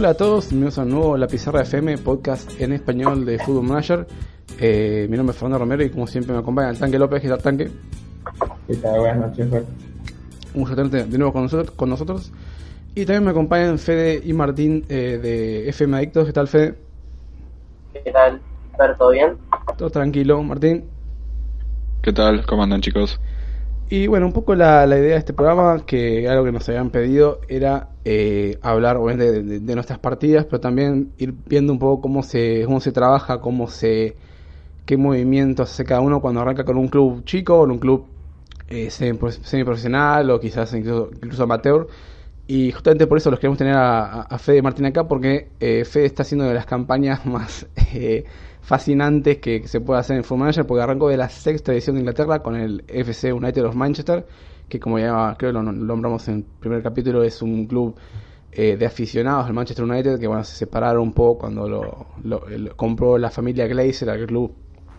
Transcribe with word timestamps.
Hola 0.00 0.10
a 0.12 0.14
todos, 0.14 0.48
bienvenidos 0.48 0.78
a 0.78 0.82
un 0.84 0.88
nuevo 0.92 1.16
La 1.18 1.26
Pizarra 1.26 1.60
FM, 1.60 1.98
podcast 1.98 2.58
en 2.58 2.72
español 2.72 3.26
de 3.26 3.38
Fútbol 3.38 3.64
Manager. 3.64 4.06
Eh, 4.58 5.06
mi 5.10 5.16
nombre 5.18 5.32
es 5.32 5.38
Fernando 5.38 5.58
Romero 5.58 5.84
y 5.84 5.90
como 5.90 6.06
siempre 6.06 6.32
me 6.32 6.38
acompaña 6.38 6.70
el 6.70 6.78
Tanque 6.78 6.98
López, 6.98 7.20
¿qué 7.20 7.28
tal 7.28 7.42
Tanque? 7.42 7.70
¿Qué 8.66 8.76
tal? 8.76 8.98
Buenas 8.98 9.18
noches, 9.18 9.50
Juan. 9.50 9.64
Un 10.54 10.60
gusto 10.62 10.74
tenerte 10.74 11.04
de 11.04 11.18
nuevo 11.18 11.34
con 11.34 11.42
nosotros, 11.42 11.70
con 11.72 11.90
nosotros. 11.90 12.32
Y 12.94 13.04
también 13.04 13.24
me 13.24 13.30
acompañan 13.32 13.78
Fede 13.78 14.22
y 14.24 14.32
Martín 14.32 14.86
eh, 14.88 15.18
de 15.22 15.68
FM 15.68 15.98
Adictos, 15.98 16.24
¿qué 16.24 16.32
tal 16.32 16.48
Fede? 16.48 16.76
¿Qué 17.92 18.10
tal? 18.10 18.40
¿Todo 18.96 19.10
bien? 19.10 19.36
Todo 19.76 19.90
tranquilo, 19.90 20.42
Martín. 20.42 20.86
¿Qué 22.00 22.14
tal? 22.14 22.46
¿Cómo 22.46 22.62
andan 22.62 22.80
chicos? 22.80 23.20
Y 23.92 24.06
bueno, 24.06 24.26
un 24.26 24.32
poco 24.32 24.54
la, 24.54 24.86
la, 24.86 24.98
idea 24.98 25.14
de 25.14 25.18
este 25.18 25.32
programa, 25.32 25.84
que 25.84 26.28
algo 26.28 26.44
que 26.44 26.52
nos 26.52 26.68
habían 26.68 26.90
pedido, 26.90 27.40
era 27.48 27.88
eh, 28.04 28.56
hablar 28.62 28.96
obviamente 28.96 29.42
de, 29.42 29.74
nuestras 29.74 29.98
partidas, 29.98 30.44
pero 30.44 30.60
también 30.60 31.12
ir 31.18 31.34
viendo 31.46 31.72
un 31.72 31.80
poco 31.80 32.00
cómo 32.00 32.22
se, 32.22 32.62
cómo 32.66 32.80
se 32.80 32.92
trabaja, 32.92 33.40
cómo 33.40 33.66
se, 33.66 34.16
qué 34.86 34.96
movimientos 34.96 35.72
hace 35.72 35.84
cada 35.84 36.02
uno 36.02 36.20
cuando 36.20 36.40
arranca 36.40 36.64
con 36.64 36.76
un 36.78 36.86
club 36.86 37.24
chico 37.24 37.58
o 37.58 37.64
un 37.64 37.80
club 37.80 38.06
eh, 38.68 38.90
semiprofesional 38.90 40.30
o 40.30 40.38
quizás 40.38 40.72
incluso, 40.74 41.10
incluso, 41.12 41.42
amateur. 41.42 41.88
Y 42.46 42.70
justamente 42.70 43.08
por 43.08 43.18
eso 43.18 43.30
los 43.32 43.40
queremos 43.40 43.58
tener 43.58 43.74
a, 43.74 44.22
a 44.22 44.38
Fede 44.38 44.62
Martín 44.62 44.86
acá, 44.86 45.08
porque 45.08 45.48
eh, 45.58 45.84
Fede 45.84 46.06
está 46.06 46.22
haciendo 46.22 46.44
de 46.44 46.54
las 46.54 46.66
campañas 46.66 47.26
más 47.26 47.66
eh, 47.92 48.24
fascinantes 48.62 49.38
que, 49.38 49.66
se 49.66 49.80
puede 49.80 50.00
hacer 50.00 50.16
en 50.16 50.24
Football 50.24 50.40
Manager, 50.40 50.66
porque 50.66 50.82
arrancó 50.82 51.08
de 51.08 51.16
la 51.16 51.28
sexta 51.28 51.72
edición 51.72 51.96
de 51.96 52.00
Inglaterra 52.00 52.42
con 52.42 52.56
el 52.56 52.84
FC 52.88 53.32
United 53.32 53.64
of 53.64 53.74
Manchester, 53.74 54.26
que 54.68 54.78
como 54.78 54.98
ya 54.98 55.34
creo 55.38 55.52
lo, 55.52 55.62
nombramos 55.62 56.28
en 56.28 56.36
el 56.36 56.44
primer 56.60 56.82
capítulo, 56.82 57.22
es 57.22 57.42
un 57.42 57.66
club 57.66 57.96
eh, 58.52 58.76
de 58.76 58.86
aficionados 58.86 59.46
del 59.46 59.54
Manchester 59.54 59.84
United 59.84 60.18
que 60.18 60.26
bueno 60.26 60.42
se 60.44 60.56
separaron 60.56 61.02
un 61.02 61.12
poco 61.12 61.40
cuando 61.40 61.68
lo, 61.68 62.74
compró 62.76 63.18
la 63.18 63.30
familia 63.30 63.66
Glazer, 63.66 64.08
el 64.08 64.26
club 64.26 64.52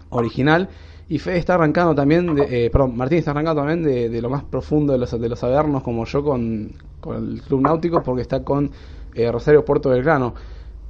original. 0.09 0.69
Y 1.09 1.19
Fede 1.19 1.39
está 1.39 1.55
arrancando 1.55 1.93
también, 1.93 2.37
eh, 2.49 2.69
perdón, 2.71 2.95
Martín 2.95 3.17
está 3.17 3.31
arrancando 3.31 3.61
también 3.61 3.83
de, 3.83 4.07
de, 4.07 4.21
lo 4.21 4.29
más 4.29 4.45
profundo 4.45 4.93
de 4.93 4.99
los, 4.99 5.19
de 5.19 5.27
los 5.27 5.43
avernos, 5.43 5.83
como 5.83 6.05
yo 6.05 6.23
con, 6.23 6.71
el 7.17 7.41
Club 7.41 7.61
Náutico, 7.61 8.01
porque 8.01 8.21
está 8.21 8.45
con 8.45 8.71
eh, 9.13 9.29
Rosario 9.29 9.65
Puerto 9.65 9.89
Belgrano. 9.89 10.33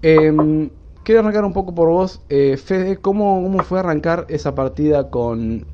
Eh, 0.03 0.69
quiero 1.03 1.21
arrancar 1.21 1.45
un 1.45 1.53
poco 1.53 1.73
por 1.73 1.89
vos, 1.89 2.21
eh, 2.29 2.57
Fede, 2.57 2.97
¿cómo, 2.97 3.41
¿cómo 3.43 3.63
fue 3.63 3.79
arrancar 3.79 4.25
esa 4.29 4.55
partida 4.55 5.09
con, 5.09 5.65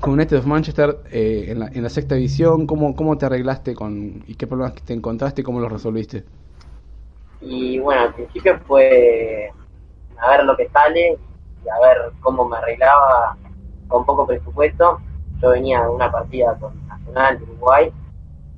con 0.00 0.14
United 0.14 0.38
of 0.38 0.46
Manchester 0.46 0.98
eh, 1.10 1.46
en, 1.48 1.60
la, 1.60 1.68
en, 1.68 1.82
la, 1.82 1.88
sexta 1.88 2.14
división? 2.14 2.66
¿Cómo, 2.66 2.94
¿Cómo 2.96 3.16
te 3.18 3.26
arreglaste 3.26 3.74
con 3.74 4.24
y 4.26 4.34
qué 4.34 4.46
problemas 4.46 4.74
te 4.74 4.92
encontraste 4.92 5.42
y 5.42 5.44
cómo 5.44 5.60
los 5.60 5.70
resolviste? 5.70 6.24
Y 7.40 7.78
bueno, 7.78 8.02
al 8.02 8.14
principio 8.14 8.58
fue 8.66 9.50
a 10.18 10.30
ver 10.30 10.44
lo 10.44 10.56
que 10.56 10.68
sale 10.68 11.18
y 11.64 11.68
a 11.68 11.80
ver 11.80 12.12
cómo 12.20 12.46
me 12.46 12.56
arreglaba 12.56 13.36
con 13.88 14.04
poco 14.04 14.26
presupuesto. 14.26 15.00
Yo 15.40 15.50
venía 15.50 15.82
de 15.82 15.88
una 15.88 16.10
partida 16.10 16.54
con 16.60 16.86
Nacional 16.86 17.38
de 17.38 17.44
Uruguay 17.44 17.92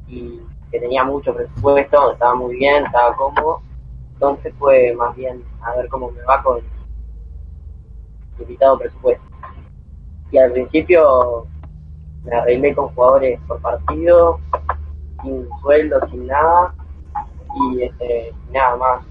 y 0.09 0.41
que 0.71 0.81
tenía 0.81 1.05
mucho 1.05 1.35
presupuesto, 1.35 2.13
estaba 2.13 2.35
muy 2.35 2.57
bien, 2.57 2.85
estaba 2.87 3.15
cómodo. 3.15 3.61
Entonces 4.23 4.55
fue 4.57 4.95
más 4.95 5.17
bien 5.17 5.43
a 5.63 5.75
ver 5.75 5.89
cómo 5.89 6.13
me 6.13 6.23
va 6.23 6.41
con 6.45 6.61
limitado 8.39 8.79
presupuesto. 8.79 9.25
Y 10.31 10.39
al 10.39 10.53
principio 10.53 11.49
me 12.23 12.37
arreglé 12.37 12.73
con 12.73 12.87
jugadores 12.91 13.41
por 13.49 13.61
partido, 13.61 14.39
sin 15.25 15.49
sueldo, 15.61 15.99
sin 16.09 16.29
nada, 16.29 16.73
y 17.73 17.83
este, 17.83 18.33
nada 18.53 18.77
más. 18.77 19.05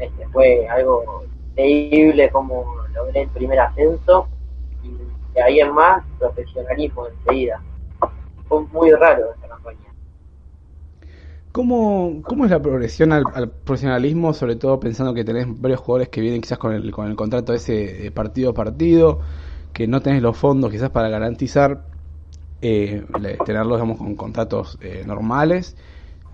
Este, 0.00 0.26
fue 0.30 0.66
algo 0.66 1.22
increíble 1.52 2.28
como 2.30 2.74
logré 2.92 3.20
el 3.20 3.28
primer 3.28 3.60
ascenso 3.60 4.26
y 4.82 5.38
ahí 5.38 5.60
en 5.60 5.72
más 5.72 6.04
profesionalismo 6.18 7.06
enseguida. 7.06 7.62
Fue 8.48 8.62
muy 8.72 8.90
raro 8.90 9.30
esta 9.32 9.46
campaña. 9.46 9.89
¿Cómo, 11.52 12.22
¿Cómo 12.24 12.44
es 12.44 12.50
la 12.50 12.62
progresión 12.62 13.12
al, 13.12 13.24
al, 13.34 13.50
profesionalismo, 13.50 14.32
sobre 14.32 14.54
todo 14.54 14.78
pensando 14.78 15.12
que 15.14 15.24
tenés 15.24 15.46
varios 15.60 15.80
jugadores 15.80 16.08
que 16.08 16.20
vienen 16.20 16.40
quizás 16.40 16.58
con 16.58 16.72
el, 16.72 16.92
con 16.92 17.08
el 17.08 17.16
contrato 17.16 17.52
ese 17.52 17.72
de 17.72 18.10
partido 18.12 18.50
a 18.50 18.54
partido, 18.54 19.20
que 19.72 19.88
no 19.88 20.00
tenés 20.00 20.22
los 20.22 20.36
fondos 20.36 20.70
quizás 20.70 20.90
para 20.90 21.08
garantizar 21.08 21.82
eh, 22.62 23.04
tenerlos 23.44 23.78
digamos, 23.78 23.98
con 23.98 24.14
contratos 24.14 24.78
eh, 24.80 25.02
normales? 25.04 25.76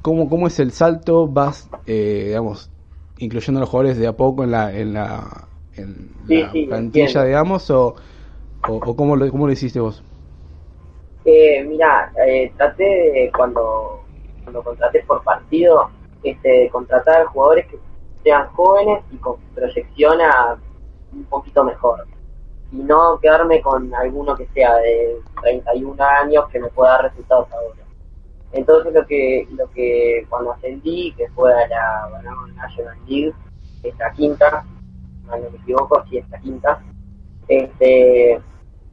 ¿Cómo, 0.02 0.28
¿Cómo 0.28 0.48
es 0.48 0.60
el 0.60 0.70
salto? 0.72 1.26
¿Vas, 1.26 1.68
eh, 1.86 2.24
digamos, 2.26 2.70
incluyendo 3.18 3.58
a 3.58 3.62
los 3.62 3.70
jugadores 3.70 3.98
de 3.98 4.06
a 4.06 4.12
poco 4.12 4.44
en 4.44 4.50
la, 4.50 4.72
en 4.76 4.92
la, 4.92 5.48
en 5.76 6.10
sí, 6.28 6.42
la 6.42 6.52
sí, 6.52 6.66
plantilla, 6.66 7.04
entiendo. 7.04 7.24
digamos, 7.24 7.70
o, 7.70 7.96
o, 8.68 8.74
o 8.74 8.96
cómo, 8.96 9.16
lo, 9.16 9.30
cómo 9.30 9.46
lo 9.46 9.52
hiciste 9.52 9.80
vos? 9.80 10.02
Eh, 11.24 11.64
mira, 11.64 12.12
eh, 12.24 12.52
traté 12.56 12.84
de 12.84 13.32
cuando, 13.36 14.05
cuando 14.46 14.62
contraté 14.62 15.02
por 15.02 15.24
partido, 15.24 15.90
este, 16.22 16.70
contratar 16.70 17.26
jugadores 17.26 17.66
que 17.66 17.80
sean 18.22 18.46
jóvenes 18.50 19.02
y 19.10 19.16
con 19.16 19.40
proyección 19.56 20.20
a 20.20 20.56
un 21.12 21.24
poquito 21.24 21.64
mejor. 21.64 22.06
Y 22.70 22.76
no 22.76 23.18
quedarme 23.18 23.60
con 23.60 23.92
alguno 23.92 24.36
que 24.36 24.46
sea 24.54 24.76
de 24.76 25.16
31 25.42 26.00
años 26.00 26.48
que 26.48 26.60
me 26.60 26.68
pueda 26.68 26.92
dar 26.92 27.10
resultados 27.10 27.48
ahora. 27.52 27.82
Entonces 28.52 28.94
lo 28.94 29.04
que, 29.04 29.48
lo 29.50 29.68
que 29.72 30.24
cuando 30.28 30.52
ascendí, 30.52 31.12
que 31.16 31.28
fue 31.30 31.52
a 31.52 31.66
la, 31.66 32.08
la 32.22 32.52
National 32.54 32.96
League, 33.08 33.34
esta 33.82 34.12
quinta, 34.12 34.64
no 35.26 35.38
me 35.38 35.58
equivoco, 35.58 36.04
sí, 36.08 36.18
esta 36.18 36.38
quinta, 36.38 36.80
este, 37.48 38.40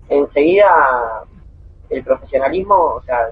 enseguida 0.09 1.25
el 1.89 2.03
profesionalismo, 2.03 2.75
o 2.75 3.03
sea, 3.03 3.29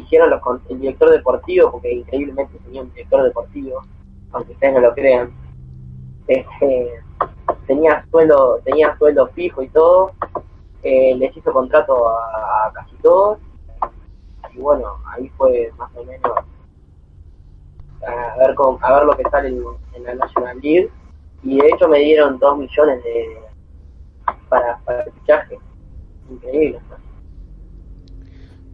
hicieron 0.00 0.30
los, 0.30 0.40
el 0.68 0.80
director 0.80 1.10
deportivo, 1.10 1.70
porque 1.72 1.92
increíblemente 1.92 2.58
tenía 2.58 2.82
un 2.82 2.92
director 2.92 3.22
deportivo, 3.22 3.82
aunque 4.32 4.52
ustedes 4.52 4.74
no 4.74 4.80
lo 4.80 4.94
crean, 4.94 5.32
este, 6.26 6.92
tenía 7.66 8.04
sueldo, 8.10 8.60
tenía 8.64 8.96
sueldo 8.98 9.28
fijo 9.28 9.62
y 9.62 9.68
todo, 9.68 10.12
eh, 10.82 11.14
les 11.16 11.36
hizo 11.36 11.52
contrato 11.52 12.08
a, 12.08 12.70
casi 12.74 12.96
todos, 12.96 13.38
y 14.52 14.58
bueno, 14.58 14.98
ahí 15.06 15.28
fue 15.36 15.72
más 15.76 15.90
o 15.94 16.04
menos 16.04 16.32
a 18.06 18.38
ver, 18.38 18.54
con, 18.54 18.78
a 18.82 18.94
ver 18.94 19.04
lo 19.04 19.16
que 19.16 19.24
sale 19.30 19.48
en, 19.48 20.04
la 20.04 20.14
National 20.14 20.58
League, 20.60 20.90
y 21.42 21.60
de 21.60 21.68
hecho 21.68 21.88
me 21.88 21.98
dieron 21.98 22.38
dos 22.38 22.56
millones 22.56 23.02
de 23.02 23.42
para, 24.48 24.78
para 24.84 25.02
el 25.02 25.12
fichaje, 25.12 25.58
increíble. 26.30 26.80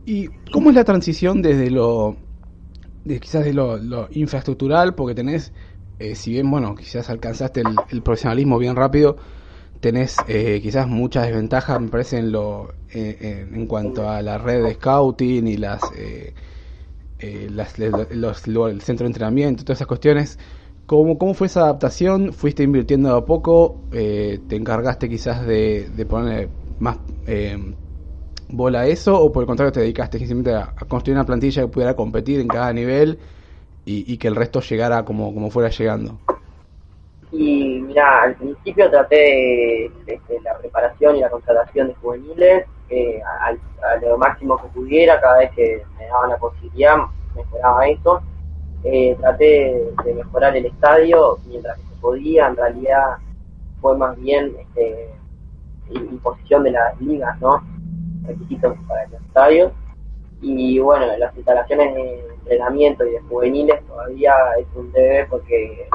¿Y 0.07 0.29
cómo 0.53 0.71
es 0.71 0.77
la 0.77 0.85
transición 0.85 1.41
desde 1.41 1.71
lo, 1.71 2.17
quizás 3.05 3.45
de 3.45 3.55
lo, 3.55 4.09
infraestructural? 4.11 4.95
Porque 4.95 5.15
tenés, 5.15 5.53
eh, 5.99 6.15
si 6.15 6.33
bien, 6.33 6.51
bueno, 6.51 6.75
quizás 6.75 7.09
alcanzaste 7.09 7.63
el, 7.91 8.03
profesionalismo 8.03 8.59
bien 8.59 8.77
rápido, 8.77 9.17
tenés 9.81 10.17
eh, 10.29 10.61
quizás 10.63 10.87
muchas 10.89 11.27
desventajas, 11.27 11.81
me 11.81 11.89
parece, 11.89 12.19
en, 12.19 12.33
lo, 12.33 12.75
eh, 12.93 13.47
en 13.51 13.67
cuanto 13.67 14.09
a 14.09 14.21
la 14.21 14.37
red 14.37 14.63
de 14.65 14.75
scouting 14.75 15.47
y 15.47 15.57
las, 15.57 15.81
eh, 15.97 16.35
las 17.51 17.79
los, 17.79 18.47
el 18.47 18.83
centro 18.83 19.05
de 19.05 19.09
entrenamiento, 19.09 19.65
todas 19.65 19.79
esas 19.79 19.89
cuestiones. 19.89 20.39
¿Cómo, 20.85 21.17
¿Cómo 21.17 21.33
fue 21.33 21.47
esa 21.47 21.61
adaptación? 21.61 22.35
¿Fuiste 22.35 22.63
invirtiendo 22.63 23.17
a 23.17 23.25
poco? 23.25 23.81
¿Te 23.91 24.55
encargaste 24.55 25.09
quizás 25.09 25.47
de, 25.47 25.89
de 25.89 26.05
poner 26.05 26.51
más 26.79 26.99
bola 28.57 28.81
a 28.81 28.87
eso 28.87 29.21
o 29.21 29.33
por 29.33 29.43
el 29.43 29.47
contrario 29.47 29.73
te 29.73 29.81
dedicaste 29.81 30.19
simplemente 30.19 30.55
a, 30.55 30.75
construir 30.87 31.17
una 31.17 31.27
plantilla 31.27 31.63
que 31.63 31.69
pudiera 31.69 31.95
competir 31.95 32.41
en 32.41 32.49
cada 32.49 32.73
nivel 32.73 33.19
y, 33.87 34.17
que 34.17 34.29
el 34.29 34.37
resto 34.37 34.61
llegara 34.61 35.05
como, 35.05 35.35
como 35.35 35.51
fuera 35.51 35.69
llegando? 35.69 36.19
Y 37.31 37.81
mira, 37.83 38.23
al 38.23 38.35
principio 38.35 38.89
traté 38.91 39.91
de, 40.07 40.21
la 40.43 40.57
preparación 40.59 41.17
y 41.17 41.21
la 41.21 41.29
contratación 41.29 41.89
de 41.89 41.95
juveniles 41.97 42.65
eh, 42.89 43.21
a, 43.23 43.49
a, 43.49 43.97
lo 44.01 44.17
máximo 44.17 44.57
que 44.63 44.69
pudiera, 44.69 45.21
cada 45.21 45.39
vez 45.39 45.51
que 45.53 45.83
me 45.99 46.07
daban 46.07 46.31
la 46.31 46.39
posibilidad 46.39 46.97
mejoraba 47.35 47.87
eso. 47.87 48.23
Eh, 48.85 49.17
traté 49.19 49.93
de 50.05 50.15
mejorar 50.15 50.57
el 50.57 50.67
estadio 50.67 51.39
mientras 51.47 51.77
que 51.79 51.85
se 51.85 52.01
podía, 52.01 52.49
en 52.49 52.57
realidad 52.57 53.17
fue 53.81 53.97
más 53.97 54.19
bien 54.21 54.55
este, 54.59 55.11
imposición 55.91 56.65
de 56.65 56.73
las 56.73 57.01
ligas, 57.01 57.41
¿no? 57.41 57.63
Requisitos 58.27 58.77
para 58.87 59.07
los 59.09 59.21
estadios. 59.23 59.73
Y 60.41 60.79
bueno, 60.79 61.07
las 61.17 61.35
instalaciones 61.37 61.95
de 61.95 62.29
entrenamiento 62.35 63.05
y 63.07 63.13
de 63.13 63.21
juveniles 63.21 63.87
todavía 63.87 64.35
es 64.59 64.67
un 64.75 64.93
debe 64.93 65.27
porque 65.27 65.89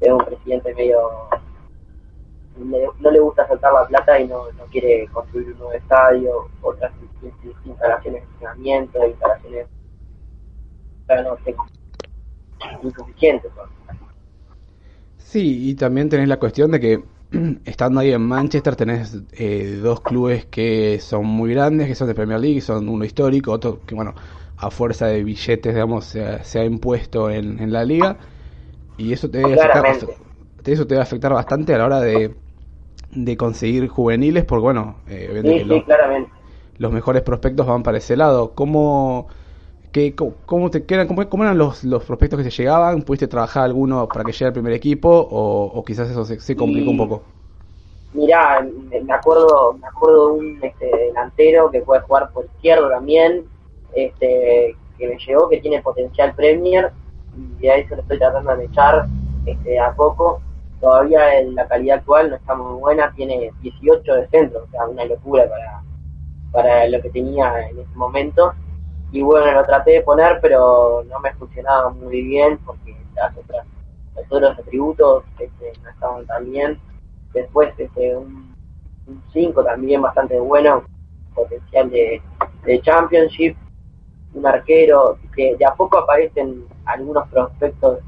es 0.00 0.12
un 0.12 0.18
presidente 0.18 0.74
medio. 0.74 1.00
no 2.56 3.10
le 3.10 3.20
gusta 3.20 3.48
soltar 3.48 3.72
la 3.72 3.86
plata 3.86 4.20
y 4.20 4.28
no, 4.28 4.50
no 4.52 4.64
quiere 4.70 5.08
construir 5.08 5.48
un 5.48 5.58
nuevo 5.58 5.72
estadio, 5.72 6.48
otras 6.62 6.92
instalaciones 7.64 8.22
de 8.22 8.28
entrenamiento, 8.28 9.06
instalaciones. 9.06 9.66
no 11.08 11.36
sé, 11.44 11.56
insuficientes. 12.82 13.50
Sí, 15.16 15.70
y 15.70 15.74
también 15.74 16.08
tenés 16.08 16.28
la 16.28 16.38
cuestión 16.38 16.70
de 16.70 16.80
que 16.80 17.02
estando 17.64 18.00
ahí 18.00 18.12
en 18.12 18.22
Manchester 18.22 18.76
tenés 18.76 19.18
eh, 19.32 19.78
dos 19.82 20.00
clubes 20.00 20.46
que 20.46 20.98
son 21.00 21.26
muy 21.26 21.52
grandes, 21.52 21.86
que 21.88 21.94
son 21.94 22.08
de 22.08 22.14
Premier 22.14 22.40
League, 22.40 22.60
son 22.60 22.88
uno 22.88 23.04
histórico, 23.04 23.52
otro 23.52 23.80
que 23.86 23.94
bueno, 23.94 24.14
a 24.56 24.70
fuerza 24.70 25.06
de 25.06 25.22
billetes, 25.22 25.74
digamos, 25.74 26.04
se 26.04 26.24
ha, 26.24 26.44
se 26.44 26.58
ha 26.58 26.64
impuesto 26.64 27.30
en, 27.30 27.60
en, 27.60 27.72
la 27.72 27.84
liga 27.84 28.16
y 28.96 29.12
eso 29.12 29.30
te 29.30 29.38
debe, 29.38 29.54
afectar, 29.54 29.86
eso 29.86 30.86
te 30.86 30.94
debe 30.94 31.02
afectar 31.02 31.32
bastante 31.32 31.74
a 31.74 31.78
la 31.78 31.86
hora 31.86 32.00
de, 32.00 32.34
de 33.12 33.36
conseguir 33.36 33.86
juveniles, 33.88 34.44
porque 34.44 34.62
bueno, 34.62 34.96
eh, 35.08 35.40
sí, 35.44 35.58
sí, 35.60 35.64
los, 35.64 35.84
claramente. 35.84 36.30
los 36.78 36.92
mejores 36.92 37.22
prospectos 37.22 37.66
van 37.66 37.82
para 37.82 37.98
ese 37.98 38.16
lado. 38.16 38.52
¿Cómo, 38.54 39.28
qué, 39.92 40.14
cómo, 40.14 40.70
te, 40.70 40.84
quedan, 40.84 41.06
cómo, 41.06 41.28
cómo, 41.28 41.44
eran 41.44 41.58
los, 41.58 41.84
los 41.84 42.04
prospectos 42.04 42.38
que 42.38 42.50
se 42.50 42.62
llegaban? 42.62 43.02
¿Pudiste 43.02 43.28
trabajar 43.28 43.64
alguno 43.64 44.08
para 44.08 44.24
que 44.24 44.32
llegue 44.32 44.46
al 44.46 44.52
primer 44.52 44.72
equipo 44.72 45.08
o, 45.08 45.64
o 45.66 45.84
quizás 45.84 46.10
eso 46.10 46.24
se, 46.24 46.40
se 46.40 46.56
complicó 46.56 46.90
un 46.90 46.98
poco? 46.98 47.22
Mirá, 48.14 48.66
me 48.90 49.12
acuerdo, 49.12 49.74
me 49.74 49.86
acuerdo 49.86 50.32
de 50.34 50.38
un 50.38 50.58
este, 50.64 50.86
delantero 50.86 51.70
que 51.70 51.82
puede 51.82 52.00
jugar 52.02 52.30
por 52.32 52.46
izquierdo 52.46 52.88
también, 52.88 53.44
este, 53.94 54.74
que 54.96 55.08
me 55.08 55.18
llegó, 55.18 55.48
que 55.48 55.60
tiene 55.60 55.82
potencial 55.82 56.34
Premier, 56.34 56.90
y 57.36 57.62
de 57.62 57.70
ahí 57.70 57.84
se 57.86 57.96
lo 57.96 58.02
estoy 58.02 58.18
tratando 58.18 58.56
de 58.56 58.64
echar 58.64 59.06
este, 59.44 59.78
a 59.78 59.92
poco. 59.94 60.40
Todavía 60.80 61.38
en 61.38 61.54
la 61.54 61.66
calidad 61.68 61.98
actual 61.98 62.30
no 62.30 62.36
está 62.36 62.54
muy 62.54 62.80
buena, 62.80 63.12
tiene 63.14 63.50
18 63.60 64.14
de 64.14 64.28
centro, 64.28 64.64
o 64.64 64.70
sea, 64.70 64.86
una 64.86 65.04
locura 65.04 65.48
para, 65.48 65.82
para 66.50 66.88
lo 66.88 67.02
que 67.02 67.10
tenía 67.10 67.68
en 67.68 67.78
ese 67.78 67.94
momento. 67.94 68.52
Y 69.10 69.22
bueno, 69.22 69.52
lo 69.52 69.64
traté 69.64 69.92
de 69.92 70.02
poner, 70.02 70.38
pero 70.40 71.04
no 71.08 71.18
me 71.20 71.32
funcionaba 71.34 71.90
muy 71.90 72.20
bien 72.22 72.58
porque 72.58 72.96
las 73.14 73.36
otras, 73.36 73.66
los 74.16 74.26
otros 74.30 74.58
atributos 74.58 75.24
este, 75.38 75.72
no 75.82 75.90
estaban 75.90 76.26
tan 76.26 76.50
bien. 76.50 76.78
Después 77.32 77.72
este, 77.78 78.16
un 78.16 78.54
5 79.32 79.64
también 79.64 80.02
bastante 80.02 80.38
bueno, 80.38 80.84
potencial 81.34 81.90
de, 81.90 82.20
de 82.64 82.80
Championship 82.82 83.56
un 84.34 84.46
arquero, 84.46 85.18
que 85.34 85.56
de 85.56 85.64
a 85.64 85.74
poco 85.74 85.98
aparecen 85.98 86.64
algunos 86.84 87.26
prospectos 87.28 88.00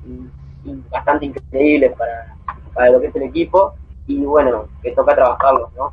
bastante 0.90 1.26
increíbles 1.26 1.92
para, 1.96 2.36
para 2.74 2.90
lo 2.90 3.00
que 3.00 3.06
es 3.06 3.16
el 3.16 3.22
equipo 3.22 3.74
y 4.06 4.24
bueno, 4.24 4.68
que 4.82 4.92
toca 4.92 5.14
trabajarlos, 5.14 5.72
¿no? 5.74 5.92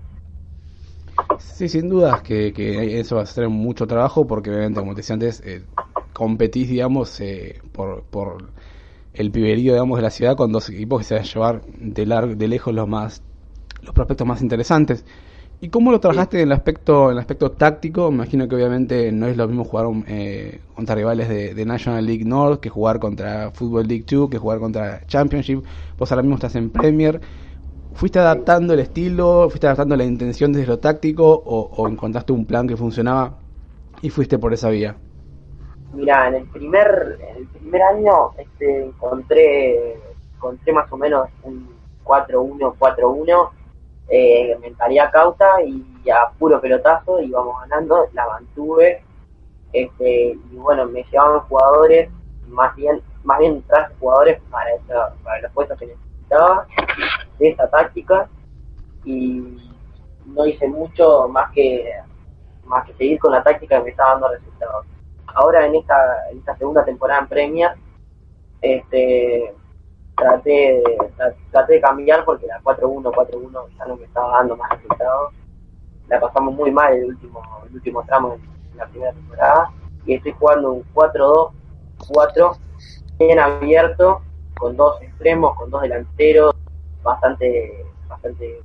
Sí, 1.39 1.69
sin 1.69 1.89
dudas 1.89 2.21
que, 2.21 2.53
que, 2.53 2.99
eso 2.99 3.17
va 3.17 3.23
a 3.23 3.25
ser 3.25 3.49
mucho 3.49 3.87
trabajo 3.87 4.25
porque 4.27 4.49
obviamente, 4.49 4.79
como 4.79 4.93
te 4.93 5.01
decía 5.01 5.13
antes, 5.13 5.41
eh, 5.45 5.63
competís, 6.13 6.69
digamos, 6.69 7.19
eh, 7.19 7.61
por, 7.71 8.03
por 8.03 8.49
el 9.13 9.31
piberío, 9.31 9.73
digamos, 9.73 9.97
de 9.97 10.03
la 10.03 10.09
ciudad 10.09 10.35
con 10.35 10.51
dos 10.51 10.69
equipos 10.69 10.99
que 10.99 11.03
se 11.05 11.15
van 11.15 11.23
a 11.23 11.27
llevar 11.27 11.61
de, 11.79 12.05
lar 12.05 12.37
de 12.37 12.47
lejos 12.47 12.73
los 12.73 12.87
más 12.87 13.21
los 13.81 13.93
prospectos 13.93 14.27
más 14.27 14.41
interesantes. 14.41 15.05
¿Y 15.59 15.69
cómo 15.69 15.91
lo 15.91 15.99
trabajaste 15.99 16.37
en 16.37 16.43
el 16.43 16.51
aspecto 16.51 17.07
en 17.07 17.13
el 17.13 17.19
aspecto 17.19 17.51
táctico? 17.51 18.11
Me 18.11 18.17
imagino 18.17 18.47
que 18.47 18.55
obviamente 18.55 19.11
no 19.11 19.25
es 19.25 19.35
lo 19.37 19.47
mismo 19.47 19.63
jugar 19.63 19.87
eh, 20.07 20.59
contra 20.75 20.93
rivales 20.93 21.29
de, 21.29 21.65
National 21.65 22.05
League 22.05 22.25
North 22.25 22.59
que 22.59 22.69
jugar 22.69 22.99
contra 22.99 23.49
Football 23.51 23.87
League 23.87 24.05
2, 24.07 24.29
que 24.29 24.37
jugar 24.37 24.59
contra 24.59 25.03
Championship. 25.07 25.63
Vos 25.97 26.11
ahora 26.11 26.21
mismo 26.21 26.35
estás 26.35 26.55
en 26.55 26.69
Premier. 26.69 27.19
¿Fuiste 27.97 28.19
adaptando 28.19 28.75
el 28.75 28.79
estilo, 28.81 29.49
fuiste 29.49 29.65
adaptando 29.65 29.95
la 29.95 30.03
intención 30.03 30.53
desde 30.53 30.67
lo 30.67 30.77
táctico 30.77 31.33
o, 31.33 31.87
encontraste 31.87 32.31
un 32.31 32.45
plan 32.45 32.67
que 32.67 32.77
funcionaba 32.77 33.39
y 34.03 34.11
fuiste 34.11 34.37
por 34.37 34.53
esa 34.53 34.69
vía? 34.69 34.95
Mira, 35.93 36.27
en 36.27 36.35
el 36.35 36.45
primer 36.45 37.17
en 37.27 37.37
el 37.37 37.47
primer 37.47 37.81
año 37.81 38.33
este, 38.37 38.85
encontré, 38.85 39.97
encontré 40.35 40.73
más 40.73 40.91
o 40.91 40.97
menos 40.97 41.27
un 41.41 41.67
4-1, 42.03 42.75
4-1 42.77 43.49
eh, 44.09 44.55
mentalidad 44.61 45.11
cauta 45.11 45.47
y 45.63 45.83
a 46.11 46.29
puro 46.37 46.61
pelotazo 46.61 47.19
íbamos 47.19 47.59
ganando, 47.61 48.05
la 48.13 48.27
mantuve 48.27 49.01
este, 49.73 50.37
y 50.51 50.55
bueno, 50.55 50.85
me 50.85 51.03
llevaban 51.05 51.39
jugadores, 51.47 52.11
más 52.47 52.75
bien, 52.75 53.01
más 53.23 53.39
bien 53.39 53.63
tras 53.67 53.91
jugadores 53.99 54.39
para, 54.51 54.69
para 55.23 55.41
los 55.41 55.51
puestos 55.51 55.79
que 55.79 55.87
necesitaba 55.87 56.06
de 56.29 57.49
esta 57.49 57.69
táctica 57.69 58.29
y 59.05 59.57
no 60.25 60.45
hice 60.45 60.67
mucho 60.67 61.27
más 61.29 61.51
que 61.51 61.89
más 62.65 62.85
que 62.85 62.93
seguir 62.93 63.19
con 63.19 63.31
la 63.31 63.43
táctica 63.43 63.77
que 63.77 63.83
me 63.85 63.89
estaba 63.91 64.11
dando 64.11 64.29
resultados. 64.29 64.85
Ahora 65.27 65.65
en 65.65 65.75
esta, 65.75 66.29
esta 66.31 66.57
segunda 66.57 66.83
temporada 66.83 67.21
en 67.21 67.27
Premier, 67.27 67.71
este 68.61 69.55
traté 70.15 70.49
de, 70.49 70.83
traté 71.51 71.73
de 71.73 71.81
cambiar 71.81 72.25
porque 72.25 72.47
la 72.47 72.59
4-1, 72.61 73.03
4-1 73.13 73.67
ya 73.77 73.85
no 73.85 73.95
me 73.95 74.05
estaba 74.05 74.37
dando 74.37 74.57
más 74.57 74.69
resultados. 74.71 75.33
La 76.07 76.19
pasamos 76.19 76.55
muy 76.55 76.71
mal 76.71 76.93
el 76.93 77.05
último, 77.05 77.41
el 77.67 77.75
último 77.75 78.03
tramo 78.03 78.37
en 78.71 78.77
la 78.77 78.87
primera 78.87 79.13
temporada 79.13 79.69
y 80.05 80.15
estoy 80.15 80.31
jugando 80.33 80.71
un 80.71 80.83
4-2-4 80.93 82.57
bien 83.19 83.39
abierto, 83.39 84.21
con 84.57 84.75
dos 84.75 85.01
extremos, 85.01 85.55
con 85.55 85.69
dos 85.69 85.81
delanteros, 85.81 86.55
bastante, 87.03 87.85
bastante 88.07 88.61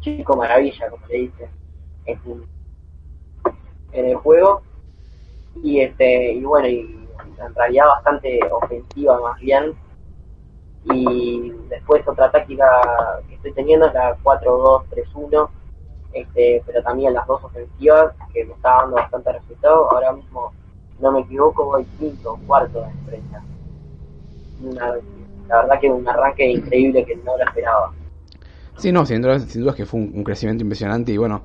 chico 0.00 0.36
maravilla, 0.36 0.90
como 0.90 1.06
le 1.06 1.18
dicen, 1.18 1.50
en, 2.06 2.44
el 3.92 4.16
juego. 4.16 4.62
Y 5.62 5.80
este, 5.80 6.32
y 6.32 6.44
bueno, 6.44 6.68
y 6.68 7.08
en 7.38 7.54
realidad 7.54 7.86
bastante 7.86 8.40
ofensiva 8.50 9.20
más 9.20 9.40
bien, 9.40 9.74
y 10.84 11.50
después 11.68 12.06
otra 12.06 12.30
táctica 12.30 12.66
que 13.28 13.34
estoy 13.34 13.52
teniendo 13.52 13.86
es 13.86 13.94
la 13.94 14.16
4-2-3-1, 14.18 15.48
este, 16.12 16.62
pero 16.66 16.82
también 16.82 17.14
las 17.14 17.26
dos 17.26 17.42
ofensivas 17.44 18.14
que 18.32 18.44
me 18.44 18.54
está 18.54 18.78
dando 18.80 18.96
bastante 18.96 19.32
resultado. 19.32 19.90
Ahora 19.90 20.12
mismo, 20.12 20.52
no 21.00 21.12
me 21.12 21.20
equivoco, 21.20 21.66
voy 21.66 21.84
quinto 21.98 22.38
cuarto 22.46 22.80
de 22.80 22.90
empresa. 22.90 23.42
La 25.48 25.62
verdad 25.62 25.80
que 25.80 25.88
un 25.88 26.08
arranque 26.08 26.50
increíble 26.50 27.04
que 27.04 27.16
no 27.16 27.36
lo 27.36 27.44
esperaba. 27.44 27.92
Sí, 28.76 28.92
no, 28.92 29.04
sin 29.04 29.20
duda, 29.20 29.40
sin 29.40 29.62
duda 29.62 29.74
que 29.74 29.86
fue 29.86 30.00
un, 30.00 30.22
crecimiento 30.22 30.62
impresionante 30.62 31.10
y 31.10 31.16
bueno, 31.16 31.42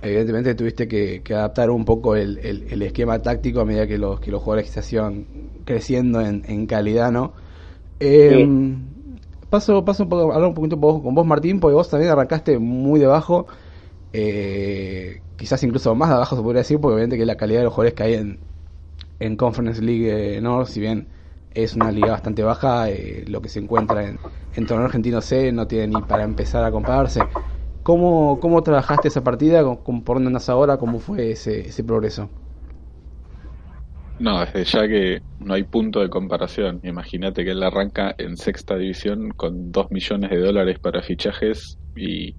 evidentemente 0.00 0.54
tuviste 0.54 0.88
que, 0.88 1.22
adaptar 1.32 1.70
un 1.70 1.84
poco 1.84 2.16
el, 2.16 2.38
el, 2.38 2.82
esquema 2.82 3.20
táctico 3.20 3.60
a 3.60 3.64
medida 3.64 3.86
que 3.86 3.98
los, 3.98 4.18
que 4.20 4.32
los 4.32 4.42
jugadores 4.42 4.70
se 4.70 4.80
hacían 4.80 5.26
creciendo 5.64 6.20
en, 6.20 6.42
en 6.48 6.66
calidad, 6.66 7.12
¿no? 7.12 7.34
Eh, 8.00 8.48
Paso, 9.52 9.84
paso 9.84 10.04
un 10.04 10.08
poco, 10.08 10.32
hablar 10.32 10.48
un 10.48 10.54
poquito 10.54 10.80
con 10.80 11.14
vos, 11.14 11.26
Martín, 11.26 11.60
porque 11.60 11.74
vos 11.74 11.90
también 11.90 12.10
arrancaste 12.10 12.58
muy 12.58 12.98
debajo, 12.98 13.46
eh, 14.14 15.20
quizás 15.36 15.62
incluso 15.62 15.94
más 15.94 16.08
de 16.08 16.14
abajo 16.14 16.36
se 16.36 16.42
podría 16.42 16.60
decir, 16.60 16.80
porque 16.80 16.94
obviamente 16.94 17.18
que 17.18 17.26
la 17.26 17.36
calidad 17.36 17.60
de 17.60 17.64
los 17.64 17.74
jugadores 17.74 17.92
que 17.92 18.02
hay 18.02 18.14
en, 18.14 18.38
en 19.20 19.36
Conference 19.36 19.82
League 19.82 20.40
North, 20.40 20.68
si 20.68 20.80
bien 20.80 21.06
es 21.54 21.74
una 21.74 21.90
liga 21.92 22.12
bastante 22.12 22.42
baja, 22.42 22.90
eh, 22.90 23.24
lo 23.28 23.40
que 23.42 23.48
se 23.48 23.60
encuentra 23.60 24.04
en, 24.08 24.20
en 24.52 24.66
torneo 24.66 24.86
argentino 24.86 25.20
C 25.20 25.52
no 25.52 25.66
tiene 25.66 25.88
ni 25.88 26.02
para 26.02 26.24
empezar 26.24 26.64
a 26.64 26.70
compararse. 26.72 27.30
¿Cómo, 27.82 28.38
cómo 28.40 28.62
trabajaste 28.62 29.08
esa 29.08 29.24
partida? 29.24 29.62
¿Por 29.62 30.04
dónde 30.16 30.28
andas 30.28 30.48
ahora? 30.48 30.78
¿Cómo 30.78 31.00
fue 31.00 31.32
ese, 31.32 31.68
ese 31.68 31.84
progreso? 31.84 32.32
No, 34.18 34.40
desde 34.40 34.64
ya 34.64 34.86
que 34.88 35.22
no 35.38 35.54
hay 35.54 35.64
punto 35.64 36.00
de 36.00 36.08
comparación. 36.10 36.80
Imagínate 36.84 37.44
que 37.44 37.50
él 37.50 37.62
arranca 37.62 38.14
en 38.18 38.36
sexta 38.36 38.76
división 38.76 39.30
con 39.30 39.72
2 39.72 39.90
millones 39.90 40.30
de 40.30 40.38
dólares 40.38 40.78
para 40.80 41.02
fichajes 41.02 41.78
y 41.96 42.36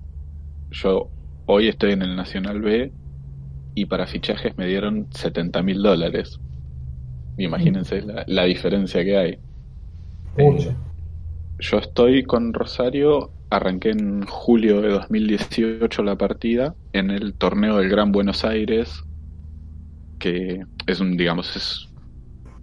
yo 0.72 1.13
hoy 1.46 1.70
estoy 1.70 1.93
en 1.93 2.03
el 2.03 2.15
Nacional 2.15 2.62
B 2.62 2.93
y 3.75 3.86
para 3.88 4.08
fichajes 4.08 4.58
me 4.58 4.67
dieron 4.67 5.08
70 5.12 5.63
mil 5.63 5.82
dólares. 5.84 6.39
Imagínense 7.38 8.04
la, 8.25 8.44
diferencia 8.44 9.04
que 9.04 9.18
hay. 9.18 9.38
Mucho. 10.38 10.74
yo 11.60 11.78
estoy 11.78 12.24
con 12.24 12.54
Rosario, 12.54 13.32
arranqué 13.50 13.92
en 13.92 14.25
julio 14.25 14.82
de 14.82 14.90
2018 14.90 16.04
la 16.04 16.16
partida 16.18 16.75
en 16.92 17.12
el 17.12 17.34
torneo 17.34 17.78
del 17.78 17.90
Gran 17.90 18.12
Buenos 18.12 18.44
Aires 18.44 19.04
que 20.24 20.66
es 20.88 21.02
un, 21.02 21.18
digamos, 21.18 21.54
es 21.58 21.90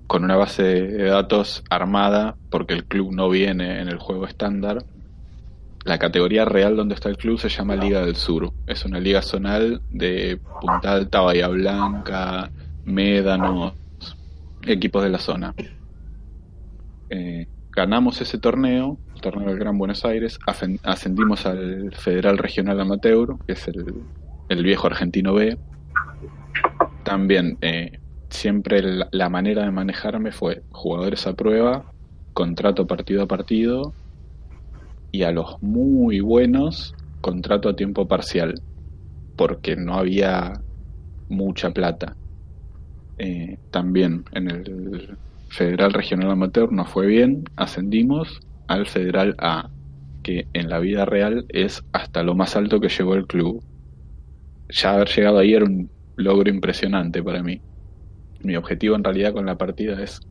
con 0.07 0.25
una 0.25 0.37
base 0.37 0.63
de 0.63 1.05
datos 1.05 1.63
armada, 1.69 2.37
porque 2.49 2.73
el 2.73 2.85
club 2.85 3.13
no 3.13 3.29
viene 3.29 3.83
en 3.83 3.89
el 3.89 3.99
juego 3.99 4.27
estándar. 4.27 4.83
La 5.85 5.99
categoría 5.99 6.47
real 6.47 6.75
donde 6.75 6.95
está 6.95 7.11
el 7.11 7.19
club 7.19 7.39
se 7.39 7.51
llama 7.51 7.77
Liga 7.77 8.01
del 8.01 8.17
Sur. 8.17 8.51
Es 8.67 8.87
una 8.87 8.99
liga 8.99 9.21
zonal 9.21 9.83
de 9.91 10.41
Punta 10.63 10.93
Alta, 10.93 11.21
Bahía 11.21 11.49
Blanca, 11.49 12.51
Médanos, 12.87 13.75
equipos 14.67 15.03
de 15.03 15.11
la 15.11 15.19
zona. 15.19 15.55
Eh, 17.09 17.47
ganamos 17.73 18.21
ese 18.21 18.39
torneo, 18.39 18.99
el 19.15 19.21
torneo 19.21 19.49
del 19.49 19.59
Gran 19.59 19.79
Buenos 19.79 20.05
Aires, 20.05 20.39
ascendimos 20.83 21.47
al 21.47 21.93
Federal 21.95 22.39
Regional 22.39 22.81
Amateur, 22.81 23.37
que 23.47 23.53
es 23.53 23.69
el, 23.69 24.03
el 24.49 24.63
viejo 24.63 24.87
argentino 24.87 25.35
B, 25.35 25.57
también 27.05 27.59
eh, 27.61 27.99
siempre 28.29 28.83
la, 29.11 29.29
manera 29.29 29.65
de 29.65 29.71
manejarme 29.71 30.33
fue 30.33 30.63
jugadores 30.71 31.27
a 31.27 31.35
prueba, 31.35 31.93
contrato 32.33 32.87
partido 32.87 33.23
a 33.23 33.27
partido 33.27 33.93
y 35.13 35.23
a 35.23 35.33
los 35.33 35.61
muy 35.63 36.21
buenos 36.21 36.95
contrato 37.21 37.69
a 37.69 37.77
tiempo 37.77 38.07
parcial, 38.07 38.61
porque 39.37 39.77
no 39.77 39.95
había 39.95 40.61
mucha 41.29 41.71
plata. 41.71 42.17
Eh, 43.23 43.59
también 43.71 44.25
en 44.33 44.51
el 44.51 45.19
Federal 45.51 45.93
Regional 45.93 46.31
Amateur 46.31 46.73
nos 46.73 46.89
fue 46.89 47.07
bien, 47.07 47.45
ascendimos 47.55 48.41
al 48.67 48.87
Federal 48.87 49.35
A, 49.37 49.69
que 50.23 50.47
en 50.55 50.71
la 50.71 50.79
vida 50.79 51.05
real 51.05 51.45
es 51.51 51.85
hasta 51.93 52.23
lo 52.23 52.35
más 52.35 52.57
alto 52.57 52.81
que 52.81 52.89
llegó 52.89 53.15
el 53.15 53.27
club. 53.27 53.63
Ya 54.71 54.95
haber 54.95 55.11
llegado 55.11 55.39
ahí 55.39 55.53
era 55.53 55.67
un 55.67 55.91
logro 56.17 56.49
impresionante 56.49 57.23
para 57.23 57.43
mí. 57.43 57.61
Mi 58.43 58.57
objetivo 58.57 58.97
en 58.97 59.05
realidad 59.05 59.35
con 59.35 59.45
la 59.45 59.59
partida 59.59 60.03
es, 60.03 60.23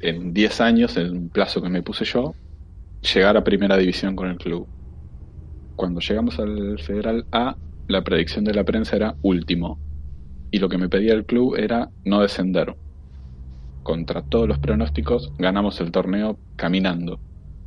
en 0.00 0.34
10 0.34 0.60
años, 0.60 0.98
en 0.98 1.10
un 1.10 1.28
plazo 1.30 1.62
que 1.62 1.70
me 1.70 1.82
puse 1.82 2.04
yo, 2.04 2.34
llegar 3.14 3.38
a 3.38 3.44
primera 3.44 3.78
división 3.78 4.14
con 4.14 4.28
el 4.28 4.36
club. 4.36 4.66
Cuando 5.74 6.00
llegamos 6.00 6.38
al 6.38 6.78
Federal 6.80 7.24
A, 7.32 7.56
la 7.88 8.04
predicción 8.04 8.44
de 8.44 8.52
la 8.52 8.64
prensa 8.64 8.94
era 8.96 9.14
último, 9.22 9.78
y 10.54 10.60
lo 10.60 10.68
que 10.68 10.78
me 10.78 10.88
pedía 10.88 11.14
el 11.14 11.26
club 11.26 11.56
era 11.56 11.90
no 12.04 12.20
descender. 12.20 12.76
Contra 13.82 14.22
todos 14.22 14.46
los 14.46 14.60
pronósticos 14.60 15.32
ganamos 15.36 15.80
el 15.80 15.90
torneo 15.90 16.38
caminando 16.54 17.18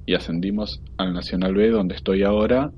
y 0.06 0.13
ascendimos 0.13 0.82
al 0.96 1.13
Nacional 1.13 1.53
B 1.53 1.70
donde 1.70 1.96
estoy 1.96 2.24
ahora 2.24 2.72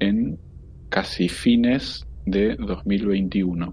en 0.00 0.40
casi 0.88 1.28
fines 1.28 2.04
de 2.26 2.56
2021. 2.56 3.72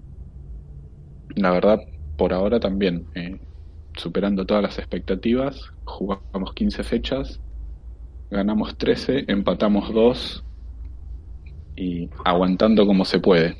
La 1.34 1.50
verdad, 1.50 1.80
por 2.16 2.32
ahora 2.32 2.60
también, 2.60 3.06
eh, 3.16 3.40
superando 3.96 4.46
todas 4.46 4.62
las 4.62 4.78
expectativas, 4.78 5.72
jugamos 5.84 6.54
15 6.54 6.84
fechas, 6.84 7.40
ganamos 8.30 8.78
13, 8.78 9.24
empatamos 9.26 9.92
2 9.92 10.44
y 11.74 12.08
aguantando 12.24 12.86
como 12.86 13.04
se 13.04 13.18
puede. 13.18 13.56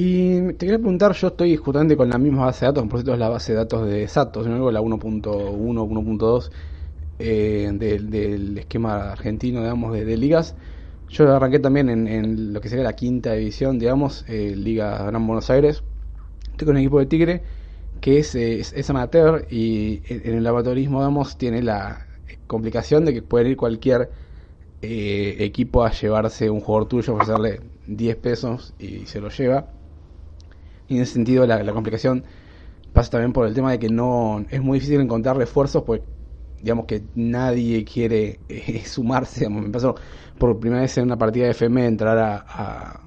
Y 0.00 0.52
te 0.52 0.58
quería 0.58 0.78
preguntar, 0.78 1.12
yo 1.14 1.26
estoy 1.26 1.56
justamente 1.56 1.96
con 1.96 2.08
la 2.08 2.18
misma 2.18 2.44
base 2.44 2.64
de 2.64 2.66
datos, 2.70 2.84
por 2.88 3.00
cierto 3.00 3.14
es 3.14 3.18
la 3.18 3.28
base 3.30 3.50
de 3.50 3.58
datos 3.58 3.84
de 3.84 4.06
Satos, 4.06 4.46
¿no? 4.46 4.70
la 4.70 4.80
1.1, 4.80 5.24
1.2 5.24 6.50
eh, 7.18 7.68
del, 7.72 8.58
esquema 8.58 9.10
argentino, 9.10 9.60
digamos, 9.60 9.92
de, 9.92 10.16
ligas. 10.16 10.54
Yo 11.08 11.34
arranqué 11.34 11.58
también 11.58 11.88
en, 11.88 12.52
lo 12.52 12.60
que 12.60 12.68
sería 12.68 12.84
la 12.84 12.92
quinta 12.92 13.32
división, 13.32 13.80
digamos, 13.80 14.24
eh, 14.28 14.54
Liga 14.54 15.02
Gran 15.02 15.26
Buenos 15.26 15.50
Aires. 15.50 15.82
Estoy 16.52 16.66
con 16.66 16.76
un 16.76 16.82
equipo 16.82 17.00
de 17.00 17.06
Tigre 17.06 17.42
que 18.00 18.20
es, 18.20 18.36
es, 18.36 18.90
amateur 18.90 19.48
y 19.50 20.00
en, 20.06 20.32
el 20.36 20.46
amateurismo, 20.46 21.00
digamos, 21.00 21.36
tiene 21.36 21.60
la 21.60 22.06
complicación 22.46 23.04
de 23.04 23.14
que 23.14 23.22
puede 23.22 23.48
ir 23.48 23.56
cualquier 23.56 24.12
eh, 24.80 25.34
equipo 25.40 25.82
a 25.82 25.90
llevarse 25.90 26.50
un 26.50 26.60
jugador 26.60 26.86
tuyo, 26.86 27.14
ofrecerle 27.14 27.62
10 27.88 28.16
pesos 28.18 28.74
y 28.78 29.04
se 29.06 29.20
lo 29.20 29.28
lleva 29.30 29.72
y 30.88 30.96
en 30.96 31.02
ese 31.02 31.12
sentido 31.14 31.46
la, 31.46 31.72
complicación 31.72 32.24
pasa 32.92 33.10
también 33.10 33.32
por 33.32 33.46
el 33.46 33.54
tema 33.54 33.70
de 33.70 33.78
que 33.78 33.88
no 33.88 34.44
es 34.50 34.62
muy 34.62 34.78
difícil 34.78 35.00
encontrar 35.00 35.36
refuerzos, 35.36 35.84
pues 35.84 36.00
digamos 36.60 36.86
que 36.86 37.04
nadie 37.14 37.84
quiere 37.84 38.40
eh, 38.48 38.82
sumarse. 38.86 39.48
me 39.48 39.68
pasó 39.70 39.94
por 40.38 40.58
primera 40.58 40.82
vez 40.82 40.96
en 40.98 41.04
una 41.04 41.18
partida 41.18 41.44
de 41.44 41.50
FM 41.50 41.86
entrar 41.86 42.18
a, 42.18 43.00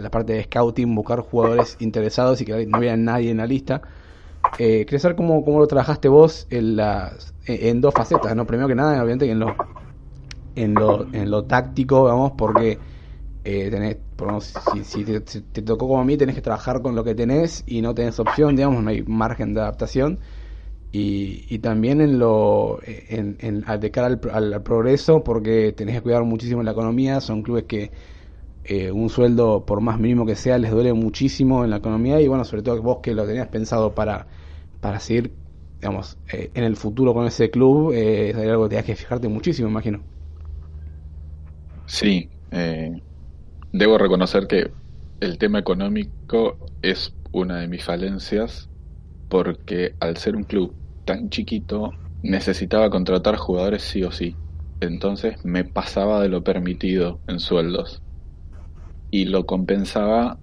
la 0.00 0.10
parte 0.10 0.32
de 0.32 0.42
scouting, 0.42 0.92
buscar 0.92 1.20
jugadores 1.20 1.76
interesados 1.80 2.40
y 2.40 2.44
que 2.44 2.66
no 2.66 2.78
había 2.78 2.96
nadie 2.96 3.30
en 3.30 3.36
la 3.36 3.46
lista. 3.46 3.80
Eh, 4.58 4.84
quería 4.84 4.98
saber 4.98 5.16
cómo, 5.16 5.44
cómo 5.44 5.60
lo 5.60 5.66
trabajaste 5.68 6.08
vos 6.08 6.48
en, 6.50 6.76
las, 6.76 7.34
en, 7.46 7.80
dos 7.80 7.94
facetas, 7.94 8.34
¿no? 8.34 8.46
Primero 8.46 8.66
que 8.66 8.74
nada, 8.74 8.94
obviamente, 8.94 9.30
en 9.30 9.38
lo, 9.38 9.54
en 10.56 10.74
lo, 10.74 11.06
en 11.12 11.30
lo 11.30 11.44
táctico, 11.44 12.04
vamos, 12.04 12.32
porque 12.36 12.78
eh, 13.44 13.68
tenés, 13.70 13.98
si, 14.84 15.04
te, 15.04 15.62
tocó 15.62 15.88
como 15.88 16.00
a 16.00 16.04
mí, 16.04 16.16
tenés 16.16 16.34
que 16.34 16.42
trabajar 16.42 16.82
con 16.82 16.94
lo 16.94 17.04
que 17.04 17.14
tenés 17.14 17.62
y 17.66 17.80
no 17.80 17.94
tenés 17.94 18.18
opción, 18.18 18.56
digamos, 18.56 18.82
no 18.82 18.90
hay 18.90 19.02
margen 19.02 19.54
de 19.54 19.60
adaptación. 19.60 20.20
Y, 20.90 21.58
también 21.58 22.00
en 22.00 22.18
lo 22.18 22.80
en, 22.82 23.64
de 23.80 23.90
cara 23.90 24.06
al, 24.32 24.62
progreso, 24.62 25.22
porque 25.22 25.72
tenés 25.72 25.96
que 25.96 26.02
cuidar 26.02 26.24
muchísimo 26.24 26.62
la 26.62 26.72
economía, 26.72 27.20
son 27.20 27.42
clubes 27.42 27.64
que 27.64 27.92
eh, 28.64 28.90
un 28.90 29.08
sueldo, 29.10 29.64
por 29.66 29.80
más 29.80 29.98
mínimo 29.98 30.26
que 30.26 30.36
sea, 30.36 30.58
les 30.58 30.70
duele 30.70 30.92
muchísimo 30.94 31.64
en 31.64 31.70
la 31.70 31.76
economía 31.78 32.20
y 32.20 32.28
bueno, 32.28 32.44
sobre 32.44 32.62
todo 32.62 32.82
vos 32.82 32.98
que 33.02 33.14
lo 33.14 33.26
tenías 33.26 33.48
pensado 33.48 33.94
para, 33.94 34.26
para 34.80 35.00
seguir, 35.00 35.32
digamos, 35.80 36.18
eh, 36.32 36.50
en 36.54 36.64
el 36.64 36.76
futuro 36.76 37.14
con 37.14 37.26
ese 37.26 37.50
club, 37.50 37.92
eh, 37.92 38.30
es 38.30 38.36
algo 38.36 38.64
que 38.64 38.68
tenías 38.70 38.86
que 38.86 38.96
fijarte 38.96 39.28
muchísimo, 39.28 39.68
imagino. 39.68 40.00
Sí, 41.86 42.28
eh, 42.50 43.02
Debo 43.72 43.98
reconocer 43.98 44.46
que 44.46 44.70
el 45.20 45.36
tema 45.36 45.58
económico 45.58 46.56
es 46.80 47.12
una 47.32 47.58
de 47.58 47.68
mis 47.68 47.84
falencias 47.84 48.70
porque 49.28 49.94
al 50.00 50.16
ser 50.16 50.36
un 50.36 50.44
club 50.44 50.74
tan 51.04 51.28
chiquito 51.28 51.92
necesitaba 52.22 52.88
contratar 52.88 53.36
jugadores 53.36 53.82
sí 53.82 54.02
o 54.04 54.10
sí. 54.10 54.34
Entonces 54.80 55.44
me 55.44 55.64
pasaba 55.64 56.22
de 56.22 56.30
lo 56.30 56.42
permitido 56.42 57.20
en 57.28 57.40
sueldos 57.40 58.00
y 59.10 59.26
lo 59.26 59.44
compensaba 59.44 60.38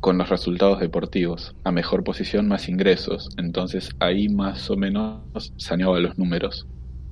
con 0.00 0.16
los 0.16 0.30
resultados 0.30 0.80
deportivos, 0.80 1.54
a 1.64 1.72
mejor 1.72 2.02
posición 2.02 2.48
más 2.48 2.68
ingresos, 2.68 3.30
entonces 3.36 3.90
ahí 4.00 4.28
más 4.28 4.70
o 4.70 4.76
menos 4.76 5.52
saneaba 5.58 5.98
los 5.98 6.16
números. 6.18 6.66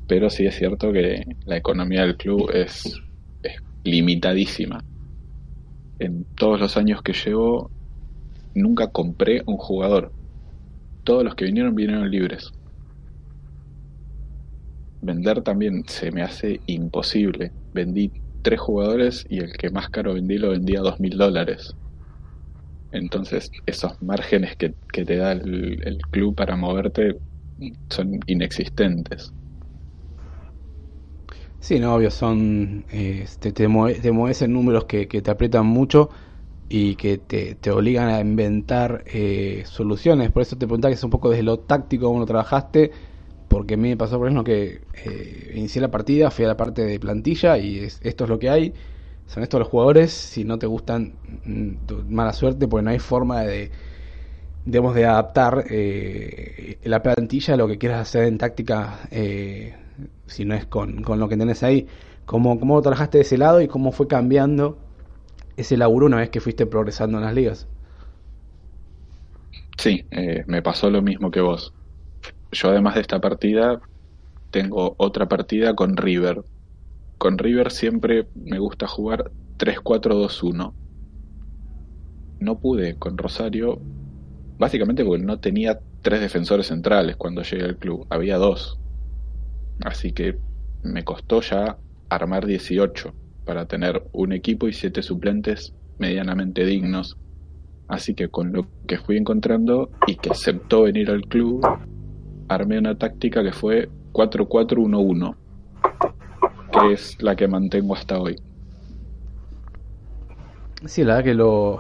Pero 0.07 0.31
sí 0.31 0.47
es 0.47 0.55
cierto 0.55 0.93
que 0.93 1.37
la 1.45 1.59
economía 1.59 2.03
del 2.03 2.17
club 2.17 2.51
es, 2.53 3.01
es 3.43 3.57
limitadísima 3.85 4.83
en 6.03 6.25
todos 6.37 6.59
los 6.61 6.77
años 6.77 7.01
que 7.03 7.13
llevo, 7.13 7.71
nunca 8.55 8.89
compré 8.89 9.43
un 9.47 9.57
jugador. 9.57 10.13
Todos 11.05 11.25
los 11.25 11.35
que 11.35 11.45
vinieron 11.45 11.75
vinieron 11.75 12.11
libres. 12.11 12.53
Vender 15.01 15.43
también 15.43 15.85
se 15.87 16.11
me 16.11 16.23
hace 16.23 16.61
imposible. 16.67 17.53
Vendí 17.73 18.11
tres 18.43 18.61
jugadores 18.61 19.25
y 19.29 19.39
el 19.39 19.53
que 19.53 19.71
más 19.71 19.89
caro 19.91 20.15
vendí 20.15 20.39
lo 20.39 20.51
vendí 20.51 20.77
a 20.77 20.81
dos 20.81 20.99
mil 21.01 21.17
dólares. 21.17 21.75
Entonces, 22.91 23.51
esos 23.67 24.01
márgenes 24.03 24.57
que, 24.57 24.75
te 24.93 25.17
da 25.17 25.33
el, 25.33 25.99
club 26.11 26.35
para 26.35 26.57
moverte 26.57 27.17
son 27.89 28.21
inexistentes. 28.27 29.33
Sí, 31.63 31.79
no, 31.79 31.95
obvio, 31.95 32.11
son. 32.11 32.85
Este, 32.91 33.53
te, 33.53 33.69
mueves 33.69 34.43
en 34.43 34.53
números 34.53 34.85
que, 34.87 35.07
te 35.07 35.31
aprietan 35.31 35.65
mucho 35.65 36.11
y 36.69 36.97
que 36.97 37.19
te, 37.19 37.55
te 37.55 37.71
obligan 37.71 38.09
a 38.09 38.19
inventar 38.21 39.05
eh, 39.07 39.63
soluciones. 39.67 40.33
Por 40.33 40.43
eso 40.43 40.57
te 40.59 40.67
preguntaba 40.67 40.91
que 40.91 40.97
es 40.97 41.05
un 41.05 41.11
poco 41.11 41.31
desde 41.31 41.45
lo 41.45 41.61
táctico 41.61 42.07
cómo 42.07 42.19
lo 42.19 42.27
trabajaste, 42.27 42.91
porque 43.49 43.75
a 43.75 43.77
mí 43.77 43.91
me 43.91 43.97
pasó, 43.97 44.19
por 44.19 44.27
ejemplo, 44.27 44.43
que 44.45 44.81
eh, 45.05 45.53
inicié 45.55 45.81
la 45.81 45.91
partida, 45.91 46.33
fui 46.33 46.45
a 46.45 46.49
la 46.49 46.57
parte 46.57 46.83
de 46.85 46.99
plantilla 46.99 47.57
y 47.59 47.79
esto 47.79 48.25
es 48.25 48.31
lo 48.31 48.39
que 48.41 48.51
hay. 48.51 48.75
Son 49.27 49.43
estos 49.45 49.61
los 49.61 49.69
jugadores. 49.69 50.11
Si 50.13 50.45
no 50.45 50.59
te 50.59 50.67
gustan, 50.67 51.15
mm, 51.45 51.75
mala 52.09 52.33
suerte, 52.33 52.67
porque 52.67 52.85
no 52.85 52.91
hay 52.91 52.99
forma 52.99 53.43
de 53.43 53.71
digamos, 54.65 54.95
de 54.95 55.07
adaptar 55.07 55.65
eh, 55.71 56.79
la 56.85 57.03
plantilla 57.03 57.55
a 57.55 57.57
lo 57.57 57.67
que 57.69 57.79
quieras 57.79 58.01
hacer 58.03 58.25
en 58.25 58.39
táctica 58.39 59.01
eh, 59.11 59.75
si 60.33 60.45
no 60.45 60.55
es 60.55 60.67
con, 60.67 61.03
lo 61.07 61.29
que 61.29 61.37
tenés 61.37 61.63
ahí. 61.63 61.87
¿Cómo, 62.27 62.59
¿Cómo 62.59 62.81
trabajaste 62.83 63.19
de 63.19 63.23
ese 63.23 63.39
lado 63.39 63.61
y 63.61 63.69
cómo 63.69 63.93
fue 63.93 64.07
cambiando 64.07 64.79
ese 65.57 65.77
laburo 65.77 66.07
una 66.07 66.19
vez 66.19 66.31
que 66.31 66.41
fuiste 66.41 66.67
progresando 66.67 67.19
en 67.19 67.25
las 67.25 67.35
ligas? 67.35 67.69
Sí, 69.79 70.05
eh, 70.11 70.45
me 70.47 70.63
pasó 70.63 70.91
lo 70.91 71.03
mismo 71.03 71.31
que 71.31 71.41
vos. 71.41 71.75
Yo 72.53 72.69
además 72.69 72.95
de 72.95 73.01
esta 73.01 73.21
partida, 73.21 73.81
tengo 74.51 74.95
otra 74.99 75.29
partida 75.29 75.75
con 75.75 75.97
River. 75.97 76.43
Con 77.19 77.39
River 77.39 77.71
siempre 77.71 78.27
me 78.35 78.59
gusta 78.59 78.87
jugar 78.87 79.31
3-4-2-1. 79.59 80.73
No 82.41 82.59
pude 82.59 82.97
con 82.97 83.17
Rosario, 83.17 83.81
básicamente 84.59 85.05
porque 85.05 85.25
no 85.25 85.39
tenía 85.39 85.81
tres 86.03 86.21
defensores 86.21 86.67
centrales 86.67 87.17
cuando 87.17 87.43
llegué 87.43 87.65
al 87.65 87.77
club, 87.77 88.07
había 88.11 88.37
dos. 88.37 88.79
Así 89.81 90.13
que 90.13 90.39
me 90.83 91.05
costó 91.05 91.41
ya 91.41 91.79
armar 92.09 92.47
18 92.47 93.15
para 93.45 93.67
tener 93.67 94.03
un 94.13 94.33
equipo 94.33 94.69
y 94.69 94.73
siete 94.73 95.03
suplentes 95.03 95.75
medianamente 95.99 96.65
dignos. 96.65 97.17
Así 97.89 98.15
que 98.15 98.29
con 98.29 98.53
lo 98.53 98.67
que 98.87 98.99
fui 98.99 99.17
encontrando 99.17 99.91
y 100.07 100.17
que 100.17 100.31
aceptó 100.31 100.83
venir 100.83 101.11
al 101.11 101.23
club, 101.23 101.67
armé 102.49 102.79
una 102.79 102.97
táctica 102.97 103.43
que 103.43 103.53
fue 103.53 103.91
4-4-1-1, 104.13 105.35
que 106.73 106.93
es 106.93 107.23
la 107.23 107.37
que 107.37 107.49
mantengo 107.49 107.95
hasta 107.95 108.19
hoy. 108.19 108.37
Sí, 110.85 111.05
la 111.05 111.17
verdad 111.17 111.25
que 111.25 111.35
lo 111.35 111.79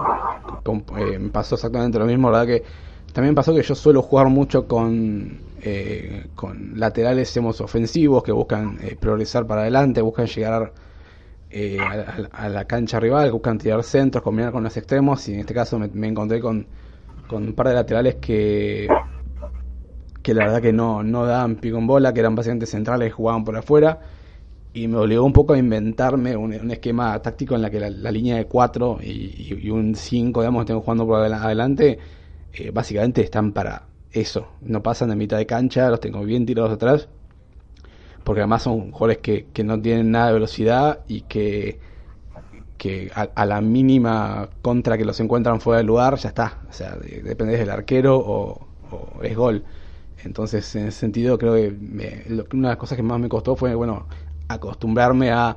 eh, 0.98 1.30
pasó 1.32 1.56
exactamente 1.56 1.98
lo 1.98 2.06
mismo, 2.06 2.30
la 2.30 2.40
verdad 2.44 2.54
que 2.54 2.64
también 3.12 3.34
pasó 3.34 3.54
que 3.54 3.62
yo 3.62 3.74
suelo 3.74 4.00
jugar 4.02 4.28
mucho 4.28 4.66
con, 4.66 5.38
eh, 5.62 6.26
con 6.34 6.78
laterales 6.78 7.36
hemos 7.36 7.60
ofensivos 7.60 8.22
que 8.22 8.32
buscan 8.32 8.78
eh, 8.82 8.96
progresar 8.98 9.46
para 9.46 9.62
adelante, 9.62 10.02
buscan 10.02 10.26
llegar 10.26 10.72
eh, 11.50 11.78
a, 12.32 12.48
la 12.48 12.64
cancha 12.64 12.98
rival, 12.98 13.30
buscan 13.30 13.58
tirar 13.58 13.82
centros, 13.84 14.24
combinar 14.24 14.52
con 14.52 14.64
los 14.64 14.76
extremos 14.76 15.28
y 15.28 15.34
en 15.34 15.40
este 15.40 15.54
caso 15.54 15.78
me, 15.78 16.08
encontré 16.08 16.40
con, 16.40 16.66
con, 17.28 17.44
un 17.44 17.52
par 17.52 17.68
de 17.68 17.74
laterales 17.74 18.16
que 18.16 18.88
que 20.22 20.34
la 20.34 20.46
verdad 20.46 20.62
que 20.62 20.72
no, 20.72 21.02
no 21.02 21.26
daban 21.26 21.56
pico 21.56 21.78
en 21.78 21.86
bola, 21.86 22.12
que 22.12 22.20
eran 22.20 22.34
básicamente 22.34 22.66
centrales 22.66 23.08
que 23.08 23.12
jugaban 23.12 23.44
por 23.44 23.56
afuera 23.56 24.00
y 24.74 24.88
me 24.88 24.96
obligó 24.98 25.24
un 25.24 25.32
poco 25.32 25.52
a 25.52 25.58
inventarme 25.58 26.36
un, 26.36 26.70
esquema 26.70 27.20
táctico 27.20 27.54
en 27.54 27.62
la 27.62 27.70
que 27.70 27.80
la, 27.80 28.10
línea 28.10 28.36
de 28.36 28.46
4 28.46 28.98
y, 29.02 29.70
un 29.70 29.94
5, 29.94 30.40
digamos, 30.40 30.62
que 30.62 30.66
tengo 30.68 30.80
jugando 30.80 31.06
por 31.06 31.20
adelante, 31.20 31.98
eh, 32.52 32.70
básicamente 32.72 33.22
están 33.22 33.52
para 33.52 33.91
eso. 34.12 34.48
No 34.60 34.82
pasan 34.82 35.10
de 35.10 35.16
mitad 35.16 35.38
de 35.38 35.46
cancha, 35.46 35.88
los 35.90 36.00
tengo 36.00 36.22
bien 36.22 36.46
tirados 36.46 36.72
atrás, 36.72 37.08
porque 38.24 38.40
además 38.40 38.62
son 38.62 38.92
jugadores 38.92 39.18
que, 39.18 39.46
que 39.52 39.64
no 39.64 39.80
tienen 39.80 40.10
nada 40.10 40.28
de 40.28 40.32
velocidad 40.34 41.00
y 41.08 41.22
que, 41.22 41.80
que 42.76 43.10
a, 43.14 43.46
la 43.46 43.60
mínima 43.60 44.48
contra 44.60 44.98
que 44.98 45.04
los 45.04 45.18
encuentran 45.20 45.60
fuera 45.60 45.78
del 45.78 45.86
lugar, 45.86 46.16
ya 46.16 46.28
está. 46.28 46.60
O 46.68 46.72
sea, 46.72 46.96
depende 46.96 47.56
del 47.56 47.70
arquero 47.70 48.18
o, 48.18 48.66
es 49.22 49.36
gol. 49.36 49.64
Entonces, 50.24 50.74
en 50.76 50.88
ese 50.88 50.98
sentido, 51.00 51.38
creo 51.38 51.54
que 51.54 51.68
una 52.52 52.68
de 52.68 52.74
las 52.74 52.76
cosas 52.76 52.96
que 52.96 53.02
más 53.02 53.18
me 53.18 53.28
costó 53.28 53.56
fue, 53.56 53.74
bueno, 53.74 54.06
acostumbrarme 54.48 55.30
a 55.32 55.56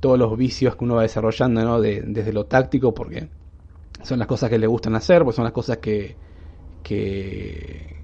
todos 0.00 0.18
los 0.18 0.36
vicios 0.36 0.76
que 0.76 0.84
uno 0.84 0.96
va 0.96 1.02
desarrollando, 1.02 1.64
¿no? 1.64 1.80
desde 1.80 2.32
lo 2.32 2.44
táctico, 2.44 2.92
porque 2.92 3.28
son 4.02 4.18
las 4.18 4.28
cosas 4.28 4.50
que 4.50 4.58
le 4.58 4.66
gustan 4.66 4.94
hacer, 4.94 5.24
pues 5.24 5.36
son 5.36 5.44
las 5.44 5.52
cosas 5.52 5.78
que, 5.78 6.16
que, 6.84 7.96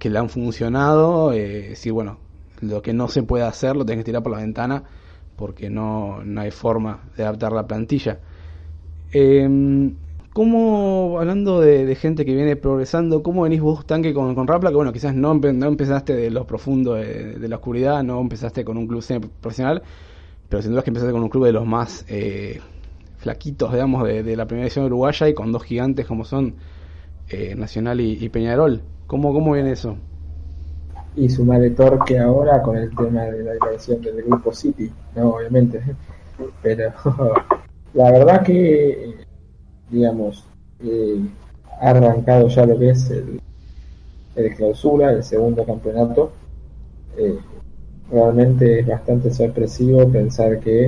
que 0.00 0.10
le 0.10 0.18
han 0.18 0.28
funcionado. 0.28 1.32
Eh, 1.32 1.68
decir, 1.70 1.92
bueno, 1.92 2.18
lo 2.60 2.82
que 2.82 2.92
no 2.92 3.06
se 3.06 3.22
puede 3.22 3.44
hacer 3.44 3.76
lo 3.76 3.84
tenés 3.84 4.00
que 4.00 4.06
tirar 4.06 4.24
por 4.24 4.32
la 4.32 4.38
ventana 4.38 4.82
porque 5.36 5.70
no, 5.70 6.24
no 6.24 6.40
hay 6.40 6.50
forma 6.50 7.04
de 7.16 7.22
adaptar 7.22 7.52
la 7.52 7.66
plantilla. 7.66 8.18
Eh, 9.12 9.92
¿Cómo, 10.32 11.18
hablando 11.18 11.60
de, 11.60 11.94
gente 11.94 12.24
que 12.24 12.34
viene 12.34 12.56
progresando, 12.56 13.22
cómo 13.22 13.42
venís 13.42 13.60
vos, 13.60 13.84
Tanque, 13.84 14.14
con, 14.14 14.34
con 14.34 14.46
Rapla? 14.46 14.70
Que 14.70 14.76
bueno, 14.76 14.90
quizás 14.90 15.14
no, 15.14 15.34
no 15.34 15.66
empezaste 15.66 16.16
de 16.16 16.30
lo 16.30 16.46
profundo 16.46 16.94
de, 16.94 17.46
la 17.48 17.56
oscuridad, 17.56 18.02
no 18.02 18.18
empezaste 18.18 18.64
con 18.64 18.78
un 18.78 18.86
club 18.86 19.04
profesional, 19.42 19.82
pero 20.48 20.62
sin 20.62 20.70
duda 20.70 20.80
es 20.80 20.84
que 20.84 20.90
empezaste 20.90 21.12
con 21.12 21.22
un 21.22 21.28
club 21.28 21.44
de 21.44 21.52
los 21.52 21.66
más 21.66 22.06
eh, 22.08 22.60
flaquitos, 23.18 23.72
digamos, 23.72 24.04
de, 24.04 24.34
la 24.34 24.46
primera 24.46 24.66
edición 24.66 24.86
uruguaya 24.86 25.28
y 25.28 25.34
con 25.34 25.52
dos 25.52 25.64
gigantes 25.64 26.06
como 26.06 26.24
son 26.24 26.54
eh, 27.32 27.54
Nacional 27.54 28.00
y, 28.00 28.28
Peñarol. 28.28 28.82
¿Cómo, 29.06 29.32
¿Cómo 29.32 29.52
viene 29.52 29.72
eso? 29.72 29.96
Y 31.16 31.28
sumaré 31.28 31.70
torque 31.70 32.18
ahora 32.18 32.62
con 32.62 32.76
el 32.76 32.94
tema 32.94 33.22
de 33.24 33.42
la 33.42 33.52
dirección 33.54 34.00
del 34.00 34.22
grupo 34.22 34.52
City, 34.52 34.90
no, 35.16 35.30
obviamente. 35.30 35.82
Pero 36.62 36.92
la 37.94 38.10
verdad 38.10 38.42
que 38.42 39.26
digamos, 39.92 40.44
eh, 40.82 41.20
ha 41.80 41.90
arrancado 41.90 42.48
ya 42.48 42.66
lo 42.66 42.78
que 42.78 42.90
es 42.90 43.10
el, 43.10 43.40
el 44.34 44.56
clausura, 44.56 45.12
el 45.12 45.22
segundo 45.22 45.64
campeonato. 45.64 46.32
Eh, 47.16 47.38
realmente 48.10 48.80
es 48.80 48.86
bastante 48.86 49.30
sorpresivo 49.30 50.08
pensar 50.08 50.58
que 50.60 50.86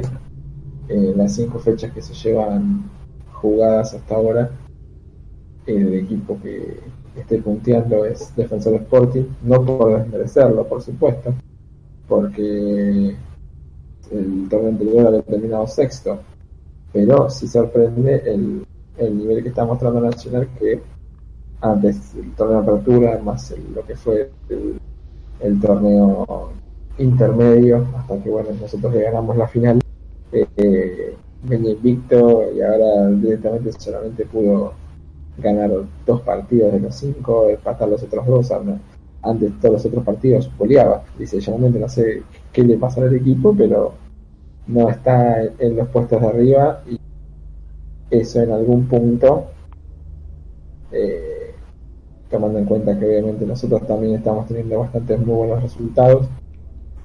eh, 0.88 1.14
las 1.14 1.34
cinco 1.34 1.58
fechas 1.58 1.92
que 1.92 2.00
se 2.02 2.14
llevan 2.14 2.90
jugadas 3.32 3.94
hasta 3.94 4.14
ahora, 4.14 4.50
el 5.66 5.94
equipo 5.94 6.38
que 6.42 6.80
esté 7.16 7.38
punteando 7.38 8.04
es 8.04 8.34
Defensor 8.36 8.74
Sporting, 8.74 9.24
no 9.42 9.64
por 9.64 9.98
desmerecerlo, 9.98 10.66
por 10.66 10.82
supuesto, 10.82 11.34
porque 12.08 13.16
el 14.10 14.48
torneo 14.48 14.68
anterior 14.68 15.06
había 15.06 15.22
terminado 15.22 15.66
sexto, 15.66 16.20
pero 16.92 17.30
sí 17.30 17.48
sorprende 17.48 18.22
el 18.26 18.66
el 18.98 19.18
nivel 19.18 19.42
que 19.42 19.48
está 19.48 19.64
mostrando 19.64 20.00
Nacional 20.00 20.48
que 20.58 20.80
antes 21.60 22.14
el 22.14 22.32
torneo 22.32 22.62
de 22.62 22.68
apertura 22.68 23.20
más 23.22 23.54
lo 23.74 23.84
que 23.84 23.96
fue 23.96 24.30
el, 24.48 25.60
torneo 25.60 26.52
intermedio 26.98 27.86
hasta 27.96 28.22
que 28.22 28.30
bueno 28.30 28.50
nosotros 28.60 28.94
le 28.94 29.02
ganamos 29.02 29.36
la 29.36 29.48
final 29.48 29.80
eh, 30.32 30.46
eh, 30.56 31.14
venía 31.42 31.72
invicto 31.72 32.44
y 32.54 32.60
ahora 32.62 33.08
directamente 33.10 33.72
solamente 33.72 34.24
pudo 34.26 34.72
ganar 35.38 35.70
dos 36.06 36.20
partidos 36.22 36.72
de 36.72 36.80
los 36.80 36.94
cinco 36.94 37.48
empatar 37.48 37.88
los 37.88 38.02
otros 38.02 38.26
dos 38.26 38.52
antes 39.22 39.52
todos 39.60 39.74
los 39.74 39.86
otros 39.86 40.04
partidos 40.04 40.50
goleaba. 40.58 41.02
Dice 41.18 41.40
realmente 41.40 41.78
no 41.78 41.88
sé 41.88 42.22
qué 42.52 42.62
le 42.62 42.76
pasa 42.76 43.00
al 43.00 43.14
equipo 43.14 43.54
pero 43.56 43.94
no 44.66 44.88
está 44.88 45.42
en 45.42 45.76
los 45.76 45.88
puestos 45.88 46.20
de 46.20 46.26
arriba 46.26 46.82
y 46.88 46.98
eso 48.10 48.40
en 48.42 48.52
algún 48.52 48.86
punto, 48.86 49.46
eh, 50.92 51.54
tomando 52.30 52.58
en 52.58 52.64
cuenta 52.64 52.98
que 52.98 53.06
obviamente 53.06 53.46
nosotros 53.46 53.86
también 53.86 54.14
estamos 54.14 54.46
teniendo 54.46 54.80
bastantes 54.80 55.18
muy 55.18 55.34
buenos 55.34 55.62
resultados, 55.62 56.28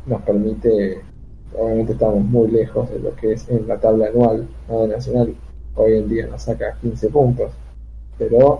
nos 0.05 0.21
permite, 0.21 1.01
obviamente 1.57 1.93
estamos 1.93 2.23
muy 2.23 2.49
lejos 2.49 2.89
de 2.89 2.99
lo 2.99 3.15
que 3.15 3.33
es 3.33 3.49
en 3.49 3.67
la 3.67 3.79
tabla 3.79 4.07
anual 4.07 4.47
de 4.67 4.87
Nacional, 4.87 5.35
hoy 5.75 5.93
en 5.93 6.09
día 6.09 6.27
nos 6.27 6.43
saca 6.43 6.77
15 6.81 7.09
puntos, 7.09 7.51
pero 8.19 8.59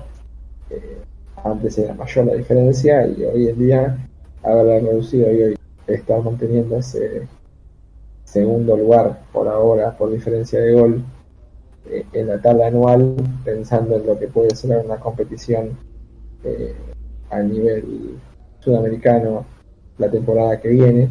eh, 0.72 0.98
antes 1.44 1.78
era 1.78 1.94
mayor 1.94 2.26
la 2.26 2.34
diferencia 2.34 3.06
y 3.06 3.24
hoy 3.24 3.50
en 3.50 3.60
día 3.60 4.10
haberla 4.42 4.80
reducido 4.80 5.32
y 5.32 5.42
hoy 5.44 5.58
estamos 5.86 6.26
manteniendo 6.26 6.78
ese 6.78 7.28
segundo 8.24 8.76
lugar 8.76 9.22
por 9.32 9.48
ahora 9.48 9.96
por 9.96 10.12
diferencia 10.12 10.60
de 10.62 10.74
gol 10.74 11.04
eh, 11.90 12.06
en 12.14 12.28
la 12.28 12.42
tabla 12.42 12.68
anual, 12.68 13.16
pensando 13.44 13.96
en 13.96 14.06
lo 14.06 14.18
que 14.18 14.28
puede 14.28 14.56
ser 14.56 14.84
una 14.86 14.98
competición 14.98 15.78
eh, 16.44 16.76
a 17.30 17.40
nivel 17.42 18.18
sudamericano 18.60 19.46
la 19.98 20.10
temporada 20.10 20.60
que 20.60 20.70
viene, 20.70 21.10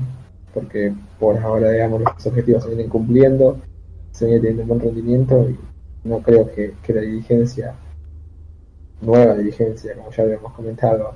porque 0.55 0.93
por 1.19 1.37
ahora, 1.39 1.71
digamos, 1.71 2.01
los 2.01 2.27
objetivos 2.27 2.63
se 2.63 2.71
vienen 2.71 2.89
cumpliendo, 2.89 3.59
se 4.13 4.27
viene 4.27 4.41
teniendo 4.41 4.63
un 4.63 4.69
buen 4.69 4.81
rendimiento 4.81 5.49
y 5.49 5.59
no 6.09 6.21
creo 6.21 6.51
que, 6.53 6.75
la 6.89 7.01
dirigencia, 7.01 7.75
nueva 9.01 9.35
dirigencia, 9.35 9.95
como 9.95 10.11
ya 10.11 10.23
habíamos 10.23 10.53
comentado, 10.53 11.15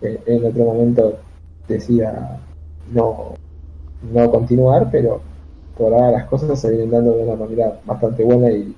eh, 0.00 0.20
en 0.26 0.44
otro 0.44 0.64
momento 0.64 1.18
decida 1.68 2.40
no, 2.92 3.34
no 4.12 4.30
continuar, 4.30 4.88
pero 4.90 5.20
por 5.76 5.92
ahora 5.94 6.10
las 6.12 6.26
cosas 6.26 6.58
se 6.60 6.70
vienen 6.70 6.90
dando 6.90 7.16
de 7.16 7.24
una 7.24 7.36
manera 7.36 7.80
bastante 7.84 8.24
buena 8.24 8.50
y 8.50 8.76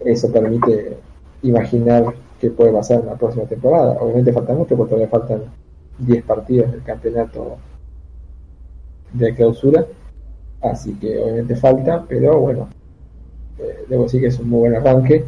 eso 0.00 0.30
permite 0.30 0.96
imaginar 1.42 2.14
qué 2.40 2.50
puede 2.50 2.72
pasar 2.72 3.00
en 3.00 3.06
la 3.06 3.16
próxima 3.16 3.44
temporada. 3.44 3.98
Obviamente 4.00 4.32
falta 4.32 4.52
mucho 4.54 4.76
porque 4.76 4.90
todavía 4.90 5.08
faltan 5.10 5.42
10 5.98 6.24
partidos 6.24 6.72
del 6.72 6.82
campeonato 6.82 7.56
de 9.12 9.34
clausura, 9.34 9.86
así 10.60 10.94
que 10.94 11.18
obviamente 11.18 11.56
falta, 11.56 12.04
pero 12.08 12.38
bueno, 12.38 12.68
eh, 13.58 13.84
debo 13.88 14.04
decir 14.04 14.20
que 14.20 14.28
es 14.28 14.38
un 14.38 14.48
muy 14.48 14.60
buen 14.60 14.76
arranque. 14.76 15.24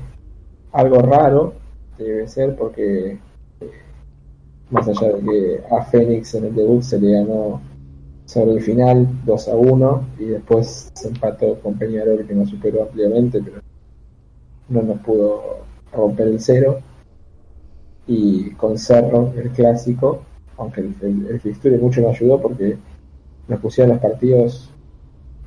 Algo 0.72 0.98
raro 1.02 1.54
debe 1.98 2.28
ser 2.28 2.56
porque 2.56 3.18
más 4.70 4.86
allá 4.86 5.12
de 5.12 5.20
que 5.20 5.62
a 5.70 5.82
Fénix 5.84 6.34
en 6.34 6.44
el 6.44 6.54
debut 6.54 6.82
se 6.82 7.00
le 7.00 7.12
ganó 7.12 7.60
sobre 8.24 8.52
el 8.52 8.62
final 8.62 9.08
2 9.24 9.48
a 9.48 9.56
1 9.56 10.06
y 10.20 10.24
después 10.26 10.90
se 10.94 11.08
empató 11.08 11.58
con 11.60 11.76
Peñarol 11.76 12.24
que 12.24 12.34
nos 12.34 12.50
superó 12.50 12.84
ampliamente, 12.84 13.40
pero 13.42 13.60
no 14.68 14.82
nos 14.82 15.00
pudo 15.00 15.64
romper 15.92 16.28
el 16.28 16.40
cero. 16.40 16.78
Y 18.06 18.50
con 18.52 18.78
Cerro, 18.78 19.32
el 19.36 19.50
clásico, 19.50 20.22
aunque 20.56 20.80
el, 20.80 20.94
el, 21.02 21.80
mucho 21.80 22.00
nos 22.00 22.16
ayudó 22.16 22.40
porque 22.40 22.76
nos 23.48 23.60
pusieron 23.60 23.94
los 23.94 24.02
partidos, 24.02 24.70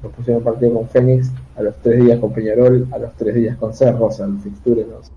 nos 0.04 0.12
pusieron 0.12 0.44
partido 0.44 0.74
con 0.74 0.90
Fénix, 0.90 1.32
a 1.56 1.64
los 1.64 1.76
tres 1.78 2.04
días 2.04 2.20
con 2.20 2.34
Peñarol, 2.34 2.88
a 2.92 2.98
los 2.98 3.14
tres 3.14 3.36
días 3.36 3.58
con 3.58 3.74
Cerro, 3.74 4.08
o 4.08 4.12
sea, 4.12 4.26
el 4.26 4.38
fixture 4.40 4.86
nos, 4.86 5.10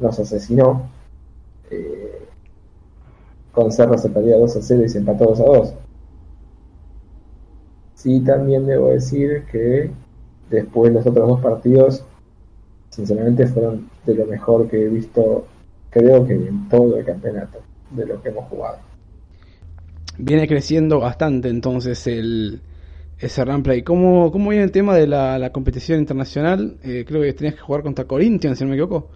nos 0.00 0.18
asesinó. 0.18 0.90
Eh, 1.70 2.26
con 3.52 3.70
Cerro 3.70 3.96
se 3.96 4.10
perdía 4.10 4.36
2 4.36 4.56
a 4.56 4.62
0 4.62 4.84
y 4.84 4.88
se 4.88 4.98
empató 4.98 5.26
2 5.26 5.40
a 5.40 5.44
2 5.44 5.74
Sí, 7.94 8.20
también 8.20 8.66
debo 8.66 8.88
decir 8.88 9.44
que 9.52 9.90
después 10.48 10.92
los 10.92 11.06
otros 11.06 11.28
dos 11.28 11.40
partidos, 11.40 12.02
sinceramente 12.88 13.46
fueron 13.46 13.90
de 14.06 14.14
lo 14.14 14.26
mejor 14.26 14.68
que 14.68 14.82
he 14.82 14.88
visto, 14.88 15.46
creo 15.90 16.26
que 16.26 16.32
en 16.32 16.68
todo 16.68 16.96
el 16.96 17.04
campeonato, 17.04 17.58
de 17.90 18.06
lo 18.06 18.22
que 18.22 18.30
hemos 18.30 18.46
jugado. 18.48 18.78
Viene 20.16 20.48
creciendo 20.48 20.98
bastante 20.98 21.50
entonces 21.50 22.06
el 22.06 22.62
ese 23.20 23.44
Play. 23.62 23.82
¿Cómo, 23.82 24.32
¿Cómo 24.32 24.50
viene 24.50 24.64
el 24.64 24.72
tema 24.72 24.96
de 24.96 25.06
la, 25.06 25.50
competición 25.52 25.98
internacional? 25.98 26.78
Eh, 26.82 27.04
creo 27.06 27.20
que 27.20 27.32
tenías 27.34 27.54
que 27.54 27.60
jugar 27.60 27.82
contra 27.82 28.06
Corinthians, 28.06 28.58
si 28.58 28.64
no 28.64 28.70
me 28.70 28.76
equivoco. 28.76 29.08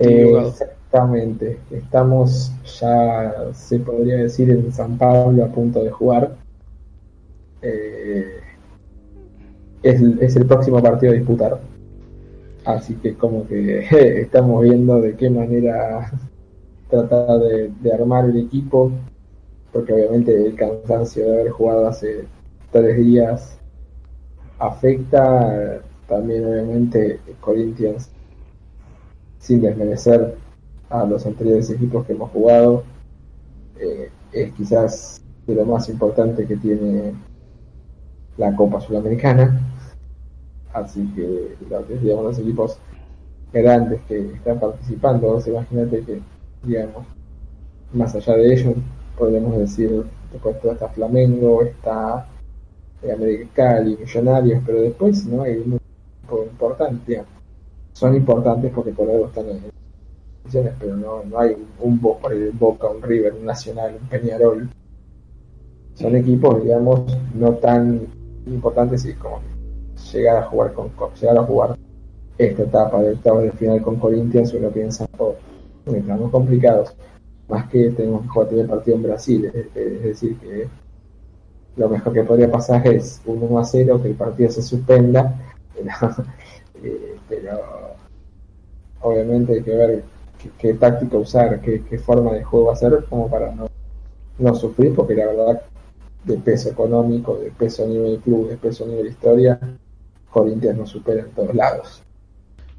exactamente. 0.00 1.58
Estamos 1.70 2.50
ya, 2.80 3.52
se 3.52 3.78
podría 3.78 4.16
decir, 4.16 4.50
en 4.50 4.72
San 4.72 4.96
Pablo 4.96 5.44
a 5.44 5.48
punto 5.48 5.84
de 5.84 5.90
jugar. 5.90 6.34
Eh, 7.60 8.40
es, 9.82 10.00
es, 10.00 10.36
el 10.36 10.46
próximo 10.46 10.82
partido 10.82 11.12
a 11.12 11.16
disputar. 11.16 11.60
Así 12.64 12.94
que 12.94 13.14
como 13.14 13.46
que 13.46 13.86
estamos 14.22 14.62
viendo 14.62 15.00
de 15.00 15.14
qué 15.14 15.28
manera 15.28 16.10
tratar 16.88 17.38
de, 17.40 17.70
de 17.82 17.92
armar 17.92 18.24
el 18.24 18.38
equipo, 18.38 18.90
porque 19.72 19.92
obviamente 19.92 20.46
el 20.46 20.54
cansancio 20.54 21.26
de 21.26 21.40
haber 21.40 21.50
jugado 21.50 21.86
hace 21.86 22.24
tres 22.70 22.96
días 22.96 23.58
afecta 24.58 25.82
también 26.06 26.44
obviamente 26.44 27.20
Corinthians 27.40 28.10
sin 29.38 29.60
desmerecer 29.60 30.36
a 30.90 31.04
los 31.04 31.26
anteriores 31.26 31.70
equipos 31.70 32.06
que 32.06 32.12
hemos 32.12 32.30
jugado. 32.30 32.84
Eh, 33.78 34.10
es 34.32 34.52
quizás 34.54 35.22
de 35.46 35.54
lo 35.54 35.64
más 35.64 35.88
importante 35.88 36.46
que 36.46 36.56
tiene 36.56 37.14
la 38.36 38.54
Copa 38.54 38.80
Sudamericana. 38.80 39.60
Así 40.72 41.06
que 41.14 41.56
digamos, 42.00 42.24
los 42.24 42.38
equipos 42.38 42.78
grandes 43.52 44.00
que 44.08 44.32
están 44.32 44.60
participando 44.60 45.40
imagínate 45.46 46.02
que 46.02 46.20
digamos 46.62 47.06
más 47.92 48.14
allá 48.14 48.34
de 48.36 48.52
ellos 48.52 48.74
podríamos 49.16 49.56
decir 49.56 50.04
después 50.32 50.56
está 50.62 50.88
Flamengo 50.88 51.62
está 51.62 52.26
eh, 53.02 53.12
América 53.12 53.48
Cali 53.54 53.96
Millonarios 53.96 54.62
pero 54.64 54.80
después 54.82 55.26
no 55.26 55.42
hay 55.42 55.56
un 55.58 55.78
importante, 56.44 57.22
son 57.92 58.16
importantes 58.16 58.72
porque 58.74 58.92
por 58.92 59.08
algo 59.08 59.26
están 59.26 59.48
en 59.48 59.62
posiciones, 60.42 60.74
pero 60.78 60.96
no, 60.96 61.22
no 61.24 61.38
hay 61.38 61.56
un, 61.80 62.00
Boca, 62.00 62.88
un 62.88 63.02
River, 63.02 63.34
un 63.34 63.44
Nacional, 63.44 63.96
un 64.00 64.08
Peñarol. 64.08 64.68
Son 65.94 66.14
equipos, 66.14 66.62
digamos, 66.62 67.02
no 67.34 67.54
tan 67.54 68.06
importantes 68.46 69.04
y 69.06 69.14
como 69.14 69.40
llegar 70.12 70.36
a 70.36 70.42
jugar 70.44 70.72
con 70.72 70.90
llegar 71.20 71.38
a 71.38 71.42
jugar 71.42 71.78
esta 72.38 72.62
etapa 72.62 73.02
del 73.02 73.14
octavo 73.14 73.40
de 73.40 73.52
final 73.52 73.82
con 73.82 73.96
Corinthians 73.96 74.52
uno 74.54 74.68
piensa 74.68 75.08
oh, 75.18 75.34
estamos 75.86 76.30
complicados 76.30 76.94
más 77.48 77.68
que 77.68 77.90
tenemos 77.90 78.22
que 78.22 78.28
jugar 78.28 78.52
el 78.52 78.66
partido 78.68 78.96
en 78.98 79.02
Brasil 79.02 79.44
es, 79.46 80.02
decir 80.02 80.36
que 80.38 80.68
lo 81.76 81.88
mejor 81.88 82.12
que 82.12 82.24
podría 82.24 82.50
pasar 82.50 82.86
es 82.88 83.20
un 83.26 83.42
1 83.42 83.58
a 83.58 83.64
0 83.64 84.00
que 84.02 84.08
el 84.08 84.14
partido 84.14 84.50
se 84.50 84.62
suspenda 84.62 85.36
Eh, 86.82 87.16
pero 87.26 87.58
obviamente 89.00 89.54
hay 89.54 89.62
que 89.62 89.74
ver 89.74 90.04
qué, 90.58 90.74
táctica 90.74 91.16
usar, 91.16 91.58
qué, 91.62 91.98
forma 91.98 92.34
de 92.34 92.44
juego 92.44 92.70
hacer 92.70 93.02
como 93.08 93.30
para 93.30 93.50
no, 93.54 93.66
no 94.38 94.54
sufrir, 94.54 94.94
porque 94.94 95.14
la 95.14 95.24
verdad 95.24 95.62
de 96.24 96.36
peso 96.36 96.68
económico, 96.68 97.38
de 97.38 97.50
peso 97.50 97.84
a 97.84 97.86
nivel 97.86 98.18
club, 98.18 98.50
de 98.50 98.58
peso 98.58 98.84
a 98.84 98.88
nivel 98.88 99.06
historia, 99.06 99.58
Corinthians 100.30 100.76
no 100.76 100.86
supera 100.86 101.22
en 101.22 101.30
todos 101.30 101.54
lados. 101.54 102.02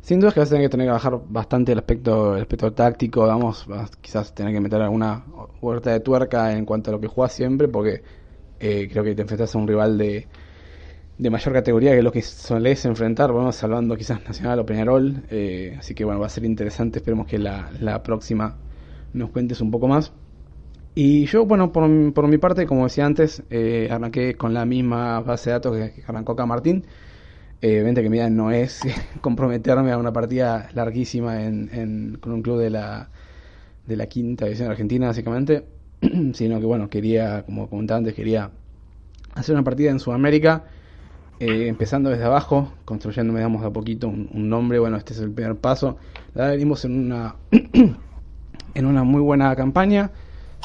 Sin 0.02 0.20
duda 0.20 0.30
es 0.30 0.34
que 0.36 0.42
vas 0.42 0.50
a 0.50 0.52
tener 0.52 0.66
que 0.68 0.72
tener 0.72 0.88
que 0.88 0.92
bajar 0.92 1.20
bastante 1.28 1.72
el 1.72 1.80
aspecto, 1.80 2.36
el 2.36 2.44
aspecto 2.44 2.72
táctico, 2.74 3.26
vamos, 3.26 3.66
quizás 4.00 4.32
tener 4.36 4.54
que 4.54 4.62
meter 4.62 4.80
alguna 4.80 5.26
vuelta 5.60 5.92
de 5.92 6.02
tuerca 6.02 6.54
en 6.56 6.66
cuanto 6.66 6.92
a 6.92 6.94
lo 6.94 7.00
que 7.02 7.08
juegas 7.08 7.34
siempre, 7.34 7.68
porque 7.68 8.04
eh, 8.60 8.88
creo 8.92 9.04
que 9.04 9.16
te 9.16 9.22
enfrentas 9.22 9.54
a 9.56 9.58
un 9.58 9.68
rival 9.68 9.98
de, 9.98 10.28
de 11.18 11.30
mayor 11.30 11.54
categoría 11.54 11.96
que 11.96 12.02
lo 12.02 12.12
que 12.12 12.22
solés 12.22 12.86
enfrentar, 12.86 13.32
vamos 13.32 13.64
hablando 13.64 13.96
quizás 13.96 14.24
Nacional 14.26 14.60
o 14.60 14.66
Peñarol, 14.66 15.24
eh, 15.30 15.76
así 15.80 15.96
que 15.96 16.06
bueno, 16.06 16.20
va 16.20 16.28
a 16.28 16.30
ser 16.30 16.46
interesante, 16.46 17.00
esperemos 17.00 17.28
que 17.28 17.40
la, 17.40 17.72
la 17.80 18.04
próxima 18.04 18.58
nos 19.14 19.32
cuentes 19.32 19.62
un 19.62 19.72
poco 19.72 19.88
más. 19.88 20.14
Y 21.00 21.28
yo, 21.28 21.46
bueno, 21.46 21.72
por, 21.72 22.14
por 22.14 22.28
mi 22.28 22.40
parte, 22.40 22.66
como 22.66 22.86
decía 22.86 23.06
antes, 23.06 23.44
eh, 23.52 23.88
arranqué 23.92 24.34
con 24.34 24.54
la 24.56 24.66
misma 24.66 25.20
base 25.22 25.52
de 25.52 25.54
datos 25.54 25.78
que, 25.78 26.04
arrancó 26.08 26.32
acá 26.32 26.48
Martín. 26.48 26.86
Eh, 27.62 27.92
que 27.96 28.10
mi 28.10 28.20
no 28.32 28.52
es 28.52 28.82
comprometerme 29.22 29.92
a 29.92 29.98
una 29.98 30.12
partida 30.12 30.70
larguísima 30.74 31.44
en, 31.44 32.18
con 32.20 32.34
un 32.34 32.42
club 32.42 32.60
de 32.60 32.72
la, 32.72 33.10
de 33.86 33.96
la 33.96 34.08
quinta 34.08 34.46
división 34.46 34.72
argentina, 34.72 35.08
básicamente, 35.08 35.66
sino 36.34 36.60
que, 36.60 36.66
bueno, 36.66 36.90
quería, 36.90 37.44
como 37.44 37.70
comentaba 37.70 38.00
antes, 38.00 38.14
quería 38.14 38.52
hacer 39.34 39.56
una 39.56 39.64
partida 39.64 39.92
en 39.92 40.00
Sudamérica 40.00 40.66
eh, 41.40 41.68
empezando 41.68 42.10
desde 42.10 42.24
abajo, 42.24 42.74
construyendo, 42.84 43.32
damos 43.34 43.64
a 43.64 43.70
poquito 43.72 44.08
un, 44.08 44.50
nombre. 44.50 44.80
Bueno, 44.80 44.98
este 44.98 45.14
es 45.14 45.20
el 45.20 45.32
primer 45.32 45.56
paso. 45.56 45.98
La 46.34 46.48
venimos 46.48 46.84
en 46.86 47.06
una 47.06 47.36
en 48.74 48.86
una 48.86 49.04
muy 49.04 49.22
buena 49.22 49.56
campaña. 49.56 50.12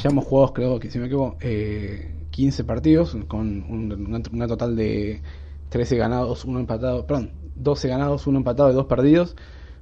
Ya 0.02 0.08
hemos 0.08 0.26
creo 0.52 0.80
que 0.80 0.90
si 0.90 0.98
me 0.98 1.06
equivoco, 1.06 1.36
eh, 1.40 2.10
15 2.30 2.64
partidos 2.64 3.16
con 3.28 3.64
un, 3.68 4.22
una, 4.32 4.46
total 4.46 4.74
de 4.74 5.20
13 5.68 5.96
ganados, 5.96 6.46
uno 6.46 6.58
empatado, 6.58 7.06
perdón, 7.06 7.32
12 7.56 7.88
ganados, 7.88 8.26
uno 8.26 8.38
empatado 8.38 8.70
y 8.70 8.74
dos 8.74 8.86
perdidos. 8.86 9.36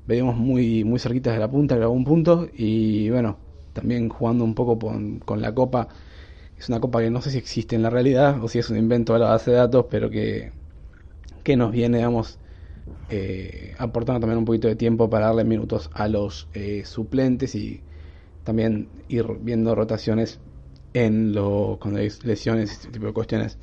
Venimos 0.08 0.36
muy 0.36 0.82
muy 0.82 0.98
cerquitas 0.98 1.34
de 1.34 1.38
la 1.38 1.48
punta, 1.48 1.76
grabó 1.76 1.92
un 1.94 2.04
punto 2.04 2.48
y 2.52 3.10
bueno, 3.10 3.36
también 3.80 4.08
jugando 4.08 4.44
un 4.44 4.54
poco 4.54 4.78
con, 4.78 5.18
con 5.20 5.42
la 5.42 5.54
copa. 5.54 5.88
Es 6.58 6.68
una 6.68 6.80
copa 6.80 7.00
que 7.00 7.10
no 7.10 7.22
sé 7.22 7.30
si 7.30 7.38
existe 7.38 7.76
en 7.76 7.82
la 7.82 7.90
realidad 7.90 8.42
o 8.42 8.48
si 8.48 8.58
es 8.58 8.70
un 8.70 8.76
invento 8.76 9.14
de 9.14 9.20
la 9.20 9.30
base 9.30 9.50
de 9.50 9.56
datos, 9.58 9.86
pero 9.90 10.10
que 10.10 10.52
que 11.42 11.56
nos 11.56 11.72
viene, 11.72 11.98
digamos, 11.98 12.38
eh, 13.08 13.74
aportando 13.78 14.20
también 14.20 14.38
un 14.38 14.44
poquito 14.44 14.68
de 14.68 14.76
tiempo 14.76 15.10
para 15.10 15.26
darle 15.26 15.44
minutos 15.44 15.90
a 15.94 16.08
los 16.08 16.48
eh, 16.54 16.82
suplentes 16.84 17.54
y 17.54 17.80
también 18.44 18.88
ir 19.08 19.26
viendo 19.40 19.74
rotaciones 19.74 20.40
en 20.94 21.32
lo, 21.34 21.78
cuando 21.80 22.00
hay 22.00 22.08
lesiones 22.24 22.70
y 22.70 22.74
este 22.74 22.88
tipo 22.88 23.06
de 23.06 23.12
cuestiones. 23.12 23.58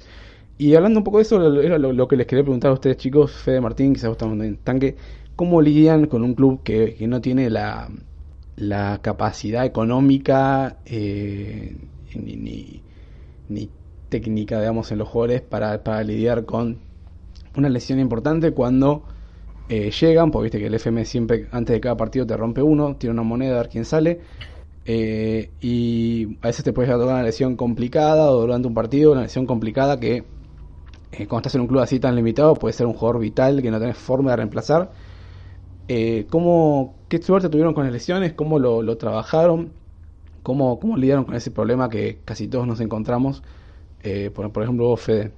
Y 0.57 0.75
hablando 0.75 0.99
un 0.99 1.03
poco 1.03 1.17
de 1.17 1.23
eso, 1.23 1.61
era 1.61 1.77
lo, 1.77 2.07
que 2.07 2.15
les 2.15 2.25
quería 2.25 2.43
preguntar 2.43 2.71
a 2.71 2.73
ustedes, 2.75 2.97
chicos, 2.97 3.31
Fede 3.31 3.61
Martín, 3.61 3.93
quizás 3.93 4.11
estamos 4.11 4.39
en 4.43 4.57
tanque, 4.57 4.95
¿cómo 5.35 5.61
lidian 5.61 6.07
con 6.07 6.23
un 6.23 6.33
club 6.33 6.63
que, 6.63 6.95
que 6.95 7.07
no 7.07 7.21
tiene 7.21 7.49
la, 7.49 7.89
la 8.57 8.99
capacidad 9.01 9.65
económica 9.65 10.77
eh, 10.85 11.77
ni, 12.15 12.35
ni, 12.35 12.81
ni, 13.49 13.69
técnica, 14.09 14.59
digamos, 14.59 14.91
en 14.91 14.97
los 14.97 15.07
jugadores 15.07 15.41
para, 15.41 15.83
para 15.83 16.03
lidiar 16.03 16.45
con 16.45 16.79
una 17.55 17.69
lesión 17.69 17.99
importante 17.99 18.51
cuando 18.51 19.03
eh, 19.69 19.91
llegan, 19.91 20.31
porque 20.31 20.43
viste 20.45 20.59
que 20.59 20.67
el 20.67 20.73
FM 20.73 21.05
siempre 21.05 21.47
antes 21.51 21.75
de 21.75 21.81
cada 21.81 21.97
partido 21.97 22.25
te 22.25 22.35
rompe 22.35 22.61
uno, 22.61 22.95
tiene 22.95 23.13
una 23.13 23.23
moneda 23.23 23.55
a 23.55 23.57
ver 23.61 23.69
quién 23.69 23.85
sale. 23.85 24.21
Eh, 24.85 25.51
y 25.61 26.37
a 26.41 26.47
veces 26.47 26.63
te 26.63 26.71
puedes 26.73 26.89
tocar 26.89 27.07
una 27.07 27.23
lesión 27.23 27.57
complicada 27.57 28.31
o 28.31 28.39
durante 28.41 28.69
un 28.69 28.73
partido 28.73 29.11
una 29.11 29.23
lesión 29.23 29.45
complicada 29.45 29.99
que 29.99 30.23
cuando 31.27 31.39
estás 31.39 31.55
en 31.55 31.61
un 31.61 31.67
club 31.67 31.81
así 31.81 31.99
tan 31.99 32.15
limitado 32.15 32.53
puede 32.53 32.71
ser 32.71 32.87
un 32.87 32.93
jugador 32.93 33.19
vital 33.19 33.61
que 33.61 33.69
no 33.69 33.79
tenés 33.79 33.97
forma 33.97 34.31
de 34.31 34.37
reemplazar. 34.37 34.91
¿Cómo, 36.29 36.95
¿Qué 37.09 37.21
suerte 37.21 37.49
tuvieron 37.49 37.73
con 37.73 37.83
las 37.83 37.93
lesiones? 37.93 38.33
¿Cómo 38.33 38.59
lo, 38.59 38.97
trabajaron? 38.97 39.71
¿Cómo, 40.43 40.79
¿Cómo 40.79 40.97
lidiaron 40.97 41.25
con 41.25 41.35
ese 41.35 41.51
problema 41.51 41.89
que 41.89 42.19
casi 42.25 42.47
todos 42.47 42.67
nos 42.67 42.79
encontramos? 42.79 43.43
por, 44.33 44.51
por 44.53 44.63
ejemplo, 44.63 44.85
vos, 44.85 45.01
Fede. 45.01 45.33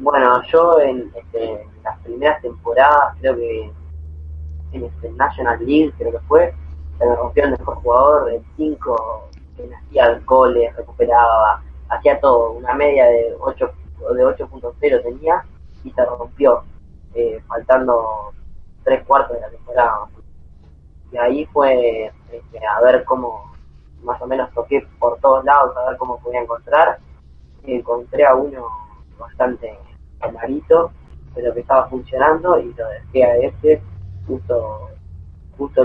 Bueno, 0.00 0.40
yo 0.52 0.80
en, 0.80 1.10
este, 1.14 1.66
las 1.82 1.98
primeras 2.00 2.40
temporadas, 2.40 3.16
creo 3.20 3.36
que 3.36 3.72
en 4.72 4.84
este 4.84 5.10
National 5.12 5.58
League, 5.64 5.92
creo 5.98 6.12
que 6.12 6.20
fue, 6.20 6.54
me 7.00 7.16
rompió 7.16 7.44
el 7.44 7.50
mejor 7.52 7.76
jugador, 7.76 8.32
el 8.32 8.42
5, 8.56 9.28
que 9.56 9.74
hacía 9.74 10.20
goles, 10.24 10.76
recuperaba, 10.76 11.62
hacía 11.88 12.20
todo, 12.20 12.52
una 12.52 12.74
media 12.74 13.06
de 13.06 13.34
8 13.40 13.70
de 14.14 14.24
8.0 14.24 15.02
tenía 15.02 15.44
y 15.82 15.90
se 15.90 16.04
rompió, 16.04 16.62
eh, 17.14 17.40
faltando 17.48 18.27
tres 18.88 19.04
cuartos 19.04 19.36
de 19.36 19.40
la 19.42 19.50
temporada. 19.50 20.06
Y 21.12 21.16
ahí 21.18 21.46
fue 21.46 22.06
este, 22.30 22.66
a 22.66 22.80
ver 22.80 23.04
cómo, 23.04 23.52
más 24.02 24.20
o 24.22 24.26
menos 24.26 24.50
toqué 24.54 24.86
por 24.98 25.18
todos 25.20 25.44
lados, 25.44 25.76
a 25.76 25.90
ver 25.90 25.98
cómo 25.98 26.18
podía 26.20 26.40
encontrar. 26.40 26.98
Y 27.64 27.74
encontré 27.74 28.24
a 28.24 28.34
uno 28.34 28.66
bastante 29.18 29.78
clarito 30.18 30.90
pero 31.34 31.54
que 31.54 31.60
estaba 31.60 31.88
funcionando 31.88 32.58
y 32.58 32.72
lo 32.74 32.88
dejé 32.88 33.24
a 33.24 33.36
este 33.36 33.80
justo, 34.26 34.90
justo 35.56 35.84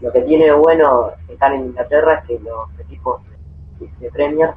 lo 0.00 0.12
que 0.12 0.22
tiene 0.22 0.50
bueno 0.52 1.12
estar 1.28 1.52
en 1.52 1.66
Inglaterra 1.66 2.14
es 2.14 2.24
que 2.26 2.38
los 2.40 2.80
equipos 2.80 3.22
de 4.00 4.10
Premier 4.10 4.54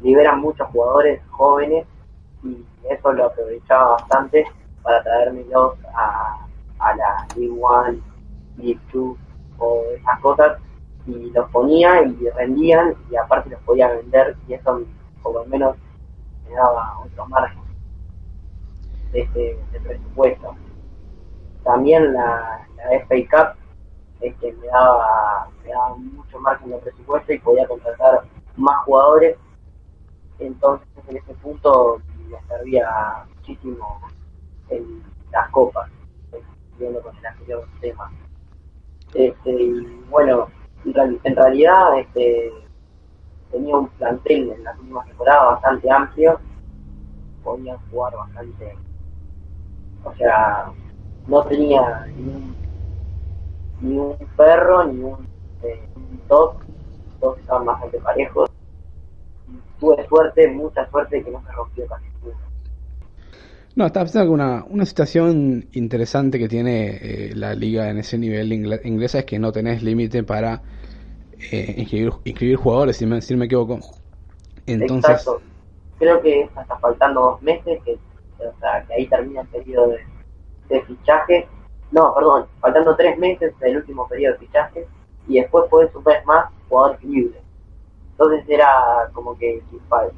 liberan 0.00 0.40
muchos 0.40 0.66
jugadores 0.68 1.22
jóvenes 1.30 1.86
y 2.42 2.64
eso 2.90 3.12
lo 3.12 3.26
aprovechaba 3.26 3.92
bastante 3.92 4.44
para 4.82 5.02
traérmelos 5.02 5.76
a, 5.94 6.41
a 6.82 6.96
la 6.96 7.26
League 7.36 7.58
One, 7.60 8.00
League 8.58 8.80
Two 8.90 9.16
o 9.58 9.82
esas 9.96 10.20
cosas 10.20 10.58
y 11.06 11.30
los 11.30 11.50
ponía 11.50 12.02
y 12.02 12.28
rendían 12.30 12.94
y 13.10 13.16
aparte 13.16 13.50
los 13.50 13.60
podía 13.62 13.88
vender 13.88 14.36
y 14.46 14.54
eso 14.54 14.82
por 15.22 15.34
lo 15.34 15.44
menos 15.46 15.76
me 16.48 16.54
daba 16.54 16.98
otro 16.98 17.26
margen 17.26 17.62
de, 19.12 19.20
este, 19.20 19.58
presupuesto. 19.80 20.54
También 21.64 22.12
la, 22.12 22.66
la 22.76 22.84
FA 23.06 23.16
Cup 23.30 23.62
este, 24.20 24.52
me, 24.54 24.66
daba, 24.66 25.48
me 25.62 25.70
daba 25.70 25.96
mucho 25.96 26.38
margen 26.40 26.70
de 26.70 26.78
presupuesto 26.78 27.32
y 27.32 27.38
podía 27.38 27.66
contratar 27.66 28.22
más 28.56 28.76
jugadores. 28.84 29.36
Entonces, 30.38 30.88
en 31.08 31.16
ese 31.16 31.34
punto 31.34 32.00
me 32.28 32.40
servía 32.48 33.24
muchísimo 33.36 34.00
en 34.68 35.02
las 35.30 35.48
copas, 35.50 35.90
con 37.02 37.16
el 37.16 37.26
anterior 37.26 37.66
tema. 37.80 38.10
Este, 39.14 39.50
y 39.50 40.04
bueno, 40.10 40.48
en 40.84 41.36
realidad 41.36 41.98
este, 41.98 42.52
tenía 43.50 43.76
un 43.76 43.88
plantel 43.88 44.50
en 44.50 44.64
las 44.64 44.78
últimas 44.78 45.06
temporadas 45.06 45.44
bastante 45.52 45.90
amplio, 45.90 46.40
podían 47.44 47.78
jugar 47.90 48.16
bastante, 48.16 48.76
o 50.04 50.14
sea, 50.14 50.72
no 51.26 51.44
tenía 51.44 52.06
ni 52.16 52.28
un, 52.28 52.56
ni 53.80 53.98
un 53.98 54.16
perro, 54.36 54.84
ni 54.84 55.02
un, 55.02 55.26
eh, 55.62 55.88
top, 56.28 56.56
todos 57.20 57.38
estaban 57.38 57.66
bastante 57.66 57.98
parejos. 57.98 58.50
tuve 59.78 60.06
suerte, 60.08 60.48
mucha 60.48 60.88
suerte 60.90 61.22
que 61.22 61.30
no 61.30 61.42
se 61.44 61.52
rompió 61.52 61.86
casi 61.86 62.06
nada. 62.24 62.41
No, 63.74 63.86
está 63.86 64.00
pensando 64.00 64.30
que 64.30 64.34
una, 64.34 64.64
una 64.68 64.84
situación 64.84 65.66
interesante 65.72 66.38
que 66.38 66.48
tiene 66.48 66.98
eh, 67.00 67.32
la 67.34 67.54
liga 67.54 67.88
en 67.88 67.98
ese 67.98 68.18
nivel 68.18 68.52
inglesa 68.52 69.20
es 69.20 69.24
que 69.24 69.38
no 69.38 69.50
tenés 69.50 69.82
límite 69.82 70.22
para 70.24 70.60
eh, 71.50 71.74
inscribir, 71.78 72.12
inscribir, 72.24 72.56
jugadores, 72.56 72.96
si, 72.98 73.06
me, 73.06 73.22
si 73.22 73.34
me 73.34 73.46
equivoco. 73.46 73.80
Entonces... 74.66 75.10
Exacto. 75.10 75.40
Creo 75.98 76.20
que 76.20 76.50
hasta 76.54 76.78
faltando 76.78 77.20
dos 77.20 77.42
meses, 77.42 77.80
que, 77.84 77.92
o 77.92 78.58
sea, 78.60 78.84
que 78.86 78.94
ahí 78.94 79.06
termina 79.06 79.42
el 79.42 79.46
periodo 79.48 79.94
de, 80.68 80.82
fichaje. 80.82 81.46
No, 81.92 82.12
perdón, 82.14 82.46
faltando 82.60 82.96
tres 82.96 83.16
meses 83.18 83.56
del 83.60 83.76
último 83.76 84.08
periodo 84.08 84.32
de 84.34 84.46
fichaje 84.46 84.86
y 85.28 85.40
después 85.40 85.68
podés 85.70 85.90
mes 86.04 86.26
más 86.26 86.46
jugadores 86.68 87.04
libres. 87.04 87.40
Entonces 88.12 88.44
era 88.48 89.10
como 89.12 89.36
que 89.38 89.62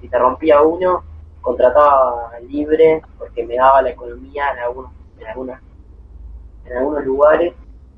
si 0.01 0.09
te 0.09 0.19
rompía 0.19 0.63
uno, 0.63 1.05
contrataba 1.45 2.33
libre 2.49 3.03
porque 3.19 3.45
me 3.45 3.57
daba 3.57 3.83
la 3.83 3.91
economía 3.91 4.51
en 4.53 4.59
algunos 4.61 4.91
en 5.21 5.27
algunas 5.27 5.61
en 6.65 6.77
algunos 6.79 7.05
lugares 7.05 7.53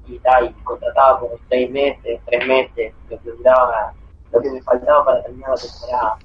y, 0.09 0.19
tal, 0.19 0.47
y 0.47 0.63
contrataba 0.65 1.21
por 1.21 1.31
seis 1.49 1.71
meses, 1.71 2.21
tres 2.27 2.47
meses, 2.47 2.93
lo 3.09 3.21
que 3.21 3.31
duraba, 3.31 3.93
lo 4.33 4.41
que 4.41 4.51
me 4.51 4.63
faltaba 4.63 5.05
para 5.05 5.23
terminar 5.23 5.51
la 5.51 5.57
temporada. 5.57 6.19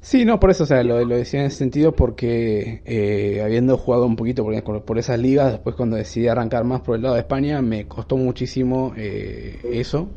Sí, 0.00 0.24
no, 0.24 0.40
por 0.40 0.50
eso, 0.50 0.64
o 0.64 0.66
sea, 0.66 0.82
lo, 0.82 1.04
lo 1.04 1.16
decía 1.16 1.40
en 1.40 1.46
ese 1.46 1.58
sentido 1.58 1.92
porque 1.92 2.82
eh, 2.84 3.42
habiendo 3.42 3.76
jugado 3.76 4.06
un 4.06 4.16
poquito 4.16 4.44
por, 4.44 4.82
por, 4.82 4.98
esas 4.98 5.18
ligas, 5.18 5.52
después 5.52 5.76
cuando 5.76 5.96
decidí 5.96 6.28
arrancar 6.28 6.64
más 6.64 6.80
por 6.80 6.96
el 6.96 7.02
lado 7.02 7.14
de 7.14 7.20
España, 7.20 7.62
me 7.62 7.86
costó 7.86 8.16
muchísimo 8.16 8.92
eh, 8.96 9.60
eso, 9.72 10.08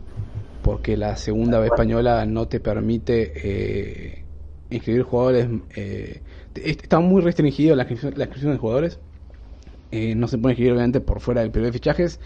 porque 0.63 0.97
la 0.97 1.15
segunda 1.15 1.59
vez 1.59 1.71
española 1.71 2.25
no 2.25 2.47
te 2.47 2.59
permite 2.59 3.33
eh, 3.35 4.20
inscribir 4.71 5.03
jugadores, 5.03 5.47
eh, 5.75 6.21
está 6.55 6.99
muy 6.99 7.21
restringido 7.21 7.75
la 7.75 7.83
inscripción, 7.83 8.53
de 8.53 8.57
jugadores, 8.57 8.99
eh, 9.91 10.15
no 10.15 10.27
se 10.27 10.37
puede 10.37 10.53
inscribir 10.53 10.73
obviamente 10.73 11.01
por 11.01 11.19
fuera 11.19 11.41
del 11.41 11.51
periodo 11.51 11.67
de 11.67 11.73
fichajes 11.73 12.19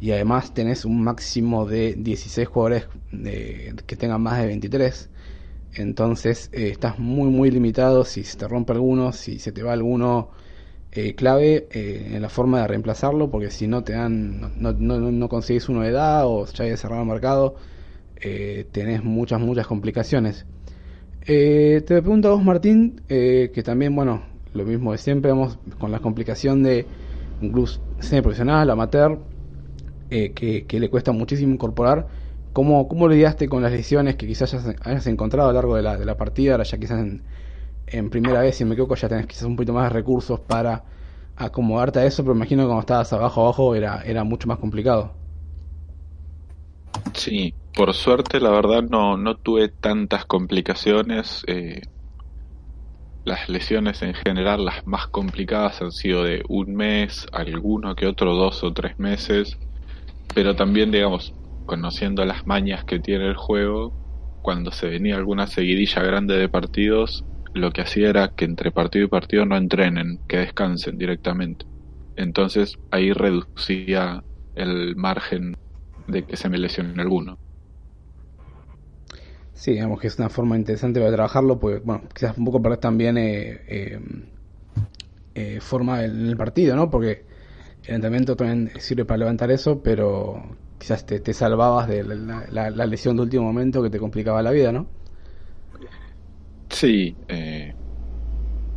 y 0.00 0.12
además 0.12 0.54
tenés 0.54 0.84
un 0.84 1.02
máximo 1.02 1.66
de 1.66 1.94
16 1.94 2.48
jugadores 2.48 2.88
eh, 3.12 3.74
que 3.86 3.96
tengan 3.96 4.22
más 4.22 4.40
de 4.40 4.46
23. 4.46 5.10
Entonces 5.74 6.50
estás 6.52 6.98
muy 6.98 7.28
muy 7.30 7.50
limitado 7.50 8.04
si 8.04 8.24
se 8.24 8.36
te 8.36 8.48
rompe 8.48 8.72
alguno, 8.72 9.12
si 9.12 9.38
se 9.38 9.52
te 9.52 9.62
va 9.62 9.72
alguno 9.72 10.30
clave 11.16 11.68
en 11.70 12.20
la 12.20 12.28
forma 12.28 12.62
de 12.62 12.66
reemplazarlo, 12.66 13.30
porque 13.30 13.50
si 13.52 13.68
no 13.68 13.84
te 13.84 13.92
dan, 13.92 14.60
no, 14.60 14.72
no, 14.72 14.98
no 14.98 15.28
consigues 15.28 15.68
uno 15.68 15.82
de 15.82 15.90
edad 15.90 16.26
o 16.26 16.44
ya 16.46 16.64
hay 16.64 16.76
cerrado 16.76 17.02
el 17.02 17.08
mercado, 17.08 17.54
tenés 18.72 19.04
muchas 19.04 19.40
muchas 19.40 19.68
complicaciones. 19.68 20.44
Eh, 21.32 21.82
te 21.86 22.02
pregunto 22.02 22.26
a 22.26 22.32
vos, 22.32 22.42
Martín, 22.42 23.02
eh, 23.08 23.52
que 23.54 23.62
también, 23.62 23.94
bueno, 23.94 24.20
lo 24.52 24.64
mismo 24.64 24.90
de 24.90 24.98
siempre, 24.98 25.30
vamos 25.30 25.60
con 25.78 25.92
la 25.92 26.00
complicación 26.00 26.64
de 26.64 26.86
un 27.40 27.52
club 27.52 27.70
semi-profesional, 28.00 28.68
amateur, 28.68 29.16
eh, 30.10 30.32
que, 30.32 30.80
le 30.80 30.90
cuesta 30.90 31.12
muchísimo 31.12 31.54
incorporar. 31.54 32.08
¿Cómo, 32.52 32.88
¿Cómo 32.88 33.06
lidiaste 33.06 33.48
con 33.48 33.62
las 33.62 33.70
lesiones 33.70 34.16
que 34.16 34.26
quizás 34.26 34.52
hayas, 34.82 35.06
encontrado 35.06 35.50
a 35.50 35.52
lo 35.52 35.58
largo 35.58 35.76
de 35.76 36.04
la, 36.04 36.16
partida? 36.16 36.54
Ahora 36.54 36.64
ya 36.64 36.78
quizás 36.78 36.98
en, 36.98 38.10
primera 38.10 38.40
vez, 38.40 38.56
si 38.56 38.64
me 38.64 38.72
equivoco, 38.72 38.96
ya 38.96 39.08
tenés 39.08 39.26
quizás 39.26 39.44
un 39.44 39.54
poquito 39.54 39.72
más 39.72 39.84
de 39.84 39.90
recursos 39.90 40.40
para 40.40 40.82
acomodarte 41.36 42.00
a 42.00 42.06
eso, 42.06 42.24
pero 42.24 42.34
imagino 42.34 42.64
que 42.64 42.66
cuando 42.66 42.80
estabas 42.80 43.12
abajo 43.12 43.42
abajo 43.42 43.76
era, 43.76 44.02
era 44.02 44.24
mucho 44.24 44.48
más 44.48 44.58
complicado. 44.58 45.12
Sí, 47.14 47.54
por 47.74 47.94
suerte, 47.94 48.40
la 48.40 48.50
verdad, 48.50 48.82
no, 48.82 49.16
no 49.16 49.36
tuve 49.36 49.68
tantas 49.68 50.24
complicaciones. 50.24 51.42
Eh, 51.46 51.82
las 53.24 53.48
lesiones 53.48 54.02
en 54.02 54.14
general, 54.14 54.64
las 54.64 54.86
más 54.86 55.06
complicadas, 55.08 55.82
han 55.82 55.92
sido 55.92 56.24
de 56.24 56.42
un 56.48 56.74
mes, 56.74 57.26
alguno 57.32 57.94
que 57.94 58.06
otro 58.06 58.34
dos 58.34 58.64
o 58.64 58.72
tres 58.72 58.98
meses. 58.98 59.58
Pero 60.34 60.56
también, 60.56 60.90
digamos, 60.90 61.34
conociendo 61.66 62.24
las 62.24 62.46
mañas 62.46 62.84
que 62.84 62.98
tiene 62.98 63.26
el 63.28 63.36
juego, 63.36 63.92
cuando 64.42 64.72
se 64.72 64.88
venía 64.88 65.16
alguna 65.16 65.46
seguidilla 65.46 66.02
grande 66.02 66.36
de 66.36 66.48
partidos, 66.48 67.24
lo 67.52 67.72
que 67.72 67.82
hacía 67.82 68.08
era 68.08 68.28
que 68.28 68.44
entre 68.44 68.70
partido 68.70 69.04
y 69.04 69.08
partido 69.08 69.44
no 69.44 69.56
entrenen, 69.56 70.20
que 70.28 70.38
descansen 70.38 70.98
directamente. 70.98 71.66
Entonces 72.16 72.78
ahí 72.90 73.12
reducía 73.12 74.22
el 74.54 74.96
margen 74.96 75.56
de 76.06 76.24
que 76.24 76.36
se 76.36 76.48
me 76.48 76.58
lesione 76.58 77.00
alguno. 77.00 77.38
Sí, 79.60 79.72
digamos 79.72 80.00
que 80.00 80.06
es 80.06 80.18
una 80.18 80.30
forma 80.30 80.56
interesante 80.56 81.00
para 81.00 81.12
trabajarlo, 81.12 81.60
porque, 81.60 81.80
bueno, 81.80 82.04
quizás 82.14 82.38
un 82.38 82.46
poco 82.46 82.62
perdés 82.62 82.80
también 82.80 83.18
eh, 83.18 83.60
eh, 83.68 84.00
eh, 85.34 85.60
forma 85.60 86.02
en 86.02 86.28
el 86.28 86.36
partido, 86.38 86.74
¿no? 86.74 86.88
Porque 86.88 87.26
el 87.84 87.96
entrenamiento 87.96 88.36
también 88.36 88.70
sirve 88.78 89.04
para 89.04 89.18
levantar 89.18 89.50
eso, 89.50 89.82
pero 89.82 90.56
quizás 90.78 91.04
te, 91.04 91.20
te 91.20 91.34
salvabas 91.34 91.88
de 91.88 92.04
la, 92.04 92.86
lesión 92.86 93.16
de 93.16 93.22
último 93.22 93.44
momento 93.44 93.82
que 93.82 93.90
te 93.90 93.98
complicaba 93.98 94.40
la 94.40 94.50
vida, 94.50 94.72
¿no? 94.72 94.86
Sí, 96.70 97.14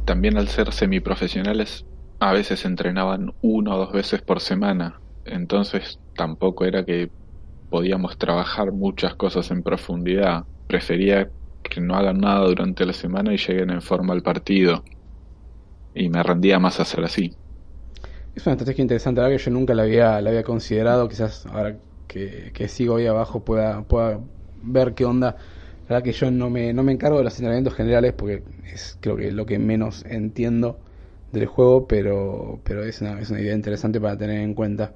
también 0.04 0.38
al 0.38 0.50
ser 0.50 0.74
semiprofesionales 0.74 1.86
a 2.20 2.34
veces 2.34 2.66
entrenaban 2.66 3.34
una 3.42 3.76
o 3.76 3.78
dos 3.78 3.94
veces 3.94 4.22
por 4.22 4.42
semana, 4.42 5.00
entonces 5.24 5.98
tampoco 6.14 6.66
era 6.66 6.84
que 6.84 7.10
podíamos 7.70 8.18
trabajar 8.18 8.74
muchas 8.74 9.16
cosas 9.16 9.50
en 9.50 9.64
profundidad 9.64 10.44
prefería 10.68 11.30
que 11.64 11.82
no 11.82 11.96
hagan 11.96 12.20
nada 12.20 12.46
durante 12.46 12.86
la 12.86 12.94
semana 12.94 13.34
y 13.34 13.38
lleguen 13.38 13.70
en 13.70 13.82
forma 13.82 14.14
al 14.14 14.22
partido. 14.22 14.84
Y 15.96 16.10
me 16.10 16.22
rendía 16.24 16.60
más 16.60 16.80
hacer 16.80 17.04
así. 17.04 17.36
Es 18.36 18.46
una 18.46 18.54
estrategia 18.54 18.82
interesante, 18.82 19.22
la 19.22 19.30
que 19.30 19.38
yo 19.38 19.52
nunca 19.52 19.74
la 19.74 19.84
había, 19.84 20.20
la 20.22 20.30
había 20.30 20.44
considerado. 20.44 21.08
Quizás 21.08 21.46
ahora 21.46 21.78
que, 22.08 22.68
sigo 22.68 22.98
ahí 22.98 23.08
abajo 23.08 23.44
pueda, 23.44 23.84
pueda 23.84 24.20
ver 24.62 24.94
qué 24.94 25.06
onda. 25.06 25.38
La 25.84 25.96
verdad 25.96 26.04
que 26.04 26.14
yo 26.14 26.32
no 26.32 26.50
me, 26.50 26.74
no 26.74 26.84
me 26.84 26.94
encargo 26.94 27.18
de 27.18 27.24
los 27.26 27.34
entrenamientos 27.34 27.76
generales 27.76 28.14
porque 28.14 28.44
es 28.72 28.98
creo 29.02 29.18
que 29.18 29.32
lo 29.32 29.46
que 29.46 29.60
menos 29.60 30.06
entiendo 30.06 30.80
del 31.32 31.46
juego, 31.46 31.88
pero, 31.88 32.60
pero 32.64 32.84
es, 32.84 33.02
una, 33.02 33.20
es 33.20 33.30
una 33.30 33.42
idea 33.42 33.56
interesante 33.56 34.00
para 34.00 34.18
tener 34.18 34.40
en 34.40 34.54
cuenta. 34.54 34.94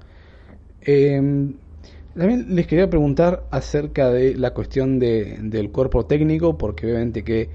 Eh, 0.80 1.52
también 2.16 2.54
les 2.54 2.66
quería 2.66 2.90
preguntar 2.90 3.44
acerca 3.50 4.10
de 4.10 4.34
la 4.34 4.52
cuestión 4.52 4.98
de, 4.98 5.38
del 5.40 5.70
cuerpo 5.70 6.06
técnico, 6.06 6.58
porque 6.58 6.86
obviamente 6.86 7.22
que 7.24 7.50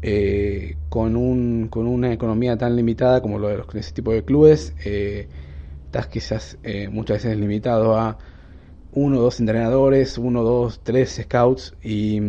eh, 0.00 0.76
con, 0.88 1.16
un, 1.16 1.68
con 1.68 1.86
una 1.86 2.12
economía 2.12 2.56
tan 2.56 2.76
limitada 2.76 3.20
como 3.20 3.38
lo 3.38 3.48
de 3.48 3.58
los, 3.58 3.74
ese 3.74 3.92
tipo 3.92 4.12
de 4.12 4.24
clubes, 4.24 4.74
eh, 4.84 5.28
estás 5.86 6.06
quizás 6.06 6.58
eh, 6.62 6.88
muchas 6.88 7.24
veces 7.24 7.38
limitado 7.38 7.96
a 7.96 8.18
uno 8.92 9.18
o 9.18 9.22
dos 9.22 9.40
entrenadores, 9.40 10.16
uno, 10.18 10.42
dos, 10.42 10.80
tres 10.82 11.20
scouts, 11.22 11.74
y 11.82 12.20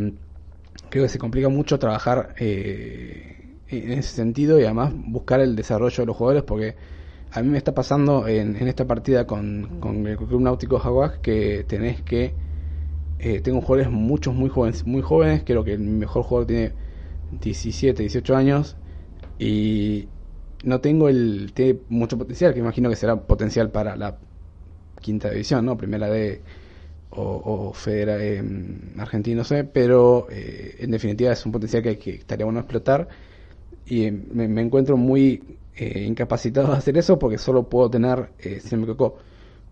creo 0.89 1.03
que 1.03 1.10
se 1.10 1.19
complica 1.19 1.49
mucho 1.49 1.79
trabajar 1.79 2.34
en 2.38 3.91
ese 3.91 4.15
sentido 4.15 4.60
y 4.60 4.63
además 4.65 4.91
buscar 4.95 5.39
el 5.39 5.55
desarrollo 5.55 5.97
de 5.97 6.05
los 6.05 6.17
jugadores, 6.17 6.43
porque 6.43 6.75
a 7.32 7.42
mí 7.44 7.50
me 7.50 7.58
está 7.58 7.74
pasando 7.74 8.28
en, 8.28 8.56
esta 8.68 8.88
partida 8.88 9.28
con, 9.28 10.08
el 10.08 10.18
Club 10.18 10.42
Náutico 10.42 10.80
Jaguar 10.80 11.22
que 11.22 11.63
tenés 11.68 12.02
que. 12.02 12.34
Eh, 13.20 13.42
tengo 13.42 13.62
jugadores 13.62 13.92
muchos 13.92 14.34
muy 14.34 14.50
jóvenes, 14.50 14.86
muy 14.88 15.02
jóvenes. 15.02 15.44
Creo 15.46 15.63
que 15.63 15.74
el 15.74 15.80
mejor 15.80 16.24
jugador 16.24 16.48
tiene 16.48 16.72
17, 17.39 18.02
18 18.02 18.36
años. 18.36 18.78
Y 19.38 20.08
no 20.63 20.82
tengo 20.82 21.08
el. 21.08 21.52
Tiene 21.54 21.80
mucho 21.89 22.18
potencial, 22.18 22.54
que 22.54 22.60
imagino 22.60 22.89
que 22.89 22.96
será 22.96 23.15
potencial 23.15 23.70
para 23.70 23.96
la 23.96 24.18
quinta 25.00 25.30
división, 25.30 25.65
¿no? 25.65 25.78
Primera 25.78 26.10
de. 26.10 26.42
O, 27.12 27.24
o 27.70 27.74
Federa 27.74 28.24
eh, 28.24 28.44
Argentina, 28.98 29.38
no 29.38 29.44
sé. 29.44 29.65
Pero 29.65 30.28
eh, 30.32 30.78
en 30.80 30.92
definitiva 30.92 31.32
es 31.32 31.46
un 31.46 31.52
potencial 31.52 31.84
que, 31.84 31.98
que 32.00 32.15
estaría 32.15 32.46
bueno 32.46 32.62
explotar. 32.62 33.08
Y 33.86 34.10
me 34.12 34.62
encuentro 34.62 34.98
muy 34.98 35.59
eh, 35.80 36.04
incapacitado 36.06 36.72
de 36.72 36.78
hacer 36.78 36.98
eso 36.98 37.18
porque 37.18 37.38
solo 37.38 37.70
puedo 37.70 37.89
tener, 37.89 38.32
eh, 38.39 38.60
si 38.60 38.76
me 38.76 38.84
equivoco, 38.84 39.18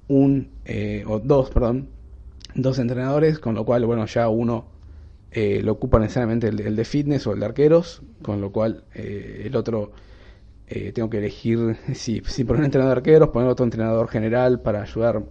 un, 0.07 0.51
eh, 0.65 1.03
o 1.07 1.19
dos, 1.19 1.49
perdón, 1.49 1.89
dos 2.55 2.79
entrenadores, 2.79 3.39
con 3.39 3.55
lo 3.55 3.65
cual, 3.65 3.85
bueno, 3.85 4.05
ya 4.05 4.29
uno 4.29 4.65
eh, 5.31 5.61
lo 5.63 5.73
ocupa 5.73 5.99
necesariamente 5.99 6.47
el, 6.47 6.75
de 6.75 6.85
fitness 6.85 7.27
o 7.27 7.33
el 7.33 7.39
de 7.41 7.45
arqueros, 7.45 8.01
con 8.21 8.41
lo 8.41 8.51
cual 8.51 8.83
eh, 8.93 9.43
el 9.45 9.55
otro 9.55 9.91
tengo 10.93 11.09
que 11.09 11.19
elegir 11.19 11.77
si, 11.93 12.21
si 12.25 12.43
poner 12.43 12.65
entrenador 12.65 12.95
de 12.95 12.99
arqueros, 12.99 13.29
poner 13.29 13.47
otro 13.47 13.63
entrenador 13.63 14.09
general 14.09 14.59
para 14.59 14.81
ayudar 14.81 15.23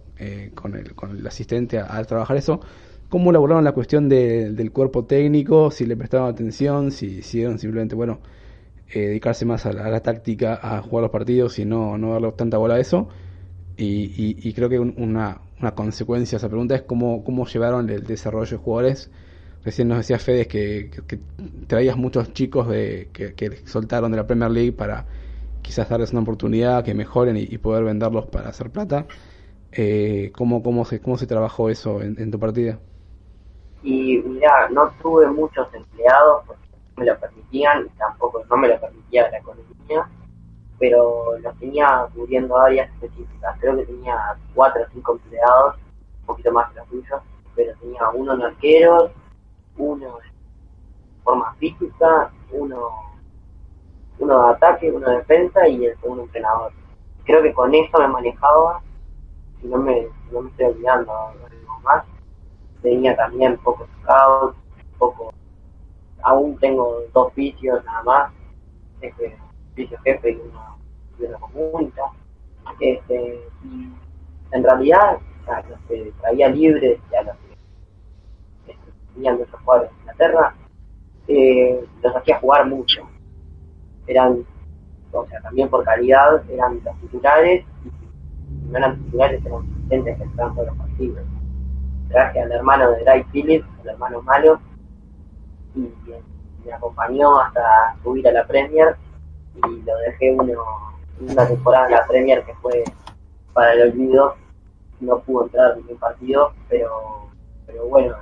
con, 0.55 0.75
el, 0.75 0.95
con 0.95 1.15
el 1.15 1.27
asistente 1.27 1.77
a, 1.77 2.03
trabajar 2.05 2.37
eso. 2.37 2.59
¿Cómo 3.07 3.29
elaboraron 3.29 3.63
la 3.63 3.71
cuestión 3.71 4.09
del 4.09 4.71
cuerpo 4.71 5.05
técnico? 5.05 5.69
Si 5.69 5.85
le 5.85 5.95
prestaron 5.95 6.27
atención, 6.27 6.91
si 6.91 7.19
hicieron 7.19 7.59
simplemente, 7.59 7.95
bueno, 7.95 8.19
dedicarse 8.93 9.45
más 9.45 9.65
a 9.65 9.73
la, 9.73 9.99
táctica, 10.01 10.59
a 10.61 10.81
jugar 10.81 11.03
los 11.03 11.11
partidos 11.11 11.59
y 11.59 11.65
no, 11.65 11.97
no 11.97 12.13
darle 12.13 12.31
tanta 12.33 12.57
bola 12.57 12.75
a 12.75 12.79
eso. 12.79 13.09
Y, 13.79 14.53
creo 14.53 14.69
que 14.69 14.79
una, 14.79 15.41
una, 15.59 15.71
consecuencia 15.75 16.37
esa 16.37 16.49
pregunta 16.49 16.73
es 16.75 16.81
cómo, 16.81 17.23
cómo 17.23 17.45
llevaron 17.45 17.89
el 17.89 18.03
desarrollo 18.03 18.57
de 18.57 18.63
jugadores. 18.63 19.11
Recién 19.63 19.87
nos 19.87 19.99
decía 19.99 20.17
Fede 20.17 20.47
que, 20.47 20.89
que, 21.07 21.19
traías 21.67 21.97
muchos 21.97 22.33
chicos 22.33 22.67
de, 22.69 23.09
que, 23.13 23.61
soltaron 23.65 24.11
de 24.11 24.17
la 24.17 24.25
Premier 24.25 24.49
League 24.49 24.71
para 24.71 25.05
quizás 25.61 25.89
darles 25.89 26.11
una 26.11 26.21
oportunidad, 26.21 26.83
que 26.83 26.93
mejoren 26.93 27.37
y, 27.37 27.57
poder 27.57 27.83
venderlos 27.83 28.25
para 28.27 28.49
hacer 28.49 28.71
plata. 28.71 29.05
Eh, 29.71 30.31
¿cómo, 30.35 30.63
cómo, 30.63 30.85
se, 30.85 30.99
¿Cómo 31.01 31.17
se 31.17 31.27
trabajó 31.27 31.69
eso 31.69 32.01
en, 32.01 32.31
tu 32.31 32.39
partida? 32.39 32.79
Y 33.83 34.17
mira, 34.25 34.69
no 34.71 34.89
tuve 35.01 35.27
muchos 35.29 35.67
empleados 35.73 36.45
me 36.97 37.05
lo 37.05 37.19
permitían, 37.19 37.87
tampoco 37.97 38.43
no 38.49 38.57
me 38.57 38.67
lo 38.67 38.79
permitía 38.79 39.29
la 39.29 39.37
economía, 39.37 40.09
pero 40.79 41.37
los 41.39 41.57
tenía 41.59 42.07
cubriendo 42.13 42.57
áreas 42.57 42.89
específicas. 42.89 43.55
Creo 43.59 43.77
que 43.77 43.85
tenía 43.85 44.35
cuatro 44.53 44.83
o 44.83 44.87
cinco 44.91 45.13
empleados, 45.13 45.75
un 46.21 46.25
poquito 46.25 46.51
más 46.51 46.69
que 46.71 46.79
los 46.79 46.87
tuyos, 46.89 47.21
pero 47.55 47.73
tenía 47.79 48.09
uno 48.09 48.33
en 48.33 48.41
arqueros, 48.41 49.11
uno 49.77 50.19
en 50.21 51.23
forma 51.23 51.53
física, 51.55 52.31
uno, 52.51 52.89
uno 54.17 54.43
de 54.43 54.49
ataque, 54.55 54.91
uno 54.91 55.07
de 55.09 55.17
defensa 55.17 55.67
y 55.67 55.85
el 55.85 55.99
segundo 55.99 56.23
entrenador. 56.23 56.71
Creo 57.25 57.43
que 57.43 57.53
con 57.53 57.73
eso 57.75 57.97
me 57.99 58.07
manejaba, 58.07 58.81
si 59.61 59.67
no 59.67 59.77
me, 59.77 60.07
no 60.31 60.41
me 60.41 60.49
estoy 60.49 60.65
olvidando 60.65 61.13
más. 61.83 62.03
Tenía 62.81 63.15
también 63.15 63.57
pocos 63.57 63.87
scouts, 64.01 64.57
poco 64.97 65.33
aún 66.27 66.57
tengo 66.57 67.03
dos 67.13 67.33
vicios 67.35 67.83
nada 67.85 68.03
más, 68.03 68.33
este, 68.99 69.37
vicio 69.75 69.97
jefe 70.03 70.31
y 70.31 70.35
uno, 70.35 70.77
y 71.17 71.23
uno 71.23 71.39
común. 71.39 71.93
Este, 72.81 73.47
y 73.63 73.89
en 74.51 74.63
realidad, 74.63 75.19
a 75.47 75.61
los 75.69 75.79
que 75.87 76.11
traía 76.19 76.49
libres 76.49 76.99
y 77.09 77.15
a 77.15 77.23
los 77.23 77.35
que 77.37 78.71
este, 78.71 78.91
tenían 79.13 79.37
de 79.37 79.45
jugar 79.45 79.85
en 79.85 79.99
Inglaterra, 80.01 80.55
eh, 81.29 81.85
los 82.03 82.15
hacía 82.17 82.39
jugar 82.39 82.67
mucho. 82.67 83.07
Eran, 84.05 84.45
o 85.13 85.25
sea, 85.27 85.41
también 85.41 85.69
por 85.69 85.85
calidad, 85.85 86.43
eran 86.49 86.81
los 86.83 86.99
titulares, 86.99 87.65
y 87.85 87.89
si 87.89 88.69
no 88.69 88.77
eran 88.77 89.01
titulares, 89.05 89.45
eran 89.45 89.61
asistentes 89.61 90.17
que 90.17 90.23
estaban 90.25 90.55
por 90.55 90.65
los 90.65 90.75
partidos. 90.75 91.23
Traje 92.09 92.41
al 92.41 92.51
hermano 92.51 92.91
de 92.91 93.05
Dry 93.05 93.23
Phillips, 93.31 93.67
el 93.83 93.89
hermano 93.89 94.21
malo, 94.23 94.59
y 95.77 96.65
me 96.65 96.73
acompañó 96.73 97.39
hasta 97.39 97.95
subir 98.03 98.27
a 98.27 98.31
la 98.31 98.45
Premier 98.45 98.95
y 99.55 99.81
lo 99.81 99.97
dejé 99.97 100.33
uno, 100.33 100.63
una 101.19 101.47
temporada 101.47 101.85
en 101.85 101.91
la 101.91 102.05
Premier 102.05 102.43
que 102.43 102.53
fue 102.55 102.83
para 103.53 103.73
el 103.73 103.91
olvido. 103.91 104.35
No 104.99 105.19
pudo 105.19 105.45
entrar 105.45 105.71
en 105.71 105.77
ningún 105.79 105.97
partido, 105.97 106.51
pero, 106.69 107.29
pero 107.65 107.85
bueno, 107.85 108.15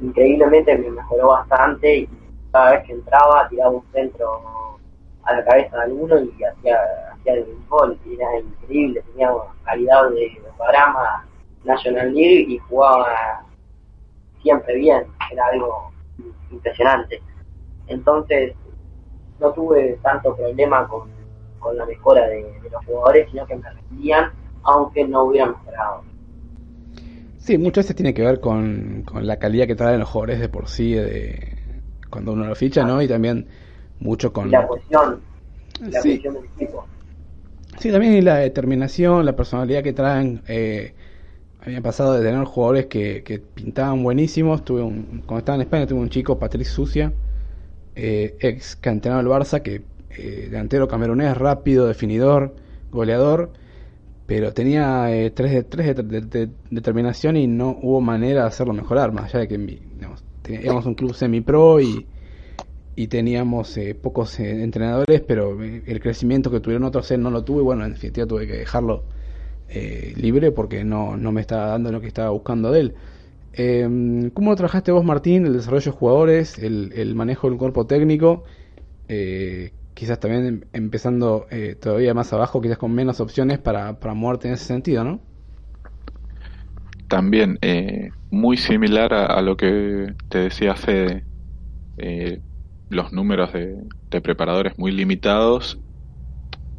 increíblemente 0.00 0.76
me 0.76 0.90
mejoró 0.90 1.28
bastante 1.28 1.98
y 1.98 2.08
cada 2.52 2.72
vez 2.72 2.86
que 2.86 2.92
entraba 2.92 3.48
tiraba 3.48 3.70
un 3.70 3.84
centro 3.92 4.78
a 5.22 5.34
la 5.34 5.44
cabeza 5.44 5.76
de 5.76 5.82
alguno 5.84 6.18
y 6.18 6.44
hacía, 6.44 6.78
hacía 7.12 7.34
el 7.34 7.46
gol, 7.68 7.98
era 8.06 8.38
increíble, 8.38 9.02
tenía 9.12 9.30
calidad 9.64 10.10
de 10.10 10.42
programa 10.56 11.26
National 11.64 12.12
League 12.12 12.46
y 12.48 12.58
jugaba 12.58 13.42
siempre 14.42 14.74
bien, 14.74 15.06
era 15.30 15.46
algo 15.46 15.90
impresionante. 16.50 17.22
Entonces, 17.86 18.54
no 19.40 19.52
tuve 19.52 19.98
tanto 20.02 20.36
problema 20.36 20.86
con, 20.88 21.08
la 21.76 21.84
mejora 21.86 22.26
de, 22.26 22.44
los 22.70 22.84
jugadores, 22.86 23.28
sino 23.30 23.46
que 23.46 23.56
me 23.56 23.70
rendían, 23.70 24.30
aunque 24.62 25.06
no 25.06 25.24
hubieran 25.24 25.50
mejorado. 25.50 26.02
Sí, 27.38 27.58
muchas 27.58 27.84
veces 27.84 27.96
tiene 27.96 28.14
que 28.14 28.22
ver 28.22 28.40
con, 28.40 29.04
la 29.20 29.38
calidad 29.38 29.66
que 29.66 29.74
traen 29.74 30.00
los 30.00 30.08
jugadores 30.08 30.40
de 30.40 30.48
por 30.48 30.68
sí, 30.68 30.94
de 30.94 31.56
cuando 32.10 32.32
uno 32.32 32.44
lo 32.44 32.54
ficha, 32.54 32.84
¿no? 32.84 33.00
Y 33.02 33.08
también 33.08 33.46
mucho 33.98 34.32
con... 34.32 34.50
la 34.50 34.66
cuestión 34.66 35.20
la 35.80 36.00
sí. 36.00 36.18
del 36.18 36.36
equipo. 36.36 36.86
Sí, 37.78 37.90
también 37.90 38.24
la 38.24 38.36
determinación, 38.36 39.24
la 39.24 39.34
personalidad 39.34 39.82
que 39.82 39.92
traen. 39.92 40.42
Eh, 40.48 40.94
había 41.62 41.80
pasado 41.80 42.14
de 42.14 42.22
tener 42.22 42.44
jugadores 42.44 42.86
que, 42.86 43.22
que 43.22 43.38
pintaban 43.38 44.02
buenísimos. 44.02 44.64
Tuve 44.64 44.82
un, 44.82 45.22
cuando 45.26 45.38
estaba 45.38 45.56
en 45.56 45.62
España 45.62 45.86
tuve 45.86 46.00
un 46.00 46.10
chico, 46.10 46.38
Patrick 46.38 46.66
Sucia, 46.66 47.12
eh, 47.94 48.36
ex 48.40 48.76
canterano 48.76 49.22
del 49.22 49.28
Barça, 49.30 49.62
que 49.62 49.82
eh, 50.10 50.48
delantero 50.50 50.88
camerunés, 50.88 51.36
rápido, 51.36 51.86
definidor, 51.86 52.54
goleador, 52.90 53.52
pero 54.26 54.52
tenía 54.52 55.14
eh, 55.14 55.30
tres, 55.30 55.52
de, 55.52 55.62
tres 55.64 55.96
de, 55.96 56.50
determinación 56.70 57.36
y 57.36 57.46
no 57.46 57.78
hubo 57.82 58.00
manera 58.00 58.42
de 58.42 58.48
hacerlo 58.48 58.72
mejorar, 58.72 59.12
más 59.12 59.26
allá 59.26 59.40
de 59.40 59.48
que 59.48 59.58
digamos, 59.58 60.24
teníamos 60.42 60.86
un 60.86 60.94
club 60.94 61.14
semi-pro 61.14 61.80
y, 61.80 62.06
y 62.96 63.08
teníamos 63.08 63.76
eh, 63.76 63.94
pocos 63.94 64.38
entrenadores, 64.40 65.20
pero 65.20 65.62
el 65.62 66.00
crecimiento 66.00 66.50
que 66.50 66.60
tuvieron 66.60 66.84
otros 66.84 67.10
él 67.10 67.22
no 67.22 67.30
lo 67.30 67.44
tuve, 67.44 67.62
bueno, 67.62 67.84
en 67.84 67.92
definitiva 67.92 68.26
tuve 68.26 68.46
que 68.46 68.54
dejarlo 68.54 69.04
eh, 69.70 70.12
libre 70.16 70.52
porque 70.52 70.84
no, 70.84 71.16
no 71.16 71.32
me 71.32 71.40
estaba 71.40 71.66
dando 71.66 71.92
lo 71.92 72.00
que 72.00 72.08
estaba 72.08 72.30
buscando 72.30 72.72
de 72.72 72.80
él. 72.80 72.94
Eh, 73.52 74.30
¿Cómo 74.32 74.54
trabajaste 74.54 74.92
vos, 74.92 75.04
Martín, 75.04 75.46
el 75.46 75.54
desarrollo 75.54 75.92
de 75.92 75.98
jugadores, 75.98 76.58
el, 76.58 76.92
el 76.94 77.14
manejo 77.14 77.48
del 77.48 77.58
cuerpo 77.58 77.86
técnico? 77.86 78.44
Eh, 79.08 79.72
quizás 79.94 80.20
también 80.20 80.46
em, 80.46 80.60
empezando 80.72 81.46
eh, 81.50 81.76
todavía 81.80 82.14
más 82.14 82.32
abajo, 82.32 82.60
quizás 82.60 82.78
con 82.78 82.92
menos 82.92 83.20
opciones 83.20 83.58
para, 83.58 83.98
para 83.98 84.14
moverte 84.14 84.48
en 84.48 84.54
ese 84.54 84.64
sentido, 84.64 85.04
¿no? 85.04 85.20
También, 87.08 87.58
muy 88.30 88.56
similar 88.56 89.12
a, 89.12 89.42
lo 89.42 89.56
que 89.56 90.14
te 90.28 90.38
decía 90.38 90.76
Fede, 90.76 91.24
los 92.88 93.12
números 93.12 93.52
de, 93.52 93.78
de 94.10 94.20
preparadores 94.20 94.78
muy 94.78 94.92
limitados 94.92 95.80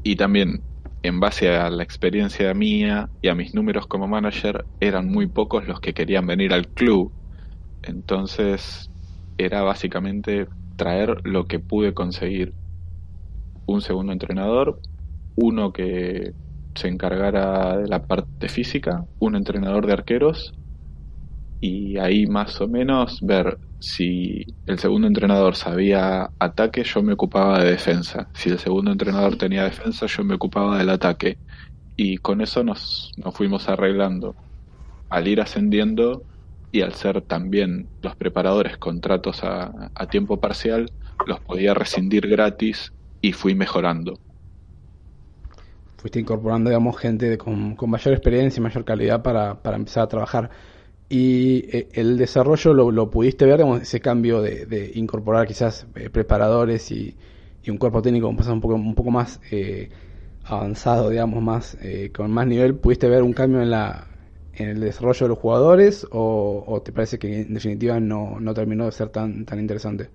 y 0.04 0.16
también 0.16 0.62
en 1.04 1.20
base 1.20 1.50
a 1.50 1.70
la 1.70 1.84
experiencia 1.84 2.54
mía 2.54 3.10
y 3.22 3.30
a 3.30 3.36
mis 3.36 3.56
números 3.56 3.88
como 3.88 4.08
manager, 4.08 4.66
eran 4.80 5.08
muy 5.08 5.28
pocos 5.28 5.68
los 5.68 5.80
que 5.80 5.94
querían 5.94 6.28
venir 6.28 6.54
al 6.54 6.68
club. 6.68 7.12
Entonces 7.84 8.92
era 9.38 9.64
básicamente 9.64 10.48
traer 10.76 11.22
lo 11.24 11.46
que 11.46 11.60
pude 11.60 11.94
conseguir. 11.94 12.54
Un 13.66 13.82
segundo 13.82 14.14
entrenador, 14.14 14.80
uno 15.36 15.72
que 15.72 16.34
se 16.76 16.88
encargara 16.88 17.78
de 17.78 17.88
la 17.88 18.04
parte 18.04 18.50
física, 18.50 19.06
un 19.20 19.36
entrenador 19.36 19.88
de 19.88 19.94
arqueros 19.94 20.54
y 21.60 21.98
ahí 21.98 22.26
más 22.28 22.60
o 22.62 22.68
menos 22.68 23.20
ver 23.22 23.58
si 23.82 24.46
el 24.68 24.78
segundo 24.78 25.08
entrenador 25.08 25.56
sabía 25.56 26.30
ataque, 26.38 26.84
yo 26.84 27.02
me 27.02 27.14
ocupaba 27.14 27.64
de 27.64 27.72
defensa. 27.72 28.28
Si 28.34 28.52
el 28.52 28.60
segundo 28.60 28.92
entrenador 28.92 29.38
tenía 29.38 29.64
defensa, 29.64 30.06
yo 30.06 30.24
me 30.24 30.36
ocupaba 30.36 30.78
del 30.78 30.92
ataque. 30.92 31.40
Y 31.96 32.18
con 32.18 32.42
eso 32.42 32.64
nos, 32.64 33.12
nos 33.18 33.34
fuimos 33.34 33.68
arreglando. 33.70 34.36
Al 35.10 35.28
ir 35.28 35.42
ascendiendo 35.42 36.22
y 36.72 36.82
al 36.82 36.94
ser 36.94 37.22
también 37.24 37.88
los 38.04 38.16
preparadores 38.16 38.78
contratos 38.78 39.44
a, 39.44 39.90
a 39.96 40.06
tiempo 40.06 40.40
parcial, 40.40 40.92
los 41.26 41.40
podía 41.40 41.74
rescindir 41.74 42.28
gratis 42.28 42.94
y 43.20 43.34
fui 43.34 43.56
mejorando. 43.56 44.20
Fuiste 45.98 46.20
incorporando, 46.20 46.70
digamos, 46.70 46.98
gente 46.98 47.36
con, 47.40 47.76
con 47.76 47.90
mayor 47.90 48.14
experiencia 48.14 48.60
y 48.60 48.64
mayor 48.64 48.86
calidad 48.86 49.24
para, 49.24 49.62
para 49.62 49.78
empezar 49.78 50.04
a 50.04 50.08
trabajar. 50.08 50.52
Y 51.14 51.66
eh, 51.76 51.90
el 51.92 52.18
desarrollo 52.18 52.74
lo, 52.74 53.10
pudiste 53.10 53.46
ver, 53.46 53.60
ese 53.82 54.00
cambio 54.00 54.42
de, 54.42 54.94
incorporar 54.96 55.46
quizás 55.46 55.86
eh, 55.96 56.10
preparadores 56.10 56.90
y, 56.90 57.18
un 57.68 57.78
cuerpo 57.78 58.02
técnico 58.02 58.30
un 58.30 58.38
poco, 58.38 58.76
un 58.76 58.96
poco 58.96 59.12
más 59.12 59.42
eh, 59.52 59.90
avanzado, 60.46 61.10
digamos, 61.10 61.44
más 61.44 61.78
con 62.16 62.32
más 62.32 62.48
nivel. 62.48 62.76
¿Pudiste 62.76 63.10
ver 63.10 63.24
un 63.24 63.34
cambio 63.34 63.62
en, 63.62 63.72
la, 63.72 64.08
en 64.54 64.70
el 64.70 64.80
desarrollo 64.80 65.26
de 65.26 65.28
los 65.28 65.38
jugadores 65.38 66.08
o, 66.12 66.82
te 66.86 66.94
parece 66.94 67.20
que 67.20 67.42
en 67.42 67.56
definitiva 67.56 68.00
no, 68.00 68.40
no 68.40 68.54
terminó 68.54 68.86
de 68.86 68.94
ser 68.94 69.10
tan, 69.10 69.44
tan 69.44 69.60
interesante? 69.60 70.10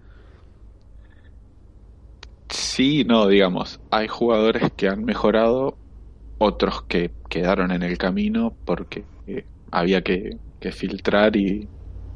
Sí, 2.49 3.05
no, 3.05 3.27
digamos, 3.27 3.81
hay 3.91 4.09
jugadores 4.09 4.73
que 4.75 4.89
han 4.89 5.05
mejorado 5.05 5.77
otros 6.39 6.85
que 6.85 7.11
quedaron 7.29 7.71
en 7.71 7.83
el 7.83 7.99
camino 7.99 8.55
porque 8.65 9.05
había 9.71 10.03
que, 10.03 10.39
filtrar 10.73 11.37
y 11.37 11.69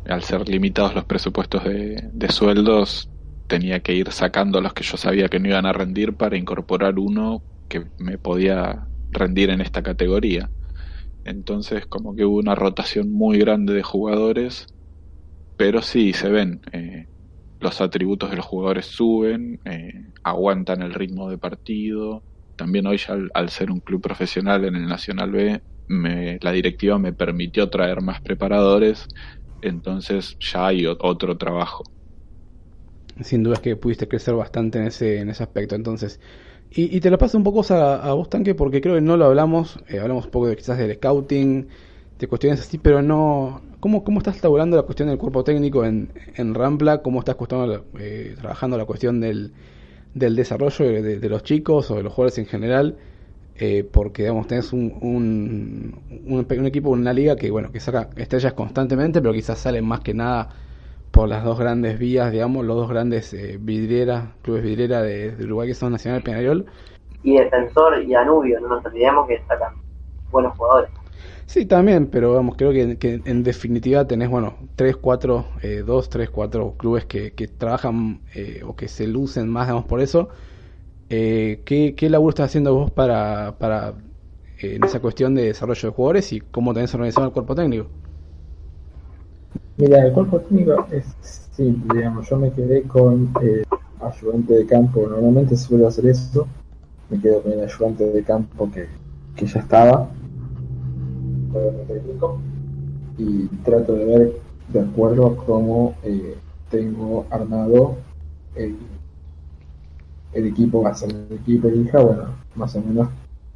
al 0.06 0.24
ser 0.24 0.48
limitados 0.48 0.92
los 0.92 1.04
presupuestos 1.04 1.62
de, 1.62 2.10
de, 2.12 2.28
sueldos 2.30 3.08
tenía 3.46 3.78
que 3.78 3.94
ir 3.94 4.10
sacando 4.10 4.60
los 4.60 4.74
que 4.74 4.82
yo 4.82 4.96
sabía 4.96 5.28
que 5.28 5.38
no 5.38 5.46
iban 5.46 5.66
a 5.66 5.72
rendir 5.72 6.14
para 6.14 6.36
incorporar 6.36 6.98
uno 6.98 7.44
que 7.68 7.84
me 7.98 8.18
podía 8.18 8.88
rendir 9.12 9.50
en 9.50 9.60
esta 9.60 9.84
categoría. 9.84 10.50
Entonces 11.24 11.86
como 11.86 12.16
que 12.16 12.24
hubo 12.24 12.38
una 12.38 12.56
rotación 12.56 13.12
muy 13.12 13.38
grande 13.38 13.72
de 13.72 13.84
jugadores, 13.84 14.66
pero 15.56 15.80
sí 15.82 16.12
se 16.12 16.28
ven, 16.28 16.60
eh, 16.72 17.06
los 17.60 17.80
atributos 17.80 18.30
de 18.30 18.36
los 18.36 18.46
jugadores 18.46 18.86
suben, 18.86 19.60
eh, 19.64 20.06
aguantan 20.22 20.82
el 20.82 20.94
ritmo 20.94 21.30
de 21.30 21.38
partido. 21.38 22.22
También 22.56 22.86
hoy 22.86 22.96
ya 22.96 23.16
al, 23.34 23.48
ser 23.50 23.70
un 23.70 23.80
club 23.80 24.00
profesional 24.00 24.64
en 24.64 24.76
el 24.76 24.86
Nacional 24.86 25.30
B, 25.30 25.62
me, 25.90 26.38
la 26.40 26.52
directiva 26.52 26.98
me 26.98 27.12
permitió 27.12 27.68
traer 27.68 28.00
más 28.00 28.20
preparadores, 28.20 29.08
entonces 29.60 30.36
ya 30.38 30.68
hay 30.68 30.86
otro 30.86 31.36
trabajo. 31.36 31.84
Sin 33.22 33.42
duda 33.42 33.54
es 33.54 33.60
que 33.60 33.76
pudiste 33.76 34.06
crecer 34.06 34.34
bastante 34.34 34.78
en 34.78 34.86
ese, 34.86 35.18
en 35.18 35.28
ese 35.28 35.42
aspecto. 35.42 35.74
Entonces, 35.74 36.20
y, 36.70 37.00
te 37.00 37.10
lo 37.10 37.18
paso 37.18 37.36
un 37.36 37.42
poco 37.42 37.64
a, 37.74 37.96
a 37.96 38.14
vos, 38.14 38.30
Tanque, 38.30 38.54
porque 38.54 38.80
creo 38.80 38.94
que 38.94 39.00
no 39.00 39.16
lo 39.16 39.24
hablamos. 39.24 39.80
Eh, 39.88 39.98
hablamos 39.98 40.26
un 40.26 40.30
poco 40.30 40.46
de, 40.46 40.56
quizás 40.56 40.78
del 40.78 40.94
scouting, 40.94 41.66
de 42.18 42.28
cuestiones 42.28 42.60
así, 42.60 42.78
pero 42.78 43.02
no. 43.02 43.60
¿Cómo, 43.80 44.04
cómo 44.04 44.20
estás 44.20 44.38
elaborando 44.38 44.76
la 44.76 44.84
cuestión 44.84 45.08
del 45.08 45.18
cuerpo 45.18 45.42
técnico 45.42 45.84
en, 45.84 46.12
en 46.36 46.54
Rampla? 46.54 47.02
¿Cómo 47.02 47.18
estás 47.18 47.36
eh, 47.98 48.34
trabajando 48.38 48.78
la 48.78 48.84
cuestión 48.84 49.20
del, 49.20 49.52
del 50.14 50.36
desarrollo 50.36 51.02
de, 51.02 51.28
los 51.28 51.42
chicos 51.42 51.90
o 51.90 51.96
de 51.96 52.04
los 52.04 52.12
jugadores 52.12 52.38
en 52.38 52.46
general? 52.46 52.96
Eh, 53.62 53.84
porque 53.84 54.22
digamos 54.22 54.46
tenés 54.46 54.72
un, 54.72 54.96
un, 55.02 56.00
un, 56.26 56.66
equipo, 56.66 56.88
una 56.88 57.12
liga 57.12 57.36
que 57.36 57.50
bueno 57.50 57.70
que 57.70 57.78
saca 57.78 58.08
estrellas 58.16 58.54
constantemente, 58.54 59.20
pero 59.20 59.34
quizás 59.34 59.58
salen 59.58 59.86
más 59.86 60.00
que 60.00 60.14
nada 60.14 60.48
por 61.10 61.28
las 61.28 61.44
dos 61.44 61.58
grandes 61.58 61.98
vías, 61.98 62.32
digamos, 62.32 62.64
los 62.64 62.74
dos 62.74 62.88
grandes 62.88 63.34
eh, 63.34 63.58
vidrieras, 63.60 64.30
clubes 64.40 64.62
vidriera 64.62 65.02
de, 65.02 65.34
Uruguay 65.44 65.68
que 65.68 65.74
son 65.74 65.92
Nacional 65.92 66.20
y 66.20 66.22
Peñarol. 66.22 66.66
Y 67.22 67.36
Defensor 67.36 68.02
y 68.02 68.14
Anubio, 68.14 68.60
no 68.60 68.68
nos 68.68 68.86
olvidemos 68.86 69.28
que 69.28 69.42
sacan 69.46 69.74
buenos 70.30 70.56
jugadores. 70.56 70.90
Sí, 71.44 71.66
también, 71.66 72.06
pero 72.06 72.32
vamos, 72.32 72.56
creo 72.56 72.70
que, 72.70 73.20
en 73.24 73.42
definitiva 73.42 74.06
tenés, 74.06 74.30
bueno, 74.30 74.54
tres, 74.74 74.96
cuatro, 74.96 75.46
eh, 75.62 75.82
dos, 75.84 76.08
tres, 76.08 76.30
cuatro 76.30 76.76
clubes 76.78 77.04
que, 77.04 77.32
que 77.32 77.46
trabajan 77.46 78.20
eh, 78.34 78.62
o 78.64 78.74
que 78.74 78.88
se 78.88 79.06
lucen 79.06 79.50
más, 79.50 79.66
digamos, 79.66 79.84
por 79.84 80.00
eso. 80.00 80.30
Eh, 81.12 81.62
¿qué, 81.64 81.96
¿Qué 81.96 82.08
laburo 82.08 82.30
estás 82.30 82.46
haciendo 82.46 82.72
vos 82.72 82.92
para, 82.92 83.58
para 83.58 83.94
en 84.60 84.84
esa 84.84 85.00
cuestión 85.00 85.34
de 85.34 85.46
desarrollo 85.46 85.88
de 85.88 85.94
jugadores 85.94 86.32
y 86.32 86.40
cómo 86.40 86.72
tenés 86.72 86.94
organizado 86.94 87.26
el 87.26 87.32
cuerpo 87.32 87.56
técnico? 87.56 87.88
Mira, 89.76 90.06
el 90.06 90.12
cuerpo 90.12 90.38
técnico 90.40 90.86
es 90.92 91.04
simple, 91.50 91.98
digamos, 91.98 92.28
yo 92.28 92.36
me 92.36 92.52
quedé 92.52 92.82
con 92.82 93.32
el 93.42 93.64
ayudante 94.00 94.54
de 94.54 94.66
campo, 94.66 95.04
normalmente 95.08 95.56
suelo 95.56 95.88
hacer 95.88 96.06
eso, 96.06 96.46
me 97.08 97.20
quedo 97.20 97.42
con 97.42 97.52
el 97.52 97.64
ayudante 97.64 98.04
de 98.04 98.22
campo 98.22 98.70
que, 98.70 98.86
ya 99.44 99.60
estaba, 99.60 100.08
técnico, 101.88 102.38
y 103.18 103.46
trato 103.64 103.94
de 103.94 104.04
ver 104.04 104.32
de 104.68 104.80
acuerdo 104.80 105.26
a 105.26 105.36
cómo 105.36 105.94
eh, 106.04 106.36
tengo 106.70 107.26
armado 107.30 107.96
el, 108.54 108.76
el 110.32 110.46
equipo, 110.46 110.82
va 110.82 110.90
a 110.90 110.94
ser 110.94 111.10
el 111.10 111.32
equipo 111.32 111.68
elija, 111.68 112.00
bueno, 112.00 112.24
más 112.54 112.74
o 112.76 112.80
menos 112.80 113.08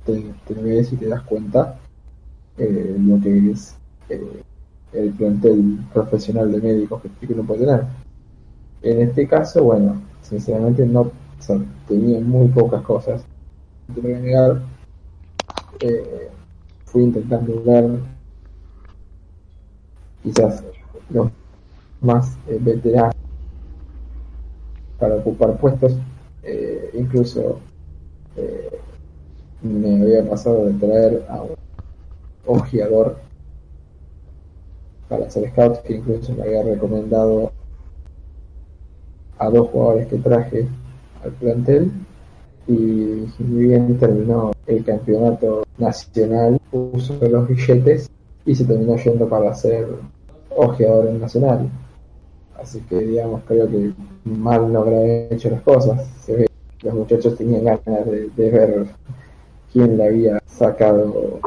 te, 0.05 0.33
te 0.47 0.55
ves 0.55 0.93
y 0.93 0.97
te 0.97 1.09
das 1.09 1.23
cuenta 1.23 1.79
eh, 2.59 2.97
lo 2.99 3.21
que 3.21 3.51
es 3.51 3.77
eh, 4.09 4.43
el 4.93 5.11
plantel 5.11 5.79
profesional 5.93 6.53
de 6.53 6.61
médicos 6.61 7.03
que, 7.03 7.33
uno 7.33 7.45
puede 7.45 7.67
tener. 7.67 7.85
En 8.83 9.01
este 9.01 9.27
caso, 9.27 9.65
bueno, 9.65 10.01
sinceramente 10.23 10.87
no 10.87 11.11
tenía 11.89 12.21
muy 12.21 12.49
pocas 12.49 12.83
cosas. 12.83 13.25
No 13.89 13.95
te 13.95 14.01
voy 14.01 14.13
negar, 14.15 14.63
eh, 15.81 16.31
fui 16.85 17.03
intentando 17.03 17.63
ver 17.65 17.99
quizás 20.23 20.65
los 21.11 21.31
más 22.01 22.37
eh, 22.49 22.59
veteranos 22.61 23.15
para 24.99 25.17
ocupar 25.17 25.57
puestos. 25.59 25.97
Eh, 26.45 26.91
incluso 26.95 27.61
me 29.63 30.03
había 30.03 30.29
pasado 30.29 30.67
de 30.67 30.73
traer 30.75 31.25
a 31.29 31.43
un 31.43 31.57
ojeador 32.47 33.17
para 35.09 35.27
hacer 35.27 35.51
scouts, 35.51 35.79
que 35.81 35.95
incluso 35.95 36.35
me 36.35 36.43
había 36.43 36.63
recomendado 36.63 37.53
a 39.39 39.49
dos 39.49 39.69
jugadores 39.71 40.07
que 40.09 40.17
traje 40.19 40.67
al 41.23 41.33
plantel 41.33 41.91
y 42.67 43.27
bien 43.39 43.99
terminó 43.99 44.53
el 44.67 44.85
campeonato 44.85 45.65
nacional, 45.79 46.61
puso 46.71 47.19
los 47.29 47.49
billetes 47.49 48.11
y 48.47 48.55
se 48.55 48.65
terminó 48.65 48.97
yendo 48.97 49.29
para 49.29 49.55
ser 49.55 49.89
ojeador 50.57 51.07
en 51.09 51.21
nacional. 51.21 51.71
Así 52.61 52.81
que 52.83 52.99
digamos, 52.99 53.43
creo 53.47 53.69
que 53.69 53.93
mal 54.25 54.73
no 54.73 54.81
habrá 54.81 55.03
hecho 55.31 55.51
las 55.51 55.63
cosas. 55.63 56.07
Se 56.25 56.37
ve 56.37 56.47
los 56.85 56.95
muchachos 56.95 57.37
tenían 57.37 57.65
ganas 57.65 58.07
de, 58.07 58.31
ver 58.37 58.87
quién 59.73 59.97
le 59.97 60.07
había 60.07 60.43
sacado 60.47 61.41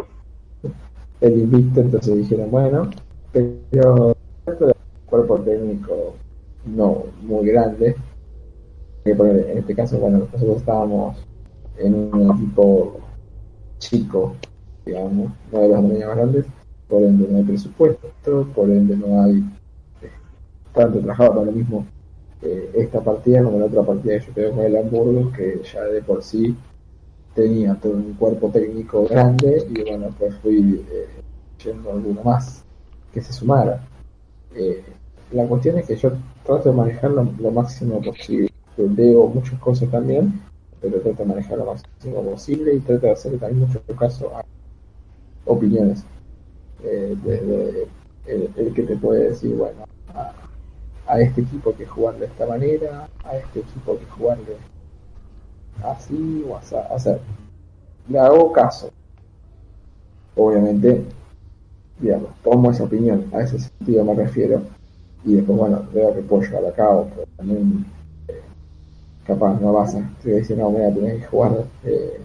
el 1.21 1.33
invicto, 1.39 1.81
entonces 1.81 2.17
dijeron, 2.17 2.49
bueno, 2.49 2.89
pero 3.31 4.15
el 4.45 4.65
cuerpo 5.05 5.39
técnico 5.39 6.15
no 6.65 7.03
muy 7.21 7.47
grande. 7.47 7.95
En 9.05 9.57
este 9.57 9.73
caso, 9.73 9.99
bueno, 9.99 10.27
nosotros 10.31 10.57
estábamos 10.57 11.17
en 11.77 11.93
un 12.13 12.31
equipo 12.31 12.97
chico, 13.79 14.35
digamos, 14.85 15.31
no 15.51 15.59
de 15.59 15.67
las 15.69 15.81
más 15.81 15.97
grandes, 15.97 16.45
por 16.89 17.03
ende 17.03 17.27
no 17.29 17.37
hay 17.37 17.43
presupuesto, 17.43 18.09
por 18.53 18.69
ende 18.69 18.97
no 18.97 19.21
hay 19.21 19.43
trabajado 20.85 21.29
para 21.31 21.45
lo 21.45 21.51
mismo 21.51 21.85
eh, 22.41 22.71
esta 22.75 23.01
partida 23.01 23.43
como 23.43 23.57
la 23.57 23.65
otra 23.65 23.83
partida 23.83 24.19
que 24.19 24.27
yo 24.27 24.33
tengo 24.33 24.55
con 24.57 24.65
el 24.65 24.77
Hamburgo, 24.77 25.31
que 25.31 25.61
ya 25.73 25.83
de 25.83 26.01
por 26.03 26.23
sí 26.23 26.55
tenía 27.33 27.75
todo 27.75 27.93
un 27.93 28.13
cuerpo 28.13 28.49
técnico 28.49 29.05
grande 29.07 29.65
y 29.69 29.81
bueno, 29.83 30.13
pues 30.17 30.35
fui 30.37 30.85
eh, 30.91 31.07
yendo 31.63 31.91
alguno 31.91 32.23
más 32.23 32.63
que 33.13 33.21
se 33.21 33.33
sumara. 33.33 33.81
Eh, 34.55 34.83
la 35.31 35.45
cuestión 35.47 35.77
es 35.77 35.87
que 35.87 35.95
yo 35.95 36.11
trato 36.43 36.69
de 36.69 36.75
manejar 36.75 37.11
lo, 37.11 37.51
máximo 37.51 38.01
posible. 38.01 38.51
Leo 38.77 39.27
muchas 39.27 39.59
cosas 39.59 39.89
también, 39.89 40.39
pero 40.79 40.99
trato 41.01 41.23
de 41.23 41.29
manejar 41.29 41.57
lo 41.57 41.65
máximo 41.65 42.21
posible 42.23 42.75
y 42.75 42.79
trato 42.79 43.07
de 43.07 43.11
hacer 43.13 43.37
también 43.39 43.67
mucho 43.67 43.81
caso 43.97 44.31
a 44.35 44.45
opiniones. 45.45 46.03
Eh, 46.83 47.15
el, 48.27 48.73
que 48.73 48.83
te 48.83 48.95
puede 48.95 49.29
decir, 49.29 49.55
bueno, 49.55 49.85
a, 50.13 50.33
este 51.07 51.41
equipo 51.41 51.73
que 51.75 51.85
jugar 51.85 52.15
de 52.17 52.25
esta 52.25 52.45
manera, 52.45 53.07
a 53.23 53.37
este 53.37 53.59
equipo 53.59 53.93
hay 53.93 53.97
que 53.99 54.05
jugarle 54.05 54.57
así 55.83 56.45
o 56.47 56.57
así. 56.57 56.75
O 56.89 56.99
sea, 56.99 57.19
le 58.09 58.19
hago 58.19 58.51
caso. 58.51 58.89
Obviamente 60.35 61.03
digamos, 61.99 62.29
tomo 62.43 62.71
esa 62.71 62.83
opinión, 62.83 63.25
a 63.33 63.41
ese 63.41 63.59
sentido 63.59 64.03
me 64.05 64.13
refiero, 64.13 64.61
y 65.25 65.35
después, 65.35 65.57
bueno, 65.57 65.83
veo 65.93 66.13
que 66.13 66.21
puedo 66.21 66.43
llevar 66.43 66.65
a 66.65 66.71
cabo, 66.73 67.09
pero 67.13 67.27
también 67.35 67.85
capaz 69.25 69.59
no 69.59 69.73
vas 69.73 69.95
a, 69.95 70.09
decir, 70.23 70.57
no, 70.57 70.69
mira, 70.69 70.93
tenés 70.93 71.21
que 71.21 71.27
jugar 71.27 71.65
eh, 71.83 72.21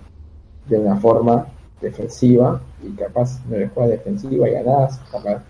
de 0.68 0.78
una 0.78 0.96
forma 0.96 1.46
defensiva, 1.80 2.60
y 2.82 2.90
capaz 2.92 3.40
no 3.48 3.56
le 3.56 3.68
juegas 3.68 3.98
defensiva 3.98 4.48
y 4.48 4.52
ganás, 4.52 4.98
capaz 5.10 5.42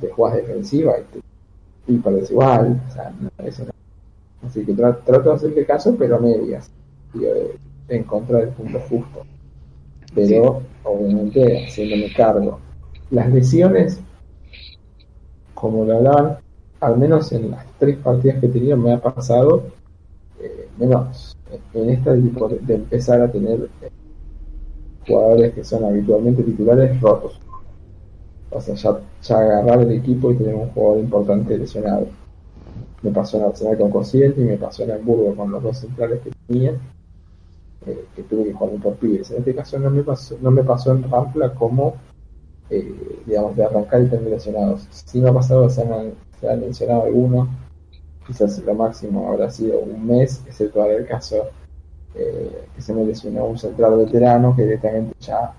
te 0.00 0.08
juegas 0.10 0.36
defensiva 0.36 0.92
y, 0.98 1.02
te, 1.04 1.27
y 1.88 1.98
perdés 1.98 2.30
igual, 2.30 2.80
o 2.88 2.92
sea, 2.92 3.12
no, 3.18 3.30
eso 3.44 3.64
no. 3.64 3.72
Así 4.46 4.64
que 4.64 4.72
trato 4.72 5.30
de 5.30 5.32
hacerle 5.32 5.66
caso, 5.66 5.96
pero 5.98 6.16
a 6.16 6.20
medias, 6.20 6.70
y 7.14 7.18
de, 7.20 7.58
encontrar 7.88 8.42
el 8.42 8.50
punto 8.50 8.78
justo. 8.88 9.24
Pero, 10.14 10.62
obviamente, 10.84 11.66
haciéndome 11.66 12.12
cargo 12.14 12.60
las 13.10 13.32
lesiones, 13.32 14.00
como 15.54 15.84
lo 15.84 15.96
hablaban, 15.96 16.38
al 16.80 16.98
menos 16.98 17.32
en 17.32 17.50
las 17.50 17.66
tres 17.78 17.96
partidas 17.98 18.38
que 18.38 18.46
he 18.46 18.50
tenido 18.50 18.76
me 18.76 18.92
ha 18.92 19.00
pasado, 19.00 19.64
eh, 20.40 20.68
menos 20.78 21.36
en 21.74 21.90
esta 21.90 22.14
tipo 22.14 22.48
de, 22.48 22.74
empezar 22.74 23.20
a 23.20 23.32
tener 23.32 23.68
eh, 23.82 23.90
jugadores 25.06 25.54
que 25.54 25.64
son 25.64 25.84
habitualmente 25.84 26.42
titulares 26.42 27.00
rotos. 27.00 27.40
O 28.50 28.60
sea, 28.60 28.74
ya, 28.74 29.38
agarrar 29.38 29.82
el 29.82 29.92
equipo 29.92 30.32
y 30.32 30.36
tener 30.36 30.54
un 30.54 30.70
jugador 30.70 31.00
importante 31.00 31.58
lesionado. 31.58 32.06
Me 33.02 33.10
pasó 33.10 33.38
en 33.38 33.44
Arsenal 33.44 33.78
con 33.78 33.90
Cosiel 33.90 34.34
y 34.36 34.40
me 34.40 34.56
pasó 34.56 34.82
en 34.84 34.92
Hamburgo 34.92 35.34
con 35.36 35.50
los 35.50 35.62
dos 35.62 35.78
centrales 35.78 36.20
que 36.20 36.30
tenía. 36.46 36.72
eh, 37.86 38.04
que 38.14 38.22
tuve 38.24 38.44
que 38.44 38.52
jugar 38.52 38.76
por 38.82 38.96
pibes. 38.96 39.30
En 39.30 39.38
este 39.38 39.54
caso 39.54 39.78
no 39.78 39.90
me 39.90 40.02
pasó, 40.02 40.36
no 40.40 40.50
me 40.50 40.64
pasó 40.64 40.92
en 40.92 41.08
Rampla 41.10 41.54
como, 41.54 41.94
eh, 42.70 43.22
digamos, 43.26 43.56
de 43.56 43.64
arrancar 43.64 44.02
y 44.02 44.06
tener 44.08 44.30
lesionados. 44.30 44.86
Sí 44.90 45.20
me 45.20 45.28
ha 45.30 45.32
pasado, 45.32 45.68
se 45.70 45.82
han, 45.82 46.12
se 46.40 46.50
han 46.50 46.60
mencionado 46.60 47.04
algunos, 47.04 47.48
quizás 48.26 48.58
lo 48.64 48.74
máximo 48.74 49.28
habrá 49.28 49.50
sido 49.50 49.78
un 49.80 50.06
mes, 50.06 50.42
excepto 50.46 50.82
ahora 50.82 50.94
el 50.96 51.06
caso 51.06 51.36
eh, 52.14 52.66
que 52.74 52.82
se 52.82 52.92
me 52.94 53.04
lesionó 53.04 53.46
un 53.46 53.58
central 53.58 53.96
veterano 53.98 54.54
que 54.56 54.62
directamente 54.62 55.14
ya 55.20 55.54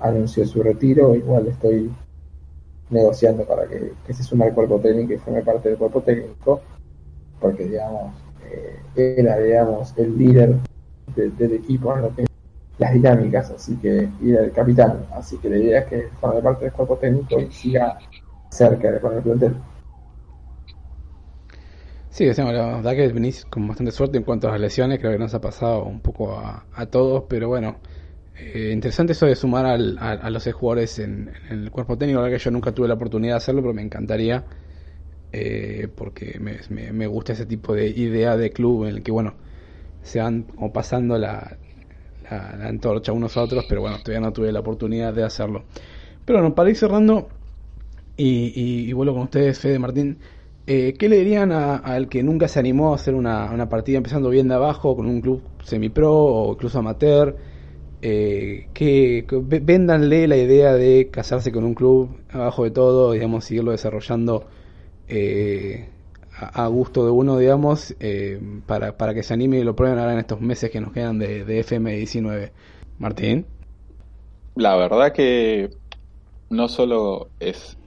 anunció 0.00 0.46
su 0.46 0.62
retiro, 0.62 1.14
igual 1.14 1.46
estoy 1.48 1.90
negociando 2.90 3.44
para 3.44 3.66
que, 3.66 3.92
se 4.12 4.22
sume 4.22 4.46
al 4.46 4.54
cuerpo 4.54 4.78
técnico 4.80 5.12
y 5.12 5.18
forme 5.18 5.42
parte 5.42 5.70
del 5.70 5.78
cuerpo 5.78 6.02
técnico, 6.02 6.60
porque 7.40 7.64
digamos, 7.64 8.14
era 8.94 9.38
digamos 9.38 9.94
el 9.96 10.16
líder 10.16 10.56
del 11.14 11.52
equipo 11.52 11.94
en 11.96 12.02
lo 12.02 12.14
que 12.14 12.26
las 12.78 12.92
dinámicas, 12.92 13.50
así 13.50 13.76
que, 13.76 14.08
y 14.20 14.30
del 14.32 14.50
capitán, 14.50 15.06
así 15.12 15.38
que 15.38 15.48
la 15.48 15.56
idea 15.58 15.80
es 15.80 15.86
que 15.86 16.08
forme 16.20 16.42
parte 16.42 16.64
del 16.64 16.72
cuerpo 16.72 16.96
técnico 16.96 17.40
y 17.40 17.50
siga 17.50 17.98
cerca 18.50 18.90
de 18.90 19.00
con 19.00 19.14
el 19.14 19.22
plantel. 19.22 19.56
Sí, 22.10 22.26
decimos, 22.26 22.52
la 22.54 22.76
verdad 22.76 22.92
que 22.92 23.08
venís 23.08 23.44
con 23.44 23.66
bastante 23.66 23.90
suerte 23.90 24.18
en 24.18 24.22
cuanto 24.22 24.46
a 24.46 24.52
las 24.52 24.60
lesiones, 24.60 25.00
creo 25.00 25.10
que 25.10 25.18
nos 25.18 25.34
ha 25.34 25.40
pasado 25.40 25.84
un 25.84 26.00
poco 26.00 26.38
a, 26.38 26.86
todos, 26.86 27.24
pero 27.28 27.48
bueno, 27.48 27.76
eh, 28.36 28.70
interesante 28.72 29.12
eso 29.12 29.26
de 29.26 29.36
sumar 29.36 29.64
al, 29.64 29.96
a, 29.98 30.28
los 30.28 30.52
jugadores 30.52 30.98
en, 30.98 31.30
el 31.50 31.70
cuerpo 31.70 31.96
técnico, 31.96 32.20
la 32.20 32.30
que 32.30 32.38
yo 32.38 32.50
nunca 32.50 32.72
tuve 32.72 32.88
la 32.88 32.94
oportunidad 32.94 33.34
de 33.34 33.36
hacerlo, 33.36 33.62
pero 33.62 33.74
me 33.74 33.82
encantaría, 33.82 34.44
eh, 35.32 35.88
porque 35.94 36.40
me, 36.40 37.06
gusta 37.06 37.32
ese 37.32 37.46
tipo 37.46 37.74
de 37.74 37.88
idea 37.88 38.36
de 38.36 38.50
club 38.50 38.84
en 38.84 38.96
el 38.96 39.02
que, 39.02 39.12
bueno, 39.12 39.34
se 40.02 40.20
van 40.20 40.42
como 40.42 40.72
pasando 40.72 41.16
la, 41.16 41.56
la, 42.28 42.68
antorcha 42.68 43.12
unos 43.12 43.36
a 43.36 43.42
otros, 43.42 43.66
pero 43.68 43.82
bueno, 43.82 43.98
todavía 43.98 44.26
no 44.26 44.32
tuve 44.32 44.50
la 44.50 44.60
oportunidad 44.60 45.14
de 45.14 45.22
hacerlo. 45.22 45.64
Pero 46.24 46.40
bueno, 46.40 46.54
para 46.56 46.70
ir 46.70 46.76
cerrando, 46.76 47.28
y, 48.16 48.92
vuelvo 48.92 49.14
con 49.14 49.22
ustedes, 49.24 49.60
Fede 49.60 49.78
Martín, 49.78 50.18
eh, 50.66 50.94
¿qué 50.98 51.08
le 51.08 51.18
dirían 51.18 51.52
al 51.52 52.08
que 52.08 52.22
nunca 52.24 52.48
se 52.48 52.58
animó 52.58 52.92
a 52.92 52.96
hacer 52.96 53.14
una, 53.14 53.50
una, 53.52 53.68
partida 53.68 53.98
empezando 53.98 54.28
bien 54.30 54.48
de 54.48 54.54
abajo, 54.54 54.96
con 54.96 55.06
un 55.06 55.20
club 55.20 55.42
semi-pro 55.62 56.12
o 56.12 56.52
incluso 56.52 56.80
amateur? 56.80 57.53
Eh, 58.06 58.68
que, 58.74 59.24
que 59.26 59.36
véndanle 59.40 60.28
la 60.28 60.36
idea 60.36 60.74
de 60.74 61.08
casarse 61.10 61.50
con 61.50 61.64
un 61.64 61.72
club 61.72 62.10
abajo 62.30 62.64
de 62.64 62.70
todo, 62.70 63.12
digamos, 63.12 63.46
seguirlo 63.46 63.70
desarrollando 63.70 64.44
eh, 65.08 65.88
a, 66.38 66.66
gusto 66.66 67.06
de 67.06 67.10
uno, 67.10 67.38
digamos, 67.38 67.94
eh, 68.00 68.38
para, 68.66 68.98
para 68.98 69.14
que 69.14 69.22
se 69.22 69.32
anime 69.32 69.58
y 69.60 69.64
lo 69.64 69.74
prueben 69.74 69.98
ahora 69.98 70.12
en 70.12 70.18
estos 70.18 70.38
meses 70.42 70.70
que 70.70 70.82
nos 70.82 70.92
quedan 70.92 71.18
de, 71.18 71.46
de 71.46 71.64
FM19. 71.64 72.50
Martín. 72.98 73.46
La 74.54 74.76
verdad 74.76 75.12
que 75.12 75.70
no 76.50 76.68
solo 76.68 77.28
es 77.40 77.78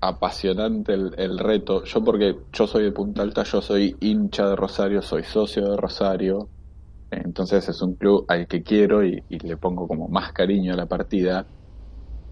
apasionante 0.00 0.94
el, 0.94 1.38
reto, 1.38 1.84
yo 1.84 2.02
porque 2.02 2.36
yo 2.52 2.66
soy 2.66 2.82
de 2.82 2.90
Punta 2.90 3.22
Alta, 3.22 3.44
yo 3.44 3.62
soy 3.62 3.94
hincha 4.00 4.48
de 4.48 4.56
Rosario, 4.56 5.00
soy 5.00 5.22
socio 5.22 5.70
de 5.70 5.76
Rosario, 5.76 6.48
entonces 7.10 7.68
es 7.68 7.82
un 7.82 7.94
club 7.94 8.24
al 8.28 8.46
que 8.46 8.62
quiero 8.62 9.04
y, 9.04 9.22
le 9.28 9.56
pongo 9.56 9.88
como 9.88 10.08
más 10.08 10.32
cariño 10.32 10.74
a 10.74 10.76
la 10.76 10.86
partida, 10.86 11.46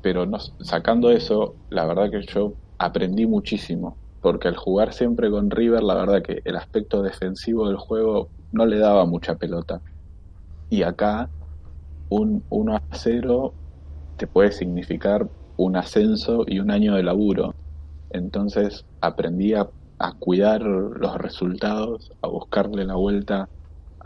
pero 0.02 0.26
no, 0.26 0.38
sacando 0.60 1.10
eso, 1.10 1.56
la 1.70 1.86
verdad 1.86 2.10
que 2.10 2.22
yo 2.22 2.54
aprendí 2.78 3.26
muchísimo 3.26 3.98
porque 4.20 4.48
al 4.48 4.56
jugar 4.56 4.92
siempre 4.92 5.30
con 5.30 5.50
River, 5.50 5.82
la 5.82 5.94
verdad 5.94 6.22
que 6.22 6.42
el 6.44 6.56
aspecto 6.56 7.02
defensivo 7.02 7.68
del 7.68 7.76
juego 7.76 8.30
no 8.52 8.66
le 8.66 8.78
daba 8.78 9.06
mucha 9.06 9.36
pelota. 9.36 9.80
Y 10.68 10.82
acá, 10.82 11.30
un 12.08 12.44
1 12.50 12.76
a 12.76 12.82
0 12.92 13.54
te 14.16 14.26
puede 14.26 14.52
significar 14.52 15.28
un 15.56 15.76
ascenso 15.76 16.44
y 16.46 16.58
un 16.58 16.70
año 16.70 16.94
de 16.94 17.04
laburo. 17.04 17.54
Entonces 18.10 18.84
aprendí 19.00 19.54
a, 19.54 19.68
a 19.98 20.12
cuidar 20.18 20.62
los 20.62 21.16
resultados, 21.18 22.10
a 22.20 22.28
buscarle 22.28 22.84
la 22.84 22.96
vuelta 22.96 23.48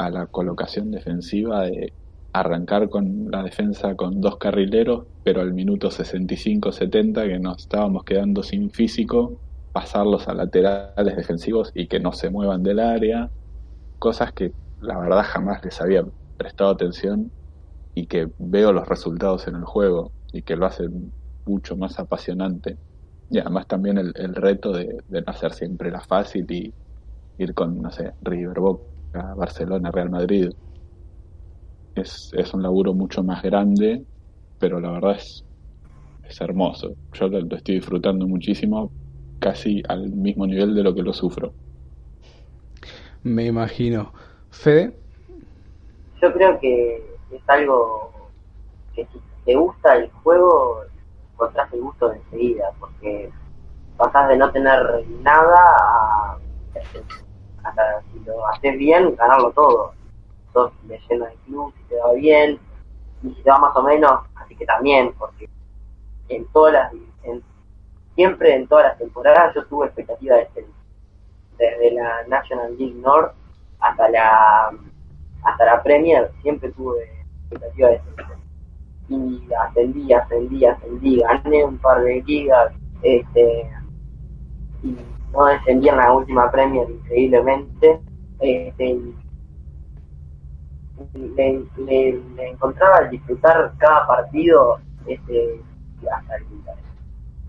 a 0.07 0.11
la 0.11 0.27
colocación 0.27 0.91
defensiva 0.91 1.63
de 1.63 1.93
arrancar 2.33 2.89
con 2.89 3.31
la 3.31 3.43
defensa 3.43 3.95
con 3.95 4.21
dos 4.21 4.39
carrileros, 4.39 5.07
pero 5.23 5.43
al 5.43 5.53
minuto 5.53 5.91
65-70 5.91 7.27
que 7.27 7.39
nos 7.39 7.59
estábamos 7.59 8.05
quedando 8.05 8.43
sin 8.43 8.71
físico, 8.71 9.39
pasarlos 9.73 10.29
a 10.29 10.35
laterales 10.35 11.17
defensivos 11.17 11.73
y 11.75 11.87
que 11.87 12.01
no 12.01 12.13
se 12.13 12.31
muevan 12.31 12.63
del 12.63 12.81
área, 12.81 13.31
cosas 13.99 14.33
que 14.33 14.53
la 14.81 14.99
verdad 14.99 15.25
jamás 15.25 15.65
les 15.65 15.81
había 15.81 16.05
prestado 16.37 16.71
atención 16.71 17.31
y 17.95 18.07
que 18.07 18.29
veo 18.39 18.73
los 18.73 18.89
resultados 18.89 19.47
en 19.47 19.57
el 19.57 19.65
juego 19.65 20.11
y 20.33 20.43
que 20.43 20.57
lo 20.57 20.67
hacen 20.67 21.13
mucho 21.47 21.77
más 21.77 21.99
apasionante. 21.99 22.77
Y 23.31 23.39
además 23.39 23.67
también 23.67 23.99
el, 23.99 24.35
reto 24.35 24.73
de, 24.73 25.03
no 25.09 25.23
hacer 25.27 25.53
siempre 25.53 25.91
la 25.91 26.01
fácil 26.01 26.51
y 26.51 26.73
ir 27.39 27.55
con, 27.55 27.81
no 27.81 27.91
sé, 27.91 28.13
River 28.23 28.59
Barcelona, 29.13 29.91
Real 29.91 30.11
Madrid. 30.11 30.51
Es, 31.95 32.31
es 32.33 32.55
un 32.55 32.63
laburo 32.63 32.95
mucho 32.95 33.23
más 33.23 33.43
grande, 33.43 34.05
pero 34.59 34.81
la 34.81 34.93
verdad 34.93 35.17
es, 35.17 35.45
es 36.23 36.41
hermoso. 36.41 36.95
Yo 37.13 37.29
lo 37.29 37.57
estoy 37.57 37.77
disfrutando 37.77 38.27
muchísimo 38.27 38.91
casi 39.39 39.83
al 39.89 40.09
mismo 40.11 40.47
nivel 40.47 40.75
de 40.75 40.83
lo 40.83 40.95
que 40.95 41.03
lo 41.03 41.13
sufro. 41.13 41.53
Me 43.23 43.47
imagino. 43.47 44.13
Fede. 44.51 44.97
Yo 46.21 46.33
creo 46.33 46.59
que 46.61 46.97
es 47.31 47.43
algo 47.49 48.13
que 48.95 49.05
si 49.07 49.21
te 49.45 49.55
gusta 49.57 49.97
el 49.97 50.11
juego, 50.23 50.83
encontrás 51.33 51.73
el 51.73 51.81
gusto 51.81 52.09
de 52.09 52.17
enseguida, 52.19 52.71
porque 52.79 53.31
pasás 53.97 54.29
de 54.29 54.37
no 54.37 54.51
tener 54.53 55.07
nada 55.23 55.77
a, 55.79 56.39
hasta 57.65 58.03
si 58.13 58.21
lo 58.21 58.47
haces 58.49 58.77
bien, 58.79 59.15
ganarlo 59.17 59.51
todo. 59.53 59.93
Sos 60.53 60.73
lleno 60.87 61.27
de 61.27 61.35
club, 61.47 61.73
si 61.77 61.83
te 61.85 61.97
va 61.97 62.13
bien, 62.13 62.59
y 63.23 63.29
si 63.35 63.43
te 63.43 63.51
va 63.51 63.59
más 63.59 63.77
o 63.77 63.83
menos, 63.83 64.21
así 64.35 64.55
que 64.57 64.67
también, 64.67 65.13
porque 65.19 65.49
en 66.29 66.47
todas 66.47 66.75
las 66.75 66.93
en 67.25 67.43
siempre 68.15 68.55
en 68.55 68.67
todas 68.67 68.87
las 68.87 68.99
temporadas 68.99 69.55
yo 69.55 69.65
tuve 69.67 69.87
expectativa 69.87 70.37
de 70.37 70.43
este 70.43 70.67
Desde 71.59 71.93
la 71.93 72.27
National 72.29 72.77
League 72.79 72.95
North 72.97 73.35
hasta 73.81 74.09
la 74.09 74.71
hasta 75.43 75.65
la 75.65 75.83
Premier 75.83 76.31
siempre 76.43 76.71
tuve 76.73 77.05
expectativa 77.43 77.89
de 77.89 77.95
este 77.97 78.11
Y 79.09 79.49
ascendí, 79.55 80.13
ascendí, 80.13 80.65
ascendí, 80.65 81.21
gané 81.21 81.65
un 81.65 81.79
par 81.79 82.03
de 82.03 82.23
ligas, 82.23 82.73
este 83.03 83.71
y 84.83 84.97
no 85.33 85.47
descendí 85.47 85.89
en 85.89 85.97
la 85.97 86.13
última 86.13 86.51
Premier 86.51 86.89
increíblemente. 86.91 88.01
Este, 88.41 89.01
le, 91.15 91.67
le, 91.87 92.49
encontraba 92.51 92.99
al 92.99 93.11
disfrutar 93.11 93.73
cada 93.79 94.07
partido 94.07 94.79
este, 95.07 95.61
hasta 96.11 96.37
el 96.37 96.45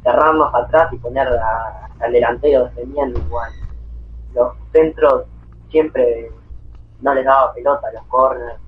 cerrarnos 0.03 0.53
atrás 0.53 0.91
y 0.91 0.97
poner 0.97 1.27
al 1.27 2.11
delantero 2.11 2.65
defendiendo 2.65 3.19
igual. 3.19 3.51
Los 4.33 4.53
centros 4.71 5.25
siempre 5.69 6.29
no 7.01 7.13
les 7.13 7.25
daba 7.25 7.53
pelota 7.53 7.87
a 7.87 7.93
los 7.93 8.05
corners, 8.07 8.59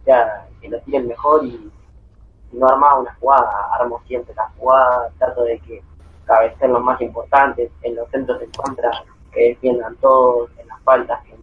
o 0.00 0.04
sea, 0.04 0.46
que 0.60 0.68
lo 0.68 0.80
tiren 0.80 1.08
mejor 1.08 1.44
y, 1.44 1.70
no 2.52 2.68
armaba 2.68 3.00
una 3.00 3.14
jugada, 3.14 3.74
armo 3.78 4.02
siempre 4.06 4.34
la 4.34 4.46
jugada, 4.58 5.10
trato 5.18 5.44
de 5.44 5.58
que 5.60 5.82
cabecen 6.24 6.72
los 6.72 6.82
más 6.82 7.00
importantes, 7.00 7.70
en 7.82 7.96
los 7.96 8.08
centros 8.10 8.40
de 8.40 8.48
contra 8.56 8.90
que 9.32 9.48
defiendan 9.50 9.96
todos, 9.96 10.50
en 10.58 10.68
las 10.68 10.80
faltas 10.82 11.22
que 11.24 11.36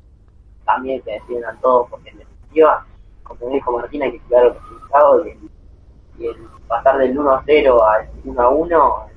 también 0.65 1.01
que 1.01 1.13
defiendan 1.13 1.59
todos, 1.61 1.89
porque 1.89 2.09
en 2.09 2.19
definitiva, 2.19 2.85
como 3.23 3.49
dijo 3.49 3.71
Martín, 3.71 4.03
hay 4.03 4.11
que 4.11 4.19
cuidar 4.21 4.45
los 4.45 4.55
resultados 4.55 5.25
y 5.25 5.29
el, 5.29 5.49
y 6.19 6.27
el 6.27 6.47
pasar 6.67 6.97
del 6.97 7.17
1 7.17 7.31
a 7.31 7.43
0 7.45 7.83
al 7.83 8.09
1 8.23 8.41
a 8.41 8.49
1 8.49 9.09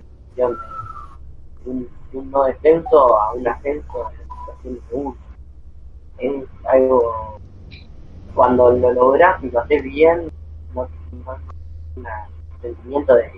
un, 1.65 1.89
un, 2.13 2.31
no 2.31 2.45
descenso 2.45 3.21
a 3.21 3.33
un 3.35 3.47
ascenso 3.47 4.11
en 4.11 4.77
situación 4.79 5.17
de 6.19 6.27
Es 6.27 6.45
algo, 6.65 7.39
cuando 8.35 8.71
lo 8.73 8.93
logras 8.93 9.43
y 9.43 9.51
lo 9.51 9.61
haces 9.61 9.83
bien, 9.83 10.31
no, 10.75 10.89
no 11.13 11.37
un 11.97 12.07
sentimiento 12.61 13.15
de, 13.15 13.31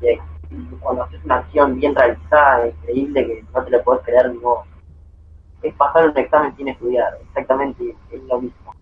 de, 0.00 0.20
cuando 0.80 1.04
haces 1.04 1.20
una 1.24 1.36
acción 1.36 1.76
bien 1.76 1.94
realizada, 1.94 2.68
increíble, 2.68 3.26
que 3.26 3.44
no 3.54 3.64
te 3.64 3.70
lo 3.70 3.82
puedes 3.82 4.02
creer 4.04 4.30
ni 4.32 4.38
vos. 4.38 4.66
Es 5.62 5.74
pasar 5.74 6.08
un 6.08 6.16
examen 6.16 6.56
sin 6.56 6.68
estudiar, 6.68 7.18
exactamente 7.22 7.94
es 8.10 8.22
lo 8.24 8.40
mismo. 8.40 8.74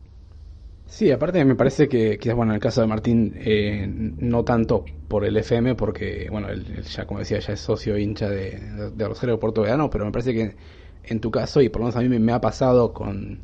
Sí, 0.87 1.11
aparte 1.11 1.45
me 1.45 1.57
parece 1.57 1.89
que 1.89 2.17
quizás, 2.17 2.37
bueno, 2.37 2.53
en 2.53 2.57
el 2.57 2.61
caso 2.61 2.81
de 2.81 2.87
Martín, 2.87 3.35
eh, 3.39 3.87
no 3.89 4.45
tanto 4.45 4.85
por 5.09 5.25
el 5.25 5.37
FM, 5.37 5.75
porque, 5.75 6.29
bueno, 6.31 6.49
él, 6.49 6.83
ya, 6.85 7.07
como 7.07 7.19
decía, 7.21 7.41
ya 7.41 7.55
es 7.55 7.61
socio 7.61 7.99
hincha 7.99 8.29
de, 8.29 8.91
de, 8.93 9.09
Rosario 9.09 9.39
Puerto 9.39 9.63
Vedano, 9.63 9.91
pero 9.91 10.05
me 10.05 10.13
parece 10.13 10.33
que 10.33 10.57
en 11.03 11.21
tu 11.21 11.31
caso, 11.31 11.61
y 11.61 11.69
por 11.69 11.81
lo 11.81 11.87
menos 11.87 11.97
a 11.97 12.01
mí 12.01 12.19
me, 12.19 12.33
ha 12.33 12.41
pasado 12.41 12.93
con 12.93 13.43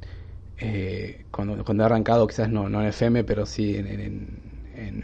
eh, 0.59 1.25
cuando, 1.33 1.65
cuando 1.65 1.83
he 1.83 1.87
arrancado, 1.87 2.27
quizás 2.29 2.49
no, 2.49 2.69
no 2.69 2.81
en 2.81 2.89
FM, 2.89 3.25
pero 3.25 3.45
sí 3.45 3.77
en, 3.77 4.52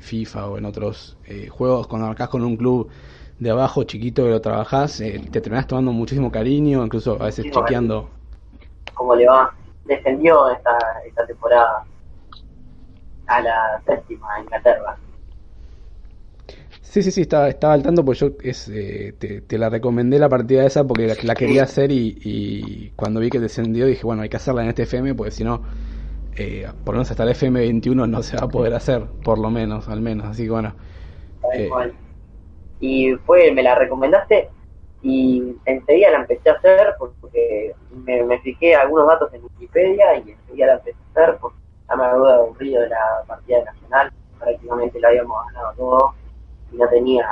FIFA 0.01 0.49
o 0.49 0.59
en 0.59 0.65
otros 0.65 1.17
eh, 1.27 1.49
juegos, 1.49 1.87
cuando 1.87 2.07
arrancás 2.07 2.29
con 2.29 2.45
un 2.45 2.57
club 2.57 2.89
de 3.39 3.51
abajo 3.51 3.85
chiquito 3.85 4.25
que 4.25 4.31
lo 4.31 4.41
trabajás, 4.41 5.01
eh, 5.01 5.21
te 5.31 5.41
terminás 5.41 5.67
tomando 5.67 5.93
muchísimo 5.93 6.31
cariño, 6.31 6.85
incluso 6.85 7.21
a 7.21 7.27
veces 7.27 7.47
chequeando. 7.51 8.09
¿Cómo 8.95 9.15
le 9.15 9.27
va? 9.27 9.55
Defendió 9.85 10.51
esta, 10.51 10.77
esta 11.07 11.27
temporada 11.27 11.85
a 13.27 13.41
la 13.41 13.83
séptima 13.87 14.41
Inglaterra. 14.41 14.97
Sí, 16.89 17.03
sí, 17.03 17.11
sí, 17.11 17.21
estaba, 17.21 17.51
estaba 17.51 17.75
al 17.75 17.83
tanto, 17.83 18.03
pues 18.03 18.19
yo 18.19 18.31
es, 18.43 18.67
eh, 18.73 19.15
te, 19.47 19.59
la 19.59 19.69
recomendé 19.69 20.19
la 20.19 20.31
partida 20.31 20.65
esa 20.65 20.85
porque 20.85 21.15
la, 21.23 21.35
quería 21.35 21.65
hacer 21.65 21.93
y, 21.93 22.93
cuando 22.97 23.21
vi 23.21 23.29
que 23.29 23.39
descendió 23.39 23.85
dije, 23.85 24.05
bueno, 24.05 24.23
hay 24.23 24.31
que 24.31 24.39
hacerla 24.39 24.63
en 24.63 24.71
este 24.71 24.85
FM 24.85 25.15
porque 25.15 25.31
si 25.31 25.45
no, 25.45 25.63
eh, 26.39 26.69
por 26.85 26.95
lo 26.95 26.99
menos 26.99 27.11
hasta 27.11 27.25
el 27.25 27.31
FM 27.31 27.61
21 27.61 28.07
no 28.07 28.23
se 28.23 28.37
va 28.37 28.45
a 28.45 28.49
poder 28.49 28.75
hacer, 28.75 29.05
por 29.25 29.39
lo 29.39 29.51
menos, 29.51 29.89
al 29.89 30.01
menos, 30.01 30.27
así 30.27 30.45
que 30.45 30.51
bueno. 30.51 30.75
Eh, 31.53 31.71
y 32.81 33.15
fue, 33.27 33.51
me 33.53 33.63
la 33.63 33.75
recomendaste 33.75 34.49
y 35.03 35.57
enseguida 35.65 36.11
la 36.11 36.19
empecé 36.19 36.51
a 36.51 36.55
hacer 36.55 36.95
porque 36.99 37.75
me, 37.91 38.23
me 38.25 38.39
fijé 38.41 38.75
algunos 38.75 39.07
datos 39.07 39.33
en 39.35 39.43
Wikipedia 39.43 40.17
y 40.19 40.31
enseguida 40.31 40.67
la 40.67 40.75
empecé 40.75 40.99
a 40.99 41.23
hacer 41.23 41.39
porque 41.41 41.59
ya 41.89 41.97
me 41.97 42.05
había 42.05 42.35
aburrido 42.35 42.83
de 42.83 42.89
la 42.89 43.25
partida 43.27 43.65
nacional, 43.65 44.13
prácticamente 44.39 45.01
la 45.01 45.09
habíamos 45.09 45.47
ganado 45.47 45.75
todo 45.77 46.15
y 46.73 46.77
no 46.77 46.89
tenía 46.89 47.27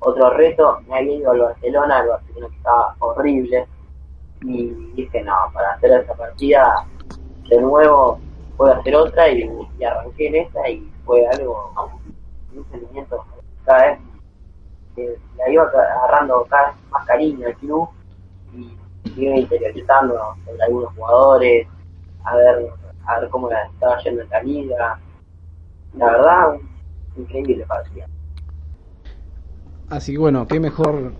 otro 0.00 0.30
reto, 0.30 0.80
me 0.88 0.98
había 0.98 1.14
ido 1.14 1.30
al 1.30 1.40
Barcelona, 1.40 2.00
el 2.00 2.08
Barcelona 2.08 2.54
estaba 2.56 2.96
horrible. 3.00 3.66
Y 4.42 4.68
dije 4.94 5.22
no, 5.22 5.34
para 5.52 5.72
hacer 5.72 5.90
esa 6.00 6.14
partida 6.14 6.86
de 7.50 7.60
nuevo 7.60 8.18
puedo 8.56 8.72
hacer 8.74 8.94
otra 8.94 9.28
y, 9.28 9.50
arranqué 9.84 10.28
en 10.28 10.36
esta 10.36 10.68
y 10.68 10.88
fue 11.04 11.26
algo, 11.26 11.72
un 12.54 12.64
sentimiento 12.70 13.24
cada 13.64 13.86
vez 13.86 13.98
que 14.94 15.16
la 15.36 15.50
iba 15.50 15.64
agarrando 15.64 16.46
cada 16.48 16.68
vez 16.68 16.76
más 16.90 17.06
cariño 17.06 17.46
al 17.46 17.56
club 17.56 17.88
y 18.54 18.76
iba 19.16 19.36
interiorizando 19.36 20.14
sobre 20.44 20.62
algunos 20.62 20.94
jugadores, 20.94 21.66
a 22.24 22.36
ver, 22.36 22.70
a 23.06 23.20
ver 23.20 23.30
cómo 23.30 23.50
la 23.50 23.64
estaba 23.64 23.98
yendo 24.02 24.22
en 24.22 24.28
la 24.30 24.42
liga. 24.42 25.00
La 25.94 26.06
verdad, 26.06 26.54
increíble 27.16 27.64
partida. 27.66 28.06
Así 29.88 30.12
que 30.12 30.18
bueno, 30.18 30.46
qué 30.46 30.60
mejor 30.60 31.12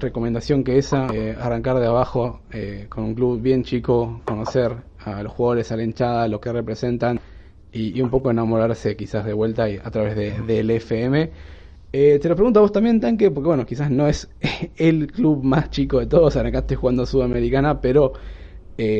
recomendación 0.00 0.64
que 0.64 0.78
esa, 0.78 1.08
eh, 1.12 1.36
arrancar 1.40 1.78
de 1.78 1.86
abajo 1.86 2.40
eh, 2.50 2.86
con 2.88 3.04
un 3.04 3.14
club 3.14 3.40
bien 3.40 3.62
chico, 3.62 4.20
conocer 4.24 4.85
a 5.06 5.22
los 5.22 5.32
jugadores, 5.32 5.72
a 5.72 5.76
la 5.76 5.84
hinchada, 5.84 6.28
lo 6.28 6.40
que 6.40 6.52
representan 6.52 7.20
y, 7.72 8.00
un 8.00 8.10
poco 8.10 8.30
enamorarse 8.30 8.96
quizás 8.96 9.24
de 9.24 9.32
vuelta 9.32 9.66
a 9.82 9.90
través 9.90 10.16
de, 10.16 10.32
del 10.42 10.70
FM. 10.70 11.30
Eh, 11.92 12.18
te 12.20 12.28
lo 12.28 12.36
pregunto 12.36 12.60
a 12.60 12.62
vos 12.62 12.72
también, 12.72 13.00
Tanque, 13.00 13.30
porque 13.30 13.48
bueno, 13.48 13.64
quizás 13.64 13.90
no 13.90 14.06
es 14.08 14.28
el 14.76 15.10
club 15.12 15.42
más 15.42 15.70
chico 15.70 16.00
de 16.00 16.06
todos, 16.06 16.36
arrancaste 16.36 16.76
jugando 16.76 17.06
Sudamericana, 17.06 17.80
pero 17.80 18.12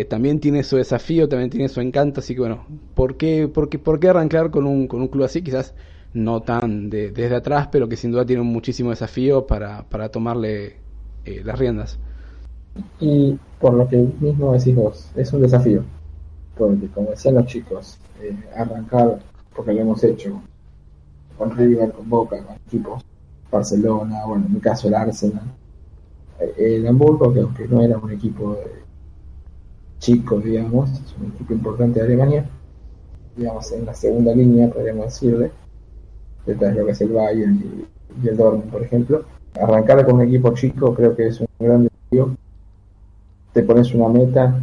también 0.08 0.40
tiene 0.40 0.62
su 0.62 0.76
desafío, 0.76 1.28
también 1.28 1.50
tiene 1.50 1.68
su 1.68 1.82
encanto, 1.82 2.20
así 2.20 2.32
que 2.32 2.40
bueno, 2.40 2.64
¿por 2.94 3.18
qué, 3.18 3.46
por 3.46 3.68
qué, 3.68 3.78
por 3.78 4.00
qué 4.00 4.08
arrancar 4.08 4.50
con 4.50 4.66
un, 4.66 4.88
con 4.88 5.02
un 5.02 5.08
club 5.08 5.24
así? 5.24 5.42
Quizás 5.42 5.74
no 6.16 6.40
tan 6.40 6.88
de, 6.88 7.10
desde 7.10 7.36
atrás, 7.36 7.68
pero 7.70 7.88
que 7.88 7.96
sin 7.96 8.10
duda 8.10 8.24
tiene 8.24 8.42
muchísimo 8.42 8.90
desafío 8.90 9.46
para, 9.46 9.84
para 9.88 10.08
tomarle 10.08 10.76
eh, 11.24 11.42
las 11.44 11.58
riendas. 11.58 11.98
Y 13.00 13.38
por 13.60 13.74
lo 13.74 13.86
que 13.88 13.96
mismo 14.20 14.52
decís 14.52 14.74
vos, 14.74 15.10
es 15.14 15.32
un 15.32 15.42
desafío, 15.42 15.84
porque 16.56 16.88
como 16.88 17.10
decían 17.10 17.34
los 17.34 17.46
chicos, 17.46 17.98
eh, 18.22 18.36
arrancar, 18.56 19.18
porque 19.54 19.72
lo 19.72 19.80
hemos 19.80 20.02
hecho, 20.04 20.40
con 21.36 21.56
River, 21.56 21.92
con 21.92 22.08
Boca, 22.08 22.42
con 22.42 22.56
equipos, 22.56 23.04
Barcelona, 23.50 24.24
bueno, 24.26 24.46
en 24.46 24.54
mi 24.54 24.60
caso 24.60 24.88
el 24.88 24.94
Arsenal, 24.94 25.44
eh, 26.40 26.54
el 26.58 26.86
Hamburgo, 26.86 27.32
que 27.32 27.40
aunque 27.40 27.68
no 27.68 27.82
era 27.82 27.98
un 27.98 28.10
equipo 28.10 28.56
chico, 29.98 30.40
digamos, 30.40 30.90
es 30.90 31.14
un 31.20 31.32
equipo 31.34 31.52
importante 31.52 32.00
de 32.00 32.06
Alemania, 32.06 32.48
digamos, 33.36 33.70
en 33.72 33.84
la 33.84 33.94
segunda 33.94 34.34
línea, 34.34 34.70
podríamos 34.70 35.06
decirle, 35.06 35.50
detrás 36.46 36.74
de 36.74 36.80
lo 36.80 36.86
que 36.86 36.92
es 36.92 37.00
el 37.00 37.12
Bayern 37.12 37.86
y, 38.22 38.28
el 38.28 38.36
Dortmund, 38.36 38.70
por 38.70 38.82
ejemplo. 38.82 39.24
Arrancar 39.60 40.04
con 40.06 40.16
un 40.16 40.22
equipo 40.22 40.54
chico 40.54 40.94
creo 40.94 41.14
que 41.14 41.28
es 41.28 41.40
un 41.40 41.46
gran 41.58 41.82
desafío. 41.82 42.34
Te 43.52 43.62
pones 43.62 43.92
una 43.94 44.08
meta, 44.08 44.58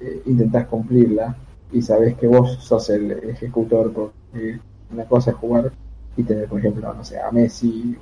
eh, 0.00 0.22
intentas 0.26 0.66
cumplirla 0.66 1.36
y 1.72 1.82
sabes 1.82 2.16
que 2.16 2.26
vos 2.26 2.58
sos 2.62 2.90
el 2.90 3.12
ejecutor 3.12 3.92
porque 3.92 4.58
una 4.92 5.04
cosa 5.04 5.30
es 5.30 5.36
jugar 5.36 5.72
y 6.16 6.22
tener, 6.22 6.48
por 6.48 6.58
ejemplo, 6.58 6.92
no 6.94 7.04
sé, 7.04 7.18
a 7.20 7.30
Messi 7.30 7.96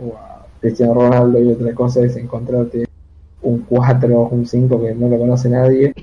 o 0.00 0.16
a 0.16 0.46
Cristiano 0.60 0.94
Ronaldo 0.94 1.38
y 1.40 1.52
otra 1.52 1.74
cosa 1.74 2.00
es 2.00 2.16
encontrarte 2.16 2.86
un 3.42 3.60
4 3.60 4.20
o 4.20 4.28
un 4.28 4.46
5 4.46 4.80
que 4.80 4.94
no 4.94 5.08
lo 5.08 5.18
conoce 5.18 5.48
nadie 5.48 5.94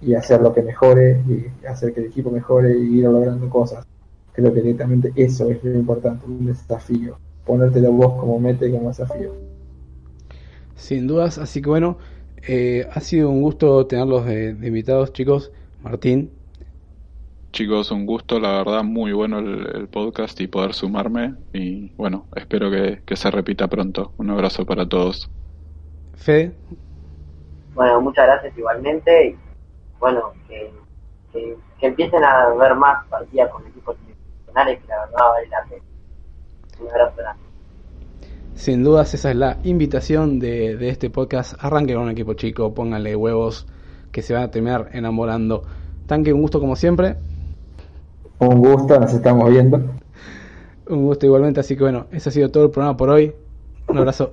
y 0.00 0.14
hacer 0.14 0.40
lo 0.40 0.52
que 0.52 0.62
mejore 0.62 1.22
y 1.26 1.66
hacer 1.66 1.92
que 1.92 2.00
el 2.00 2.06
equipo 2.06 2.30
mejore 2.30 2.78
y 2.78 2.98
ir 2.98 3.04
logrando 3.04 3.48
cosas. 3.48 3.84
Creo 4.32 4.52
que 4.52 4.60
directamente 4.60 5.12
eso 5.16 5.50
es 5.50 5.62
lo 5.64 5.74
importante, 5.74 6.26
un 6.26 6.46
desafío. 6.46 7.18
Ponértelo 7.44 7.92
vos 7.92 8.20
como 8.20 8.38
meta 8.38 8.66
y 8.66 8.72
como 8.72 8.88
desafío. 8.88 9.32
Sin 10.76 11.08
dudas, 11.08 11.38
así 11.38 11.60
que 11.60 11.68
bueno, 11.68 11.98
eh, 12.46 12.88
ha 12.92 13.00
sido 13.00 13.30
un 13.30 13.42
gusto 13.42 13.86
tenerlos 13.86 14.24
de, 14.26 14.50
invitados, 14.50 15.12
chicos. 15.12 15.52
Martín. 15.82 16.32
Chicos, 17.52 17.90
un 17.90 18.04
gusto, 18.04 18.38
la 18.38 18.58
verdad, 18.58 18.84
muy 18.84 19.12
bueno 19.12 19.38
el, 19.38 19.88
podcast 19.88 20.40
y 20.40 20.46
poder 20.46 20.74
sumarme. 20.74 21.34
Y 21.52 21.90
bueno, 21.96 22.26
espero 22.36 22.70
que, 22.70 23.16
se 23.16 23.30
repita 23.30 23.68
pronto. 23.68 24.12
Un 24.18 24.30
abrazo 24.30 24.66
para 24.66 24.88
todos. 24.88 25.30
Fede. 26.14 26.52
Bueno, 27.74 28.00
muchas 28.00 28.26
gracias 28.26 28.56
igualmente. 28.56 29.28
Y 29.28 29.36
bueno, 29.98 30.32
que, 30.46 30.72
que, 31.32 31.86
empiecen 31.86 32.22
a 32.22 32.48
ver 32.50 32.74
más 32.74 33.06
partidas 33.06 33.50
con 33.50 33.66
equipos 33.66 33.96
sin 38.58 38.82
dudas, 38.82 39.14
esa 39.14 39.30
es 39.30 39.36
la 39.36 39.58
invitación 39.62 40.40
de, 40.40 40.88
este 40.88 41.10
podcast. 41.10 41.54
Arranque 41.60 41.94
con 41.94 42.02
un 42.02 42.10
equipo 42.10 42.34
chico, 42.34 42.74
pónganle 42.74 43.14
huevos 43.14 43.66
que 44.10 44.20
se 44.20 44.34
van 44.34 44.42
a 44.42 44.50
terminar 44.50 44.90
enamorando. 44.92 45.62
Tanque, 46.06 46.32
un 46.32 46.42
gusto 46.42 46.58
como 46.58 46.74
siempre. 46.74 47.16
Un 48.40 48.58
gusto, 48.58 48.98
nos 48.98 49.14
estamos 49.14 49.48
viendo. 49.48 49.80
Un 50.88 51.04
gusto 51.04 51.26
igualmente, 51.26 51.60
así 51.60 51.76
que 51.76 51.84
bueno, 51.84 52.06
ese 52.10 52.30
ha 52.30 52.32
sido 52.32 52.50
todo 52.50 52.64
el 52.64 52.70
programa 52.70 52.96
por 52.96 53.10
hoy. 53.10 53.32
Un 53.86 53.98
abrazo. 53.98 54.32